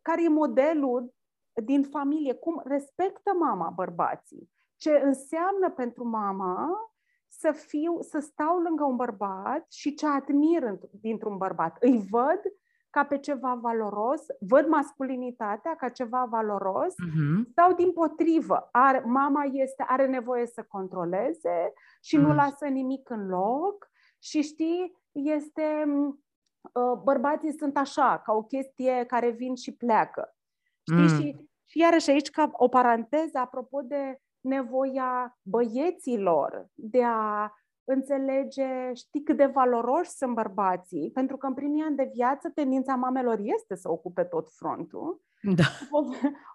care 0.03 0.23
e 0.23 0.29
modelul 0.29 1.15
din 1.65 1.83
familie? 1.83 2.35
Cum 2.35 2.63
respectă 2.65 3.33
mama 3.39 3.71
bărbații? 3.71 4.51
Ce 4.77 5.01
înseamnă 5.05 5.71
pentru 5.71 6.05
mama 6.05 6.69
să 7.29 7.53
fiu, 7.53 8.01
să 8.01 8.19
stau 8.19 8.59
lângă 8.59 8.85
un 8.85 8.97
bărbat 8.97 9.73
și 9.73 9.95
ce 9.95 10.07
admir 10.07 10.79
dintr-un 11.01 11.37
bărbat. 11.37 11.77
Îi 11.81 12.07
văd 12.11 12.41
ca 12.91 13.05
pe 13.05 13.19
ceva 13.19 13.55
valoros, 13.55 14.23
văd 14.41 14.67
masculinitatea 14.67 15.77
ca 15.77 15.89
ceva 15.89 16.25
valoros 16.25 16.93
uh-huh. 16.93 17.53
sau 17.55 17.75
din 17.75 17.93
potrivă, 17.93 18.69
are, 18.73 19.03
mama 19.07 19.45
este, 19.45 19.85
are 19.89 20.07
nevoie 20.07 20.47
să 20.47 20.63
controleze 20.69 21.73
și 22.01 22.17
uh-huh. 22.17 22.21
nu 22.21 22.35
lasă 22.35 22.67
nimic 22.67 23.11
în 23.11 23.29
loc 23.29 23.91
și 24.19 24.43
știi, 24.43 24.97
este 25.13 25.85
uh, 26.73 27.01
bărbații 27.03 27.53
sunt 27.53 27.77
așa, 27.77 28.23
ca 28.25 28.33
o 28.33 28.43
chestie 28.43 29.05
care 29.07 29.31
vin 29.31 29.55
și 29.55 29.77
pleacă. 29.77 30.37
Știi? 30.83 31.05
Uh-huh. 31.05 31.21
Și, 31.21 31.49
și 31.65 31.79
iarăși 31.79 32.11
aici 32.11 32.31
ca 32.31 32.51
o 32.53 32.69
paranteză 32.69 33.39
apropo 33.39 33.81
de 33.81 34.21
nevoia 34.47 35.39
băieților 35.43 36.69
de 36.75 37.05
a 37.05 37.53
înțelege, 37.85 38.93
știi 38.93 39.23
cât 39.23 39.37
de 39.37 39.47
valoroși 39.47 40.11
sunt 40.11 40.35
bărbații, 40.35 41.11
pentru 41.11 41.37
că 41.37 41.47
în 41.47 41.55
primii 41.55 41.83
ani 41.83 41.97
de 41.97 42.11
viață 42.15 42.51
tendința 42.55 42.95
mamelor 42.95 43.39
este 43.39 43.75
să 43.75 43.91
ocupe 43.91 44.25
tot 44.25 44.49
frontul. 44.51 45.21
Da. 45.43 45.65
O, 45.91 46.05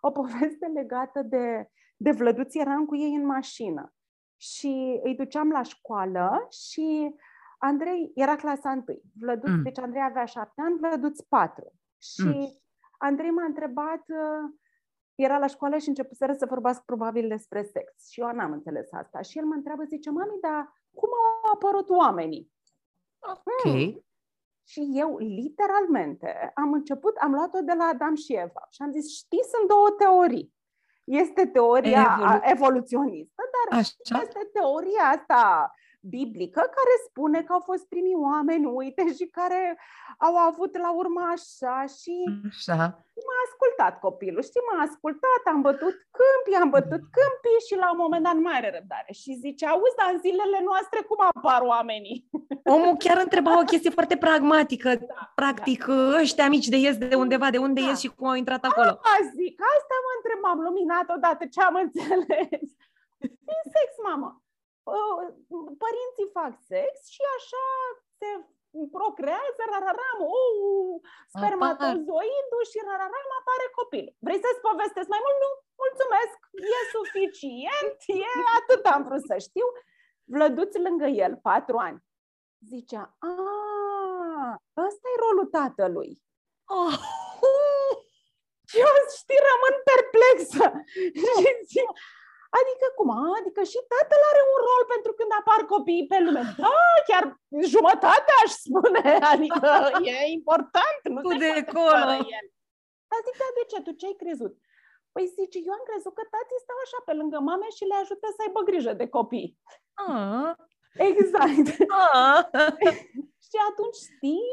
o 0.02 0.12
poveste 0.12 0.66
legată 0.74 1.22
de, 1.22 1.70
de 1.98 2.12
vlăduți, 2.12 2.58
eram 2.58 2.86
cu 2.86 2.96
ei 2.96 3.16
în 3.16 3.26
mașină 3.26 3.94
și 4.38 5.00
îi 5.04 5.16
duceam 5.16 5.50
la 5.50 5.62
școală 5.62 6.48
și 6.50 7.16
Andrei 7.58 8.12
era 8.16 8.36
clasa 8.36 8.72
întâi. 8.72 9.02
Vlăduț, 9.20 9.50
mm. 9.50 9.64
Deci 9.64 9.80
Andrei 9.80 10.04
avea 10.04 10.26
șapte 10.26 10.62
ani, 10.62 10.78
Vlăduț 10.78 11.20
patru. 11.20 11.74
Și 12.02 12.28
mm. 12.28 12.62
Andrei 12.98 13.30
m-a 13.30 13.46
întrebat 13.46 14.04
era 15.16 15.38
la 15.38 15.48
școală 15.48 15.78
și 15.78 15.88
începuseră 15.88 16.34
să 16.34 16.46
vorbească 16.46 16.84
probabil 16.86 17.28
despre 17.28 17.64
sex. 17.64 18.10
Și 18.10 18.20
eu 18.20 18.32
n-am 18.32 18.52
înțeles 18.52 18.88
asta. 18.92 19.22
Și 19.22 19.38
el 19.38 19.46
mă 19.46 19.54
întreabă, 19.54 19.84
zice, 19.84 20.10
mami, 20.10 20.38
dar 20.42 20.74
cum 20.94 21.10
au 21.44 21.52
apărut 21.54 21.90
oamenii? 21.90 22.52
Ok. 23.20 23.74
Hmm. 23.74 24.06
Și 24.64 24.90
eu, 24.94 25.18
literalmente, 25.18 26.52
am 26.56 26.74
început, 26.74 27.16
am 27.18 27.34
luat-o 27.34 27.62
de 27.62 27.74
la 27.74 27.84
Adam 27.84 28.16
și 28.16 28.34
Eva 28.34 28.68
și 28.70 28.82
am 28.82 28.92
zis, 28.92 29.16
știi, 29.16 29.44
sunt 29.44 29.68
două 29.68 29.90
teorii. 29.90 30.54
Este 31.06 31.46
teoria 31.48 32.18
Evolu- 32.20 32.40
evoluționistă, 32.44 33.44
dar 33.56 33.80
Așa? 33.80 34.22
este 34.24 34.50
teoria 34.54 35.04
asta 35.18 35.72
biblică 36.02 36.62
care 36.78 36.94
spune 37.08 37.40
că 37.44 37.54
au 37.54 37.60
fost 37.60 37.86
primii 37.88 38.24
oameni, 38.30 38.66
uite, 38.66 39.04
și 39.18 39.26
care 39.26 39.80
au 40.18 40.36
avut 40.36 40.78
la 40.78 40.92
urmă 41.02 41.22
așa 41.36 41.78
și 41.98 42.16
așa. 42.50 42.78
m-a 43.28 43.40
ascultat 43.48 43.94
copilul, 44.06 44.44
știi, 44.50 44.68
m-a 44.68 44.82
ascultat, 44.88 45.42
am 45.54 45.62
bătut 45.70 45.96
câmpii, 46.18 46.62
am 46.62 46.70
bătut 46.78 47.04
câmpii 47.18 47.66
și 47.68 47.76
la 47.84 47.88
un 47.94 48.00
moment 48.04 48.24
dat 48.24 48.36
nu 48.38 48.46
mai 48.48 48.58
are 48.58 48.70
răbdare 48.78 49.12
și 49.22 49.40
zice, 49.46 49.64
auzi, 49.66 49.98
dar 50.00 50.08
în 50.14 50.20
zilele 50.26 50.60
noastre 50.70 51.00
cum 51.10 51.20
apar 51.32 51.62
oamenii? 51.74 52.18
Omul 52.76 52.96
chiar 53.04 53.18
întreba 53.26 53.60
o 53.62 53.70
chestie 53.72 53.98
foarte 53.98 54.18
pragmatică, 54.26 54.90
da, 54.96 55.22
practic, 55.42 55.82
da. 55.86 56.20
ăștia 56.22 56.48
mici 56.56 56.72
de 56.74 56.78
ies 56.86 56.98
de 56.98 57.16
undeva, 57.24 57.48
de 57.56 57.62
unde 57.68 57.82
da. 57.82 57.88
ies 57.88 58.00
și 58.04 58.14
cum 58.16 58.28
au 58.28 58.38
intrat 58.44 58.64
acolo. 58.70 58.92
A, 59.14 59.16
zic, 59.38 59.56
asta 59.76 59.96
mă 60.06 60.12
întreb, 60.18 60.40
m-am 60.46 60.60
luminat 60.68 61.08
odată 61.16 61.44
ce 61.54 61.60
am 61.62 61.76
înțeles. 61.84 62.68
Din 63.50 63.62
sex, 63.76 63.90
mamă. 64.10 64.30
Părinții 65.84 66.34
fac 66.38 66.54
sex 66.72 66.92
și 67.16 67.24
așa 67.38 67.66
se 68.18 68.30
procrează, 68.98 69.62
rararam, 69.74 70.20
ou, 70.38 71.02
spermatozoidul 71.36 72.64
și 72.72 72.80
rararam 72.90 73.28
apare 73.40 73.68
copil. 73.80 74.06
Vrei 74.26 74.44
să-ți 74.46 74.66
povestesc 74.70 75.08
mai 75.14 75.22
mult? 75.26 75.38
Nu, 75.44 75.52
mulțumesc, 75.84 76.38
e 76.76 76.80
suficient, 76.98 77.98
e 78.26 78.32
atât 78.60 78.84
am 78.94 79.02
vrut 79.08 79.24
să 79.32 79.36
știu. 79.48 79.68
Vlăduți 80.34 80.84
lângă 80.88 81.08
el, 81.24 81.34
patru 81.48 81.78
ani. 81.88 82.00
Zicea, 82.72 83.04
a, 83.30 83.34
ăsta 84.88 85.08
e 85.14 85.22
rolul 85.26 85.48
tatălui. 85.60 86.12
Oh. 86.80 86.96
Eu, 88.84 88.94
știi, 89.20 89.42
rămân 89.50 89.76
perplexă. 89.90 90.64
și 91.40 91.50
zic, 91.72 91.90
Adică 92.60 92.88
cum? 92.98 93.10
Adică 93.40 93.62
și 93.72 93.80
tatăl 93.94 94.22
are 94.32 94.42
un 94.54 94.60
rol 94.68 94.84
pentru 94.94 95.12
când 95.18 95.32
apar 95.40 95.62
copiii 95.74 96.10
pe 96.12 96.18
lume. 96.26 96.44
Da, 96.66 96.80
chiar 97.10 97.24
jumătate 97.74 98.32
aș 98.44 98.52
spune. 98.66 99.04
Adică 99.34 99.70
e 100.12 100.16
important. 100.40 101.02
Nu 101.14 101.22
tu 101.26 101.32
de 101.44 101.52
acolo. 101.62 102.14
El. 102.38 102.46
Dar 103.10 103.20
zic, 103.26 103.36
da, 103.42 103.48
de 103.58 103.64
ce? 103.70 103.78
Tu 103.86 103.92
ce 104.00 104.06
ai 104.10 104.22
crezut? 104.24 104.54
Păi 105.14 105.26
zice, 105.38 105.58
eu 105.68 105.74
am 105.78 105.86
crezut 105.90 106.14
că 106.16 106.24
tații 106.34 106.64
stau 106.64 106.80
așa 106.86 107.00
pe 107.08 107.14
lângă 107.20 107.38
mame 107.50 107.68
și 107.78 107.84
le 107.92 107.98
ajută 108.02 108.28
să 108.36 108.40
aibă 108.46 108.62
grijă 108.70 108.94
de 109.02 109.08
copii. 109.18 109.50
Ah. 110.08 110.52
Exact. 111.10 111.68
Ah. 112.24 112.42
și 113.48 113.58
atunci 113.70 114.00
știi 114.08 114.50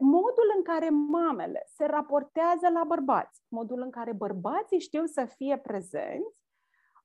modul 0.00 0.52
în 0.56 0.62
care 0.62 0.88
mamele 0.90 1.62
se 1.76 1.84
raportează 1.86 2.68
la 2.72 2.84
bărbați, 2.84 3.42
modul 3.48 3.80
în 3.80 3.90
care 3.90 4.12
bărbații 4.12 4.80
știu 4.80 5.04
să 5.04 5.24
fie 5.36 5.58
prezenți, 5.58 6.37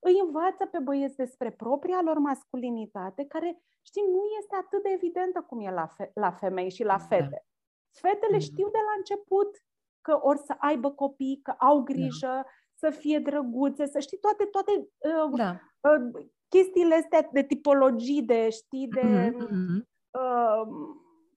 îi 0.03 0.19
învață 0.25 0.65
pe 0.65 0.79
băieți 0.79 1.15
despre 1.15 1.51
propria 1.51 2.01
lor 2.01 2.17
masculinitate, 2.17 3.25
care, 3.25 3.61
știi, 3.81 4.03
nu 4.11 4.21
este 4.39 4.55
atât 4.55 4.83
de 4.83 4.89
evidentă 4.89 5.41
cum 5.41 5.59
e 5.59 5.71
la, 5.71 5.87
fe- 5.87 6.11
la 6.13 6.31
femei 6.31 6.69
și 6.69 6.83
la 6.83 6.97
da. 6.97 7.03
fete. 7.03 7.45
Fetele 7.91 8.37
da. 8.37 8.39
știu 8.49 8.67
de 8.69 8.79
la 8.87 8.93
început 8.97 9.57
că 10.01 10.19
or 10.21 10.37
să 10.37 10.55
aibă 10.57 10.91
copii, 10.91 11.39
că 11.43 11.51
au 11.51 11.77
da. 11.77 11.83
grijă, 11.83 12.27
da. 12.27 12.45
să 12.73 12.89
fie 12.89 13.19
drăguțe, 13.19 13.85
să 13.85 13.99
știi 13.99 14.17
toate, 14.17 14.45
toate 14.45 14.71
uh, 14.71 15.31
da. 15.35 15.59
uh, 15.89 16.25
chestiile 16.47 16.95
astea 16.95 17.29
de 17.31 17.43
tipologii, 17.43 18.23
de, 18.23 18.49
știi, 18.49 18.87
de 18.87 19.01
mm-hmm. 19.01 19.81
uh, 20.11 20.67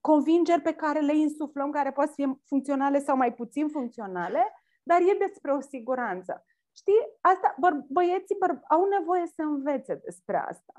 convingeri 0.00 0.60
pe 0.60 0.72
care 0.72 1.00
le 1.00 1.16
insuflăm, 1.16 1.70
care 1.70 1.92
pot 1.92 2.06
să 2.06 2.12
fie 2.14 2.40
funcționale 2.44 2.98
sau 2.98 3.16
mai 3.16 3.34
puțin 3.34 3.68
funcționale, 3.68 4.42
dar 4.82 5.00
e 5.00 5.26
despre 5.26 5.52
o 5.52 5.60
siguranță. 5.60 6.44
Știi, 6.76 7.02
asta, 7.20 7.54
bă, 7.58 7.68
băieții 7.88 8.36
bă, 8.38 8.60
au 8.68 8.84
nevoie 8.84 9.26
să 9.26 9.42
învețe 9.42 9.94
despre 9.94 10.36
asta. 10.36 10.72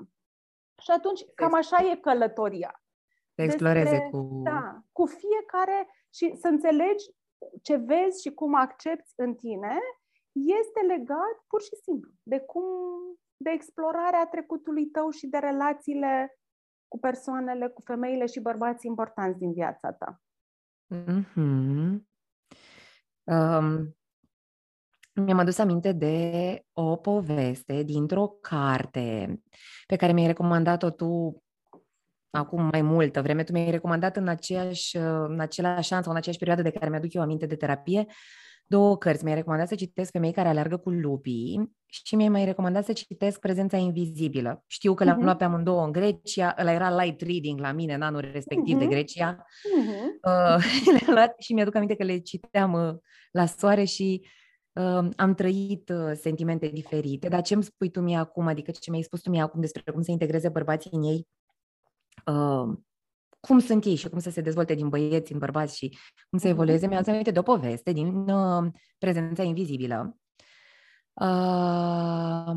Și 0.82 0.90
atunci, 0.90 1.24
cam 1.34 1.54
așa 1.54 1.76
e 1.90 1.96
călătoria. 1.96 2.82
Să 3.34 3.42
exploreze 3.42 3.90
despre, 3.90 4.08
cu... 4.10 4.40
Da, 4.44 4.82
cu 4.92 5.06
fiecare 5.06 5.88
și 6.14 6.36
să 6.36 6.48
înțelegi 6.48 7.04
ce 7.62 7.76
vezi 7.76 8.22
și 8.22 8.34
cum 8.34 8.54
accepti 8.54 9.12
în 9.16 9.34
tine 9.34 9.78
este 10.32 10.80
legat 10.86 11.36
pur 11.46 11.62
și 11.62 11.76
simplu 11.82 12.10
de 12.22 12.40
cum 12.40 12.64
de 13.36 13.50
explorarea 13.50 14.26
trecutului 14.26 14.86
tău 14.86 15.10
și 15.10 15.26
de 15.26 15.38
relațiile 15.38 16.38
cu 16.88 16.98
persoanele, 16.98 17.68
cu 17.68 17.80
femeile 17.80 18.26
și 18.26 18.40
bărbații 18.40 18.90
importanți 18.90 19.38
din 19.38 19.52
viața 19.52 19.92
ta. 19.92 20.20
Mm-hmm. 20.94 22.06
Um, 23.24 23.97
mi-am 25.20 25.38
adus 25.38 25.58
aminte 25.58 25.92
de 25.92 26.58
o 26.72 26.96
poveste 26.96 27.82
dintr-o 27.82 28.28
carte 28.40 29.40
pe 29.86 29.96
care 29.96 30.12
mi-ai 30.12 30.26
recomandat-o 30.26 30.90
tu 30.90 31.42
acum 32.30 32.68
mai 32.72 32.82
multă 32.82 33.22
vreme. 33.22 33.42
Tu 33.42 33.52
mi-ai 33.52 33.70
recomandat 33.70 34.16
în, 34.16 34.28
aceeași, 34.28 34.96
în 35.26 35.40
același 35.40 35.88
șanț 35.88 36.02
sau 36.02 36.12
în 36.12 36.18
aceeași 36.18 36.38
perioadă 36.38 36.62
de 36.62 36.70
care 36.70 36.90
mi-aduc 36.90 37.12
eu 37.12 37.22
aminte 37.22 37.46
de 37.46 37.56
terapie 37.56 38.06
două 38.68 38.96
cărți. 38.96 39.24
Mi-ai 39.24 39.36
recomandat 39.36 39.68
să 39.68 39.74
citesc 39.74 40.10
Femei 40.10 40.32
care 40.32 40.48
alergă 40.48 40.76
cu 40.76 40.90
lupii 40.90 41.76
și 41.86 42.16
mi-ai 42.16 42.28
mai 42.28 42.44
recomandat 42.44 42.84
să 42.84 42.92
citesc 42.92 43.40
Prezența 43.40 43.76
invizibilă. 43.76 44.64
Știu 44.66 44.94
că 44.94 45.04
le-am 45.04 45.20
uh-huh. 45.20 45.24
luat 45.24 45.36
pe 45.36 45.44
amândouă 45.44 45.84
în 45.84 45.92
Grecia, 45.92 46.54
ăla 46.58 46.72
era 46.72 47.02
light 47.02 47.20
reading 47.20 47.60
la 47.60 47.72
mine 47.72 47.94
în 47.94 48.02
anul 48.02 48.28
respectiv 48.32 48.76
uh-huh. 48.76 48.78
de 48.78 48.86
Grecia. 48.86 49.36
Uh-huh. 49.36 50.04
Uh, 50.22 50.64
le-am 51.00 51.14
luat 51.14 51.34
și 51.38 51.52
mi-aduc 51.52 51.74
aminte 51.74 51.94
că 51.94 52.04
le 52.04 52.18
citeam 52.18 52.72
uh, 52.72 52.94
la 53.30 53.46
soare 53.46 53.84
și 53.84 54.26
am 55.16 55.34
trăit 55.34 55.88
uh, 55.88 56.12
sentimente 56.14 56.68
diferite, 56.68 57.28
dar 57.28 57.42
ce 57.42 57.54
îmi 57.54 57.62
spui 57.62 57.90
tu 57.90 58.00
mie 58.00 58.16
acum, 58.16 58.46
adică 58.46 58.70
ce 58.70 58.90
mi-ai 58.90 59.02
spus 59.02 59.20
tu 59.20 59.30
mie 59.30 59.40
acum 59.40 59.60
despre 59.60 59.92
cum 59.92 60.02
să 60.02 60.10
integreze 60.10 60.48
bărbații 60.48 60.90
în 60.92 61.02
ei, 61.02 61.28
uh, 62.26 62.76
cum 63.40 63.58
sunt 63.58 63.84
ei 63.84 63.94
și 63.94 64.08
cum 64.08 64.18
să 64.18 64.30
se 64.30 64.40
dezvolte 64.40 64.74
din 64.74 64.88
băieți 64.88 65.32
în 65.32 65.38
bărbați 65.38 65.76
și 65.76 65.88
cum 66.30 66.38
să 66.38 66.46
mhm. 66.46 66.56
evolueze, 66.56 66.86
mi-am 66.86 67.02
aminte 67.06 67.30
de 67.30 67.38
o 67.38 67.42
poveste 67.42 67.92
din 67.92 68.28
uh, 68.28 68.72
Prezența 68.98 69.42
Invizibilă, 69.42 70.18
uh, 71.12 72.56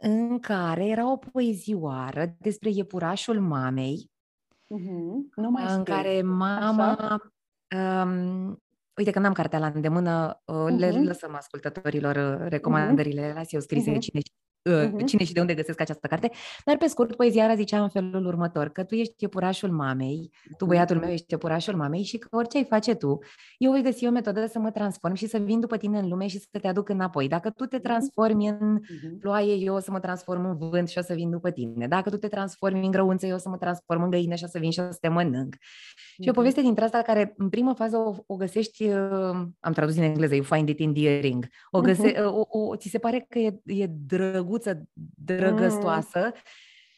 în 0.00 0.38
care 0.38 0.86
era 0.86 1.12
o 1.12 1.16
poezioară 1.16 2.36
despre 2.38 2.70
iepurașul 2.70 3.40
mamei, 3.40 4.10
uh-huh. 4.50 5.34
nu 5.34 5.50
mai 5.50 5.74
în 5.74 5.82
care 5.82 6.22
mama 6.22 6.92
Așa? 6.92 7.32
Um, 7.76 8.62
uite 8.98 9.10
că 9.10 9.18
n-am 9.18 9.32
cartea 9.32 9.58
la 9.58 9.66
îndemână, 9.66 10.42
uh, 10.44 10.74
le 10.76 10.90
uh-huh. 10.90 11.04
lăsăm 11.04 11.34
ascultătorilor 11.34 12.16
uh, 12.16 12.48
recomandările, 12.48 13.20
le 13.20 13.32
las 13.32 13.52
eu 13.52 13.60
scrise 13.60 13.90
uh-huh. 13.90 13.98
cine 13.98 14.20
uh-huh. 14.64 15.04
cine 15.04 15.24
și 15.24 15.32
de 15.32 15.40
unde 15.40 15.54
găsesc 15.54 15.80
această 15.80 16.06
carte. 16.06 16.30
Dar 16.64 16.76
pe 16.76 16.86
scurt, 16.86 17.16
poezia 17.16 17.54
zicea 17.54 17.82
în 17.82 17.88
felul 17.88 18.26
următor, 18.26 18.68
că 18.68 18.84
tu 18.84 18.94
ești 18.94 19.14
iepurașul 19.18 19.70
mamei, 19.70 20.30
tu 20.56 20.66
băiatul 20.66 20.98
meu 20.98 21.10
ești 21.10 21.26
iepurașul 21.28 21.76
mamei 21.76 22.02
și 22.02 22.18
că 22.18 22.28
orice 22.30 22.56
ai 22.56 22.64
face 22.64 22.94
tu, 22.94 23.18
eu 23.58 23.70
voi 23.70 23.82
găsi 23.82 24.06
o 24.06 24.10
metodă 24.10 24.46
să 24.46 24.58
mă 24.58 24.70
transform 24.70 25.14
și 25.14 25.26
să 25.26 25.38
vin 25.38 25.60
după 25.60 25.76
tine 25.76 25.98
în 25.98 26.08
lume 26.08 26.26
și 26.26 26.38
să 26.38 26.58
te 26.60 26.68
aduc 26.68 26.88
înapoi. 26.88 27.28
Dacă 27.28 27.50
tu 27.50 27.64
te 27.64 27.78
transformi 27.78 28.48
în 28.48 28.80
ploaie, 29.20 29.54
eu 29.54 29.74
o 29.74 29.78
să 29.78 29.90
mă 29.90 30.00
transform 30.00 30.44
în 30.44 30.56
vânt 30.68 30.88
și 30.88 30.98
o 30.98 31.02
să 31.02 31.14
vin 31.14 31.30
după 31.30 31.50
tine. 31.50 31.86
Dacă 31.86 32.10
tu 32.10 32.16
te 32.16 32.28
transformi 32.28 32.84
în 32.84 32.90
grăunță, 32.90 33.26
eu 33.26 33.34
o 33.34 33.38
să 33.38 33.48
mă 33.48 33.56
transform 33.56 34.02
în 34.02 34.10
găină 34.10 34.34
și 34.34 34.44
o 34.44 34.46
să 34.46 34.58
vin 34.58 34.70
și 34.70 34.80
o 34.80 34.90
să 34.90 34.98
te 35.00 35.08
mănânc. 35.08 35.56
Și 36.22 36.28
o 36.28 36.32
poveste 36.32 36.60
dintre 36.60 36.84
asta 36.84 37.02
care 37.02 37.34
în 37.36 37.48
primă 37.48 37.74
fază 37.74 37.96
o, 37.96 38.14
o 38.26 38.36
găsești, 38.36 38.84
uh, 38.84 39.46
am 39.60 39.72
tradus 39.72 39.96
în 39.96 40.02
engleză, 40.02 40.34
you 40.34 40.44
find 40.44 40.68
it 40.68 40.80
endearing. 40.80 41.46
O, 41.70 41.80
găse, 41.80 42.14
uh, 42.24 42.32
o, 42.32 42.58
o, 42.58 42.76
ți 42.76 42.88
se 42.88 42.98
pare 42.98 43.26
că 43.28 43.38
e, 43.38 43.60
e 43.64 43.86
drăguță, 44.48 44.88
drăgăstoasă 45.24 46.20
mm. 46.24 46.40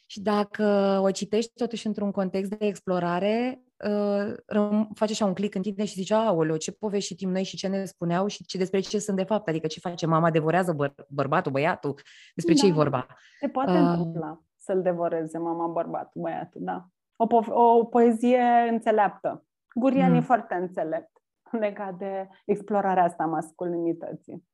și 0.06 0.20
dacă 0.20 0.98
o 1.02 1.10
citești 1.10 1.52
totuși 1.54 1.86
într-un 1.86 2.10
context 2.10 2.50
de 2.50 2.66
explorare, 2.66 3.62
uh, 3.84 4.86
face 4.94 5.12
așa 5.12 5.24
un 5.24 5.34
click 5.34 5.54
în 5.54 5.62
tine 5.62 5.84
și 5.84 5.94
zice, 5.94 6.14
aoleo, 6.14 6.56
ce 6.56 6.72
povești 6.72 7.14
știm 7.14 7.30
noi 7.30 7.42
și 7.42 7.56
ce 7.56 7.68
ne 7.68 7.84
spuneau 7.84 8.26
și 8.26 8.44
ce, 8.44 8.58
despre 8.58 8.80
ce 8.80 8.98
sunt 8.98 9.16
de 9.16 9.24
fapt, 9.24 9.48
adică 9.48 9.66
ce 9.66 9.80
face 9.80 10.06
mama, 10.06 10.30
devorează 10.30 10.76
băr- 10.76 11.06
bărbatul, 11.08 11.52
băiatul, 11.52 11.94
despre 12.34 12.54
da. 12.54 12.60
ce 12.60 12.66
e 12.66 12.72
vorba. 12.72 13.06
Se 13.40 13.48
poate 13.48 13.70
uh, 13.70 13.78
întâmpla 13.78 14.42
să-l 14.56 14.82
devoreze 14.82 15.38
mama, 15.38 15.66
bărbatul, 15.66 16.20
băiatul, 16.20 16.60
da. 16.64 16.86
O, 17.16 17.26
po- 17.26 17.52
o 17.52 17.84
poezie 17.84 18.68
înțeleaptă. 18.70 19.44
Gurian 19.74 20.10
mm. 20.10 20.16
e 20.16 20.20
foarte 20.20 20.54
înțelept 20.54 21.10
legat 21.50 21.94
de 21.98 22.28
explorarea 22.44 23.04
asta 23.04 23.22
a 23.22 23.26
masculinității. 23.26 24.48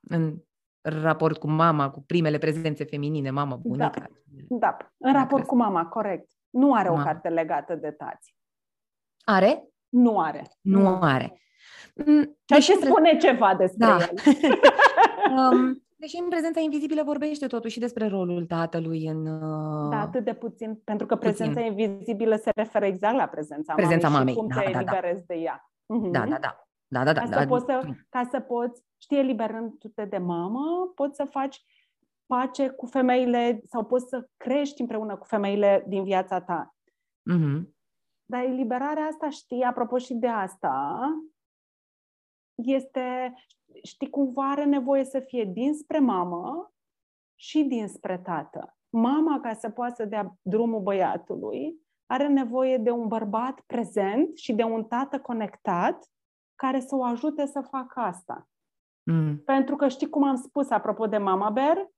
În 0.00 0.36
raport 0.86 1.38
cu 1.38 1.48
mama, 1.48 1.90
cu 1.90 2.00
primele 2.06 2.38
prezențe 2.38 2.84
feminine, 2.84 3.30
mama, 3.30 3.50
da. 3.50 3.60
bunica. 3.62 4.06
Da, 4.48 4.56
da. 4.58 4.76
în 4.98 5.12
raport 5.12 5.46
cu 5.46 5.56
mama, 5.56 5.86
corect. 5.86 6.30
Nu 6.50 6.74
are 6.74 6.88
mama. 6.88 7.00
o 7.00 7.04
carte 7.04 7.28
legată 7.28 7.74
de 7.74 7.90
tați. 7.90 8.34
Are? 9.24 9.68
Nu 9.88 10.20
are. 10.20 10.42
Nu 10.60 10.98
are. 11.00 11.40
Mm, 11.94 12.36
și 12.54 12.60
și 12.60 12.72
spune 12.72 13.16
ceva 13.16 13.54
despre 13.54 13.86
da. 13.86 13.96
el. 13.96 14.10
um, 15.52 15.86
Deși 15.98 16.16
în 16.22 16.28
prezența 16.28 16.60
invizibilă 16.60 17.02
vorbește 17.04 17.46
totuși 17.46 17.78
despre 17.78 18.06
rolul 18.08 18.46
tatălui 18.46 19.06
în... 19.06 19.26
Uh... 19.26 19.90
Da, 19.90 20.00
atât 20.00 20.24
de 20.24 20.34
puțin, 20.34 20.80
pentru 20.84 21.06
că 21.06 21.16
prezența 21.16 21.60
puțin. 21.60 21.90
invizibilă 21.90 22.36
se 22.36 22.50
referă 22.54 22.84
exact 22.84 23.16
la 23.16 23.26
prezența, 23.26 23.74
prezența 23.74 24.08
mamei, 24.08 24.34
mamei 24.34 24.34
și 24.34 24.38
cum 24.38 24.48
da, 24.48 24.60
te 24.60 24.70
da, 24.70 24.78
eliberezi 24.78 25.26
da. 25.26 25.34
de 25.34 25.40
ea. 25.40 25.70
Uh-huh. 25.94 26.10
Da, 26.10 26.26
da, 26.26 26.38
da. 26.38 26.65
Da, 26.86 27.04
da, 27.04 27.12
da, 27.12 27.20
ca, 27.20 27.28
da, 27.28 27.40
să 27.40 27.46
poți 27.46 27.64
să, 27.64 27.82
ca 28.08 28.28
să 28.30 28.40
poți, 28.40 28.82
știi, 28.96 29.18
eliberându-te 29.18 30.04
de 30.04 30.18
mamă, 30.18 30.92
poți 30.94 31.16
să 31.16 31.24
faci 31.24 31.64
pace 32.26 32.68
cu 32.68 32.86
femeile 32.86 33.60
sau 33.64 33.84
poți 33.84 34.08
să 34.08 34.28
crești 34.36 34.80
împreună 34.80 35.16
cu 35.16 35.24
femeile 35.24 35.84
din 35.88 36.04
viața 36.04 36.40
ta. 36.40 36.74
Uh-huh. 37.34 37.74
Dar 38.24 38.42
eliberarea 38.44 39.04
asta, 39.04 39.30
știi, 39.30 39.62
apropo 39.62 39.98
și 39.98 40.14
de 40.14 40.28
asta, 40.28 40.98
este, 42.54 43.34
știi, 43.82 44.10
cumva 44.10 44.50
are 44.50 44.64
nevoie 44.64 45.04
să 45.04 45.20
fie 45.20 45.44
dinspre 45.44 45.98
mamă 45.98 46.72
și 47.34 47.62
dinspre 47.62 48.18
tată. 48.18 48.76
Mama, 48.88 49.40
ca 49.40 49.54
să 49.54 49.70
poată 49.70 49.94
să 49.94 50.04
dea 50.04 50.36
drumul 50.42 50.80
băiatului, 50.80 51.80
are 52.06 52.28
nevoie 52.28 52.76
de 52.76 52.90
un 52.90 53.08
bărbat 53.08 53.60
prezent 53.60 54.36
și 54.36 54.52
de 54.52 54.62
un 54.62 54.84
tată 54.84 55.20
conectat 55.20 56.10
care 56.56 56.80
să 56.80 56.94
o 56.94 57.04
ajute 57.04 57.46
să 57.46 57.60
facă 57.60 58.00
asta. 58.00 58.48
Mm. 59.02 59.38
Pentru 59.38 59.76
că 59.76 59.88
știi 59.88 60.08
cum 60.08 60.24
am 60.24 60.36
spus 60.36 60.70
apropo 60.70 61.06
de 61.06 61.18
mama 61.18 61.50
bear? 61.50 61.90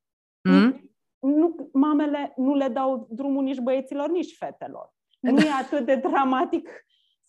Mm? 0.48 0.90
Nu, 1.18 1.70
mamele 1.72 2.32
nu 2.36 2.54
le 2.54 2.68
dau 2.68 3.08
drumul 3.10 3.42
nici 3.42 3.58
băieților, 3.58 4.08
nici 4.08 4.36
fetelor. 4.36 4.92
Nu 5.20 5.38
e 5.38 5.50
atât 5.62 5.84
de 5.84 5.94
dramatic 5.94 6.68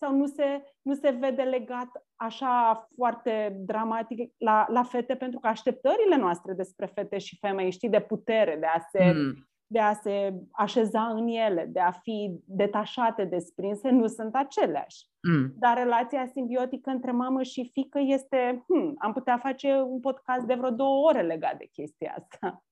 sau 0.00 0.16
nu 0.16 0.26
se, 0.26 0.62
nu 0.82 0.94
se 0.94 1.10
vede 1.10 1.42
legat 1.42 2.06
așa 2.16 2.88
foarte 2.96 3.56
dramatic 3.60 4.34
la, 4.38 4.66
la 4.68 4.82
fete, 4.82 5.14
pentru 5.14 5.38
că 5.38 5.46
așteptările 5.46 6.16
noastre 6.16 6.52
despre 6.52 6.86
fete 6.86 7.18
și 7.18 7.38
femei, 7.38 7.70
știi, 7.70 7.88
de 7.88 8.00
putere, 8.00 8.56
de 8.60 8.66
a 8.66 8.78
se, 8.90 9.12
mm. 9.12 9.49
De 9.72 9.78
a 9.78 9.92
se 9.92 10.34
așeza 10.50 11.02
în 11.08 11.26
ele, 11.26 11.68
de 11.72 11.80
a 11.80 11.90
fi 11.90 12.40
detașate, 12.44 13.24
desprinse, 13.24 13.90
nu 13.90 14.06
sunt 14.06 14.34
aceleași. 14.34 15.06
Mm. 15.28 15.52
Dar 15.58 15.76
relația 15.76 16.26
simbiotică 16.32 16.90
între 16.90 17.10
mamă 17.10 17.42
și 17.42 17.70
fică 17.72 17.98
este, 18.02 18.64
hmm, 18.66 18.94
am 18.98 19.12
putea 19.12 19.38
face 19.38 19.72
un 19.72 20.00
podcast 20.00 20.46
de 20.46 20.54
vreo 20.54 20.70
două 20.70 21.06
ore 21.08 21.22
legat 21.22 21.58
de 21.58 21.68
chestia 21.72 22.14
asta. 22.18 22.64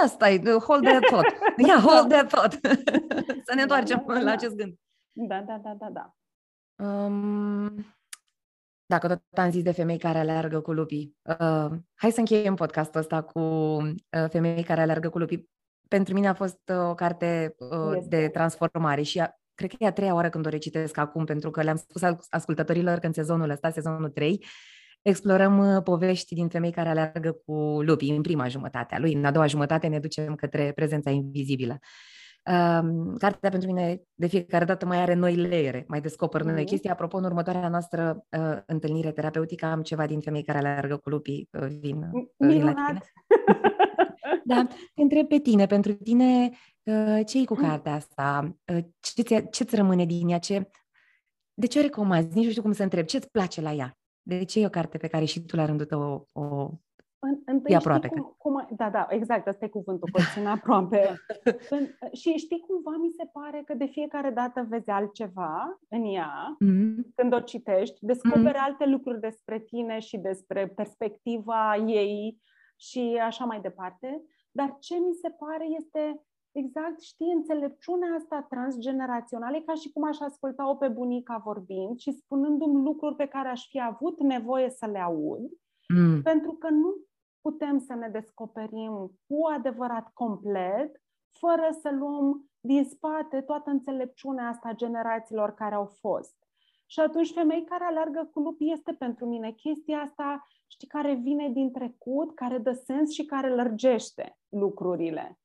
Ia 0.00 0.06
stai, 0.06 0.42
hold 0.66 0.84
that 0.84 1.00
thought. 1.00 1.34
Ia, 1.66 1.80
hold 1.88 2.08
that 2.08 2.28
thought. 2.28 2.52
Să 3.46 3.54
ne 3.54 3.62
întoarcem 3.62 4.04
da, 4.06 4.12
da, 4.12 4.18
da. 4.18 4.24
la 4.24 4.30
acest 4.30 4.56
gând. 4.56 4.74
Da, 5.12 5.40
da, 5.40 5.60
da, 5.62 5.74
da, 5.74 5.88
da. 5.90 6.14
Um, 6.84 7.84
dacă 8.86 9.08
tot 9.08 9.22
am 9.38 9.50
zis 9.50 9.62
de 9.62 9.72
femei 9.72 9.98
care 9.98 10.18
alergă 10.18 10.60
cu 10.60 10.72
lupii, 10.72 11.16
uh, 11.22 11.70
hai 11.94 12.10
să 12.10 12.18
încheiem 12.18 12.54
podcastul 12.54 13.00
ăsta 13.00 13.22
cu 13.22 13.40
uh, 13.40 14.28
femei 14.28 14.62
care 14.62 14.80
alergă 14.80 15.08
cu 15.08 15.18
lupii. 15.18 15.50
Pentru 15.92 16.14
mine 16.14 16.28
a 16.28 16.34
fost 16.34 16.60
uh, 16.72 16.88
o 16.90 16.94
carte 16.94 17.54
uh, 17.58 18.02
de 18.08 18.28
transformare 18.28 19.02
și 19.02 19.20
a, 19.20 19.30
cred 19.54 19.70
că 19.70 19.76
e 19.78 19.86
a 19.86 19.92
treia 19.92 20.14
oară 20.14 20.28
când 20.28 20.46
o 20.46 20.48
recitesc 20.48 20.96
acum, 20.98 21.24
pentru 21.24 21.50
că 21.50 21.62
le-am 21.62 21.76
spus 21.76 22.02
ascultătorilor 22.30 22.98
că 22.98 23.06
în 23.06 23.12
sezonul 23.12 23.50
ăsta, 23.50 23.70
sezonul 23.70 24.08
3, 24.08 24.44
explorăm 25.02 25.58
uh, 25.58 25.82
povești 25.82 26.34
din 26.34 26.48
femei 26.48 26.70
care 26.70 26.88
alergă 26.88 27.32
cu 27.44 27.52
lupii 27.82 28.16
în 28.16 28.22
prima 28.22 28.48
jumătate 28.48 28.94
a 28.94 28.98
lui. 28.98 29.14
În 29.14 29.24
a 29.24 29.30
doua 29.30 29.46
jumătate 29.46 29.86
ne 29.86 29.98
ducem 29.98 30.34
către 30.34 30.72
prezența 30.74 31.10
invizibilă. 31.10 31.78
Um, 32.50 33.16
cartea 33.16 33.50
pentru 33.50 33.68
mine 33.68 34.00
de 34.14 34.26
fiecare 34.26 34.64
dată 34.64 34.86
mai 34.86 34.98
are 35.00 35.14
noi 35.14 35.34
leere, 35.34 35.84
mai 35.88 36.00
descoper 36.00 36.42
noi 36.42 36.62
mm-hmm. 36.62 36.66
chestii. 36.66 36.90
Apropo, 36.90 37.16
în 37.16 37.24
următoarea 37.24 37.68
noastră 37.68 38.24
uh, 38.38 38.58
întâlnire 38.66 39.10
terapeutică 39.10 39.66
am 39.66 39.82
ceva 39.82 40.06
din 40.06 40.20
femei 40.20 40.42
care 40.42 40.58
alergă 40.58 40.96
cu 40.96 41.08
lupii, 41.08 41.48
uh, 41.52 41.66
vin, 41.80 42.10
uh, 42.12 42.48
vin 42.48 42.64
la 42.64 42.72
tine. 42.72 43.00
da, 44.44 44.66
te 44.94 45.02
întreb 45.02 45.28
pe 45.28 45.38
tine, 45.38 45.66
pentru 45.66 45.92
tine, 45.92 46.50
uh, 46.82 47.20
ce 47.26 47.44
cu 47.44 47.54
cartea 47.54 47.94
asta? 47.94 48.56
Uh, 48.74 48.84
ce-ți, 49.00 49.50
ce-ți 49.50 49.76
rămâne 49.76 50.04
din 50.04 50.28
ea? 50.28 50.38
Ce, 50.38 50.70
de 51.54 51.66
ce 51.66 51.78
o 51.78 51.82
recomanzi? 51.82 52.36
Nici 52.36 52.44
nu 52.44 52.50
știu 52.50 52.62
cum 52.62 52.72
să 52.72 52.82
întreb. 52.82 53.04
Ce-ți 53.04 53.30
place 53.30 53.60
la 53.60 53.72
ea? 53.72 53.96
De 54.22 54.44
ce 54.44 54.60
e 54.60 54.66
o 54.66 54.70
carte 54.70 54.98
pe 54.98 55.06
care 55.06 55.24
și 55.24 55.40
tu 55.40 55.56
la 55.56 55.64
rândul 55.64 55.86
tău 55.86 56.28
o, 56.32 56.42
o 56.42 56.70
Întâi 57.44 57.72
e 57.72 57.76
aproape. 57.76 58.08
Cum, 58.08 58.34
cum, 58.38 58.66
da, 58.76 58.90
da, 58.90 59.06
exact, 59.10 59.48
asta 59.48 59.64
e 59.64 59.68
cuvântul, 59.68 60.08
că 60.12 60.22
țin 60.34 60.46
aproape. 60.46 61.14
În, 61.74 61.86
și 62.12 62.32
știi 62.32 62.64
cumva, 62.66 62.96
mi 63.00 63.10
se 63.16 63.30
pare 63.32 63.62
că 63.64 63.74
de 63.74 63.84
fiecare 63.84 64.30
dată 64.30 64.66
vezi 64.68 64.90
altceva 64.90 65.78
în 65.88 66.04
ea, 66.04 66.56
mm-hmm. 66.64 67.14
când 67.14 67.32
o 67.32 67.40
citești, 67.40 68.06
descoperi 68.06 68.56
mm-hmm. 68.56 68.66
alte 68.66 68.86
lucruri 68.86 69.20
despre 69.20 69.58
tine 69.58 69.98
și 69.98 70.16
despre 70.16 70.66
perspectiva 70.66 71.76
ei 71.76 72.40
și 72.76 73.20
așa 73.22 73.44
mai 73.44 73.60
departe. 73.60 74.22
Dar 74.52 74.76
ce 74.78 74.94
mi 74.94 75.14
se 75.14 75.30
pare 75.30 75.66
este 75.66 76.22
exact, 76.52 77.00
știi, 77.00 77.32
înțelepciunea 77.32 78.14
asta 78.14 78.46
transgenerațională, 78.48 79.60
ca 79.60 79.74
și 79.74 79.92
cum 79.92 80.04
aș 80.04 80.20
asculta-o 80.20 80.74
pe 80.74 80.88
bunica 80.88 81.42
vorbind 81.44 81.98
și 81.98 82.12
spunându-mi 82.12 82.82
lucruri 82.82 83.16
pe 83.16 83.26
care 83.26 83.48
aș 83.48 83.68
fi 83.68 83.80
avut 83.82 84.20
nevoie 84.20 84.70
să 84.70 84.86
le 84.86 84.98
aud, 84.98 85.50
mm. 85.88 86.22
pentru 86.22 86.52
că 86.52 86.68
nu 86.68 86.94
putem 87.40 87.78
să 87.78 87.94
ne 87.94 88.08
descoperim 88.08 89.12
cu 89.26 89.46
adevărat 89.56 90.10
complet, 90.14 91.02
fără 91.38 91.68
să 91.80 91.90
luăm 91.90 92.50
din 92.60 92.84
spate 92.84 93.40
toată 93.40 93.70
înțelepciunea 93.70 94.48
asta 94.48 94.72
generațiilor 94.72 95.54
care 95.54 95.74
au 95.74 95.84
fost. 95.84 96.34
Și 96.86 97.00
atunci 97.00 97.32
femei 97.32 97.64
care 97.64 97.84
alergă 97.84 98.30
cu 98.32 98.40
lupi 98.40 98.72
este 98.72 98.92
pentru 98.92 99.26
mine 99.26 99.50
chestia 99.50 99.98
asta, 99.98 100.46
știi, 100.72 100.88
care 100.88 101.14
vine 101.14 101.48
din 101.48 101.72
trecut, 101.72 102.34
care 102.34 102.58
dă 102.58 102.72
sens 102.72 103.10
și 103.12 103.24
care 103.24 103.54
lărgește 103.54 104.38
lucrurile. 104.48 105.38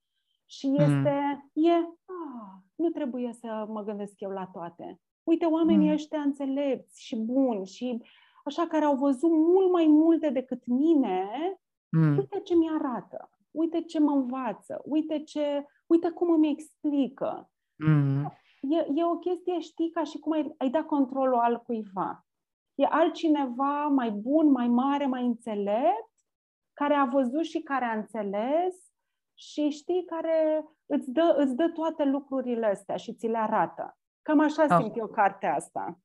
Și 0.45 0.67
mm. 0.67 0.75
este, 0.75 1.49
mm. 1.53 1.63
e, 1.63 1.75
ah, 2.05 2.53
nu 2.75 2.89
trebuie 2.89 3.33
să 3.33 3.65
mă 3.69 3.83
gândesc 3.83 4.19
eu 4.19 4.29
la 4.29 4.45
toate. 4.45 4.99
Uite, 5.23 5.45
oamenii 5.45 5.87
mm. 5.87 5.93
ăștia 5.93 6.19
înțelepți 6.19 7.03
și 7.03 7.15
buni 7.15 7.65
și 7.65 8.01
așa 8.43 8.67
care 8.67 8.85
au 8.85 8.95
văzut 8.95 9.31
mult 9.31 9.71
mai 9.71 9.85
multe 9.87 10.29
decât 10.29 10.65
mine, 10.65 11.27
mm. 11.89 12.17
uite 12.17 12.39
ce 12.39 12.55
mi-arată, 12.55 13.29
uite 13.51 13.81
ce 13.81 13.99
mă 13.99 14.11
învață, 14.11 14.81
uite, 14.85 15.19
ce, 15.19 15.65
uite 15.85 16.09
cum 16.09 16.31
îmi 16.31 16.49
explică. 16.49 17.49
Mm. 17.75 18.31
E, 18.61 18.87
e 18.95 19.05
o 19.05 19.17
chestie, 19.17 19.59
știi, 19.59 19.89
ca 19.89 20.03
și 20.03 20.19
cum 20.19 20.31
ai, 20.31 20.55
ai 20.57 20.69
da 20.69 20.83
controlul 20.83 21.39
al 21.39 21.61
cuiva. 21.65 22.26
E 22.77 22.85
altcineva 22.89 23.87
mai 23.87 24.09
bun, 24.09 24.51
mai 24.51 24.67
mare, 24.67 25.05
mai 25.05 25.25
înțelept, 25.25 26.11
care 26.73 26.93
a 26.93 27.05
văzut 27.05 27.43
și 27.43 27.59
care 27.59 27.85
a 27.85 27.97
înțeles 27.97 28.75
și 29.33 29.69
știi, 29.69 30.05
care 30.05 30.65
îți 30.85 31.11
dă, 31.11 31.35
îți 31.37 31.55
dă 31.55 31.69
toate 31.73 32.03
lucrurile 32.03 32.65
astea 32.65 32.95
și 32.95 33.13
ți 33.13 33.27
le 33.27 33.37
arată. 33.37 33.97
Cam 34.21 34.39
așa 34.39 34.63
oh. 34.69 34.77
simt 34.79 34.97
eu 34.97 35.07
cartea 35.07 35.55
asta. 35.55 35.99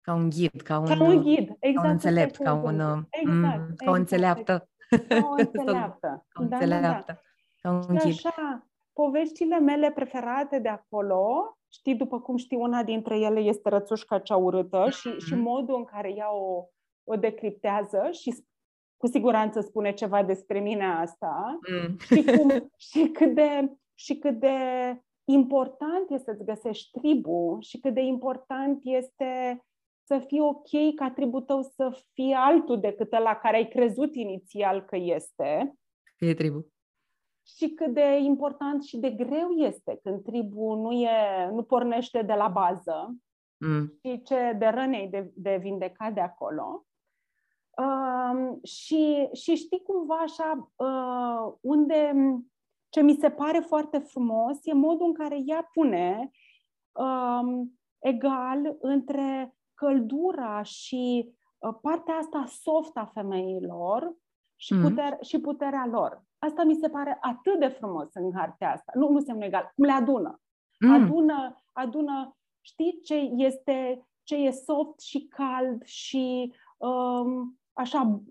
Ca 0.00 0.14
un 0.14 0.28
ghid, 0.28 0.60
ca 0.60 0.78
un, 0.78 0.86
ca 0.86 1.02
un 1.02 1.22
ghid, 1.22 1.56
exact. 1.58 1.74
Ca 1.74 1.82
un 1.82 1.90
înțelept, 1.90 2.36
ca 2.36 2.52
un... 2.52 2.80
Exact, 3.10 3.26
mm, 3.26 3.44
exact, 3.44 3.76
ca 3.76 3.90
o 3.90 3.94
înțeleaptă. 3.94 4.68
Ca 5.08 5.26
o 5.26 5.34
înțeleaptă. 5.42 6.26
ca 6.32 6.40
o 6.40 6.42
înțeleaptă. 6.42 6.80
Da, 6.80 7.04
da, 7.04 7.04
da. 7.06 7.20
Ca 7.60 7.70
un 7.70 7.96
ghid. 7.96 8.26
așa, 8.26 8.66
poveștile 9.00 9.58
mele 9.58 9.90
preferate 9.90 10.58
de 10.58 10.68
acolo, 10.68 11.56
știi, 11.72 11.94
după 11.94 12.20
cum 12.20 12.36
știi, 12.36 12.56
una 12.56 12.82
dintre 12.82 13.18
ele 13.18 13.40
este 13.40 13.68
Rățușca 13.68 14.18
cea 14.18 14.36
urâtă 14.36 14.84
mm-hmm. 14.86 14.92
și, 14.92 15.08
și 15.26 15.34
modul 15.34 15.76
în 15.76 15.84
care 15.84 16.14
ea 16.14 16.34
o, 16.34 16.64
o 17.04 17.16
decriptează 17.16 18.08
și 18.12 18.34
cu 18.96 19.06
siguranță 19.06 19.60
spune 19.60 19.92
ceva 19.92 20.22
despre 20.22 20.60
mine 20.60 20.84
asta 20.84 21.58
mm. 21.70 21.96
și, 21.98 22.24
cum, 22.24 22.48
și, 22.90 23.08
cât 23.08 23.34
de, 23.34 23.72
și 23.94 24.16
cât 24.18 24.40
de 24.40 24.56
important 25.24 26.10
este 26.10 26.32
să-ți 26.32 26.44
găsești 26.44 26.98
tribu 26.98 27.58
și 27.60 27.78
cât 27.78 27.94
de 27.94 28.00
important 28.00 28.80
este 28.82 29.62
să 30.04 30.24
fie 30.26 30.42
ok 30.42 30.94
ca 30.96 31.10
tribul 31.10 31.40
tău 31.40 31.62
să 31.62 31.98
fie 32.12 32.34
altul 32.34 32.80
decât 32.80 33.10
la 33.10 33.34
care 33.34 33.56
ai 33.56 33.68
crezut 33.68 34.14
inițial 34.14 34.84
că 34.84 34.96
este. 34.96 35.74
E 36.18 36.34
tribu. 36.34 36.66
Și 37.56 37.68
cât 37.68 37.94
de 37.94 38.18
important 38.20 38.82
și 38.82 38.96
de 38.96 39.10
greu 39.10 39.50
este 39.50 40.00
când 40.02 40.22
tribul 40.22 40.78
nu, 40.78 40.92
e, 40.92 41.48
nu 41.52 41.62
pornește 41.62 42.22
de 42.22 42.34
la 42.34 42.48
bază 42.48 43.16
mm. 43.56 43.98
și 44.02 44.22
ce 44.22 44.54
de 44.58 44.66
rănei 44.66 45.08
de, 45.08 45.30
de 45.34 45.58
vindecat 45.60 46.14
de 46.14 46.20
acolo. 46.20 46.86
Uh, 47.78 48.56
și, 48.62 49.28
și 49.32 49.54
știi 49.54 49.82
cumva 49.82 50.16
așa 50.16 50.70
uh, 50.76 51.54
unde 51.60 52.12
ce 52.88 53.02
mi 53.02 53.14
se 53.14 53.30
pare 53.30 53.58
foarte 53.58 53.98
frumos 53.98 54.58
e 54.62 54.72
modul 54.72 55.06
în 55.06 55.14
care 55.14 55.38
ea 55.44 55.70
pune 55.72 56.30
uh, 56.92 57.66
egal 57.98 58.76
între 58.80 59.56
căldura 59.74 60.62
și 60.62 61.34
uh, 61.58 61.74
partea 61.82 62.14
asta 62.14 62.44
soft 62.46 62.96
a 62.96 63.10
femeilor 63.14 64.16
și, 64.56 64.74
mm. 64.74 64.82
puter, 64.82 65.18
și 65.20 65.40
puterea 65.40 65.86
lor. 65.90 66.26
Asta 66.38 66.64
mi 66.64 66.74
se 66.74 66.88
pare 66.88 67.18
atât 67.20 67.58
de 67.58 67.68
frumos 67.68 68.08
în 68.14 68.32
cartea 68.32 68.72
asta. 68.72 68.92
Nu, 68.94 69.08
nu 69.08 69.16
înseamnă 69.16 69.44
egal, 69.44 69.72
cum 69.74 69.84
le 69.84 69.92
adună. 69.92 70.40
Mm. 70.80 70.90
Adună, 70.90 71.64
adună, 71.72 72.36
știi 72.60 73.00
ce 73.04 73.14
este, 73.14 74.06
ce 74.22 74.34
e 74.34 74.50
soft 74.50 75.00
și 75.00 75.26
cald 75.28 75.84
și 75.84 76.52
um, 76.76 77.58
așa 77.72 78.22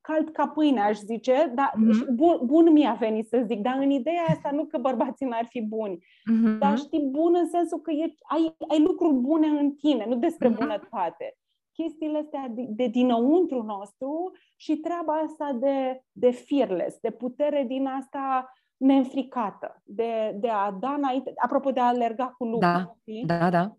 cald 0.00 0.28
ca 0.28 0.48
pâine, 0.48 0.80
aș 0.80 0.98
zice, 0.98 1.52
dar 1.54 1.72
mm-hmm. 1.76 2.14
bun, 2.14 2.40
bun 2.44 2.72
mi-a 2.72 2.96
venit 3.00 3.28
să 3.28 3.44
zic, 3.46 3.60
dar 3.60 3.76
în 3.78 3.90
ideea 3.90 4.24
asta 4.28 4.50
nu 4.50 4.64
că 4.64 4.78
bărbații 4.78 5.26
n-ar 5.26 5.46
fi 5.48 5.62
buni, 5.62 5.96
mm-hmm. 5.96 6.58
dar 6.58 6.78
știi, 6.78 7.08
bun 7.10 7.34
în 7.34 7.48
sensul 7.48 7.80
că 7.80 7.90
e, 7.90 8.14
ai, 8.22 8.56
ai 8.68 8.80
lucruri 8.80 9.14
bune 9.14 9.46
în 9.46 9.72
tine, 9.72 10.04
nu 10.08 10.16
despre 10.16 10.48
mm-hmm. 10.48 10.58
bunătate. 10.58 11.36
Chestiile 11.82 12.18
astea 12.18 12.48
de, 12.50 12.66
de 12.68 12.86
dinăuntru 12.86 13.62
nostru 13.62 14.30
și 14.56 14.76
treaba 14.76 15.12
asta 15.12 15.52
de, 15.52 16.02
de 16.12 16.30
fearless, 16.30 16.98
de 17.00 17.10
putere 17.10 17.64
din 17.68 17.86
asta 17.86 18.52
neînfricată, 18.76 19.82
de, 19.84 20.36
de 20.40 20.48
a 20.48 20.70
da 20.70 20.92
înainte, 20.92 21.32
apropo 21.36 21.70
de 21.70 21.80
a 21.80 21.86
alerga 21.86 22.34
cu 22.38 22.44
lucruri. 22.44 22.72
Da, 22.72 22.94
știi? 23.00 23.24
da, 23.26 23.50
da. 23.50 23.76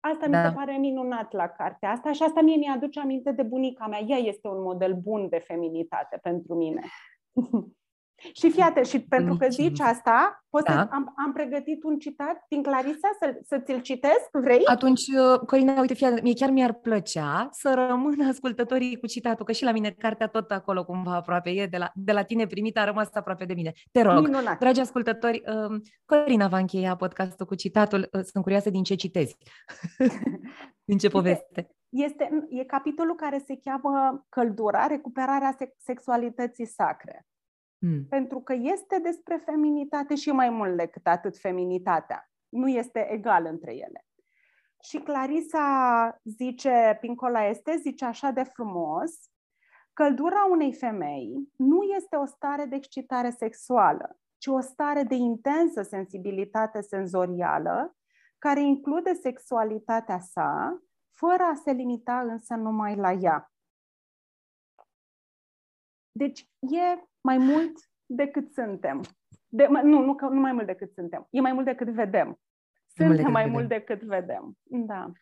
Asta 0.00 0.28
da. 0.28 0.38
mi 0.38 0.48
se 0.48 0.54
pare 0.54 0.76
minunat 0.76 1.32
la 1.32 1.48
cartea 1.48 1.90
asta 1.90 2.12
și 2.12 2.22
asta 2.22 2.40
mie 2.40 2.56
mi-aduce 2.56 3.00
aminte 3.00 3.32
de 3.32 3.42
bunica 3.42 3.86
mea. 3.86 4.00
Ea 4.00 4.16
este 4.16 4.48
un 4.48 4.62
model 4.62 4.94
bun 4.94 5.28
de 5.28 5.38
feminitate 5.38 6.18
pentru 6.22 6.54
mine. 6.54 6.82
Și 8.32 8.50
fiate, 8.50 8.82
și 8.82 9.00
pentru 9.00 9.36
că 9.36 9.46
zici 9.48 9.80
asta, 9.80 10.44
poți 10.50 10.64
da. 10.64 10.72
să, 10.72 10.88
am, 10.90 11.14
am 11.16 11.32
pregătit 11.32 11.82
un 11.84 11.98
citat 11.98 12.44
din 12.48 12.62
Clarisa, 12.62 13.08
să, 13.20 13.40
să 13.46 13.58
ți-l 13.58 13.80
citesc, 13.80 14.28
vrei? 14.32 14.64
Atunci, 14.64 15.00
uh, 15.06 15.38
Corina, 15.46 15.80
uite, 15.80 15.94
fiate, 15.94 16.20
mie 16.22 16.34
chiar 16.34 16.50
mi-ar 16.50 16.72
plăcea 16.72 17.48
să 17.50 17.86
rămână 17.88 18.28
ascultătorii 18.28 18.98
cu 18.98 19.06
citatul, 19.06 19.44
că 19.44 19.52
și 19.52 19.64
la 19.64 19.72
mine 19.72 19.90
cartea 19.90 20.26
tot 20.26 20.50
acolo 20.50 20.84
cumva 20.84 21.14
aproape 21.14 21.50
e, 21.50 21.66
de 21.66 21.76
la, 21.76 21.90
de 21.94 22.12
la 22.12 22.22
tine 22.22 22.46
primită 22.46 22.80
a 22.80 22.84
rămas 22.84 23.08
aproape 23.12 23.44
de 23.44 23.54
mine. 23.54 23.72
Te 23.92 24.02
rog, 24.02 24.24
Minunat. 24.24 24.58
dragi 24.58 24.80
ascultători, 24.80 25.42
um, 25.46 25.80
Corina 26.04 26.48
va 26.48 26.58
încheia 26.58 26.96
podcastul 26.96 27.46
cu 27.46 27.54
citatul, 27.54 28.08
uh, 28.12 28.20
sunt 28.24 28.42
curioasă 28.42 28.70
din 28.70 28.82
ce 28.82 28.94
citezi, 28.94 29.36
din 30.88 30.98
ce 30.98 31.08
poveste. 31.08 31.70
Este, 31.88 32.46
e 32.48 32.64
capitolul 32.64 33.14
care 33.14 33.42
se 33.46 33.58
cheamă 33.64 34.26
Căldura, 34.28 34.86
recuperarea 34.86 35.56
sexualității 35.76 36.66
sacre. 36.66 37.26
Mm. 37.82 38.04
Pentru 38.08 38.40
că 38.40 38.52
este 38.52 38.98
despre 38.98 39.36
feminitate 39.36 40.14
și 40.14 40.30
mai 40.30 40.50
mult 40.50 40.76
decât 40.76 41.06
atât 41.06 41.38
feminitatea. 41.38 42.30
Nu 42.48 42.68
este 42.68 43.12
egal 43.12 43.44
între 43.44 43.74
ele. 43.74 44.06
Și 44.82 44.98
Clarisa 44.98 46.20
zice, 46.24 46.98
Pincola 47.00 47.46
este, 47.46 47.76
zice 47.76 48.04
așa 48.04 48.30
de 48.30 48.42
frumos, 48.42 49.12
căldura 49.92 50.44
unei 50.50 50.74
femei 50.74 51.52
nu 51.56 51.82
este 51.82 52.16
o 52.16 52.24
stare 52.24 52.64
de 52.64 52.76
excitare 52.76 53.30
sexuală, 53.30 54.18
ci 54.38 54.46
o 54.46 54.60
stare 54.60 55.02
de 55.02 55.14
intensă 55.14 55.82
sensibilitate 55.82 56.80
senzorială, 56.80 57.96
care 58.38 58.60
include 58.60 59.12
sexualitatea 59.12 60.18
sa, 60.18 60.82
fără 61.12 61.42
a 61.42 61.54
se 61.54 61.70
limita 61.70 62.20
însă 62.20 62.54
numai 62.54 62.96
la 62.96 63.12
ea. 63.12 63.52
Deci 66.12 66.50
e 66.60 67.11
mai 67.22 67.38
mult 67.38 67.72
decât 68.06 68.52
suntem. 68.52 69.00
De, 69.48 69.66
nu, 69.66 69.82
nu, 69.82 70.16
nu 70.30 70.40
mai 70.40 70.52
mult 70.52 70.66
decât 70.66 70.92
suntem. 70.92 71.26
E 71.30 71.40
mai 71.40 71.52
mult 71.52 71.64
decât 71.64 71.88
vedem. 71.88 72.40
Suntem 72.86 73.30
mai, 73.30 73.30
mai 73.30 73.46
mult 73.46 73.68
decât 73.68 74.02
vedem. 74.02 74.58
Da. 74.62 75.12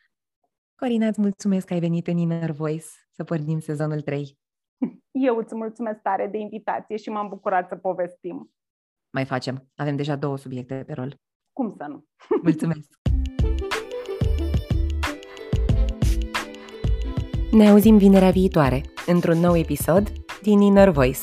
Corina, 0.75 1.07
îți 1.07 1.21
mulțumesc 1.21 1.67
că 1.67 1.73
ai 1.73 1.81
venit 1.81 2.07
în 2.07 2.17
Inner 2.17 2.51
Voice 2.51 2.87
să 3.11 3.25
pornim 3.25 3.59
sezonul 3.59 4.01
3. 4.01 4.39
Eu 5.11 5.37
îți 5.37 5.55
mulțumesc 5.55 6.01
tare 6.01 6.27
de 6.27 6.39
invitație 6.39 6.97
și 6.97 7.11
m-am 7.11 7.29
bucurat 7.29 7.69
să 7.69 7.77
povestim. 7.77 8.51
Mai 9.11 9.25
facem. 9.25 9.71
Avem 9.77 9.97
deja 9.97 10.17
două 10.17 10.37
subiecte 10.37 10.83
pe 10.87 10.93
rol. 10.93 11.17
Cum 11.53 11.75
să 11.77 11.87
nu? 11.89 12.05
Mulțumesc! 12.43 12.99
Ne 17.53 17.69
auzim 17.69 17.97
vinerea 17.97 18.31
viitoare, 18.31 18.83
într-un 19.07 19.39
nou 19.39 19.57
episod 19.57 20.13
din 20.43 20.61
Inner 20.61 20.91
Voice. 20.91 21.21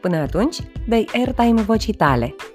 Până 0.00 0.16
atunci, 0.16 0.56
dai 0.88 1.08
airtime 1.12 1.60
vocii 1.60 1.92
tale– 1.92 2.34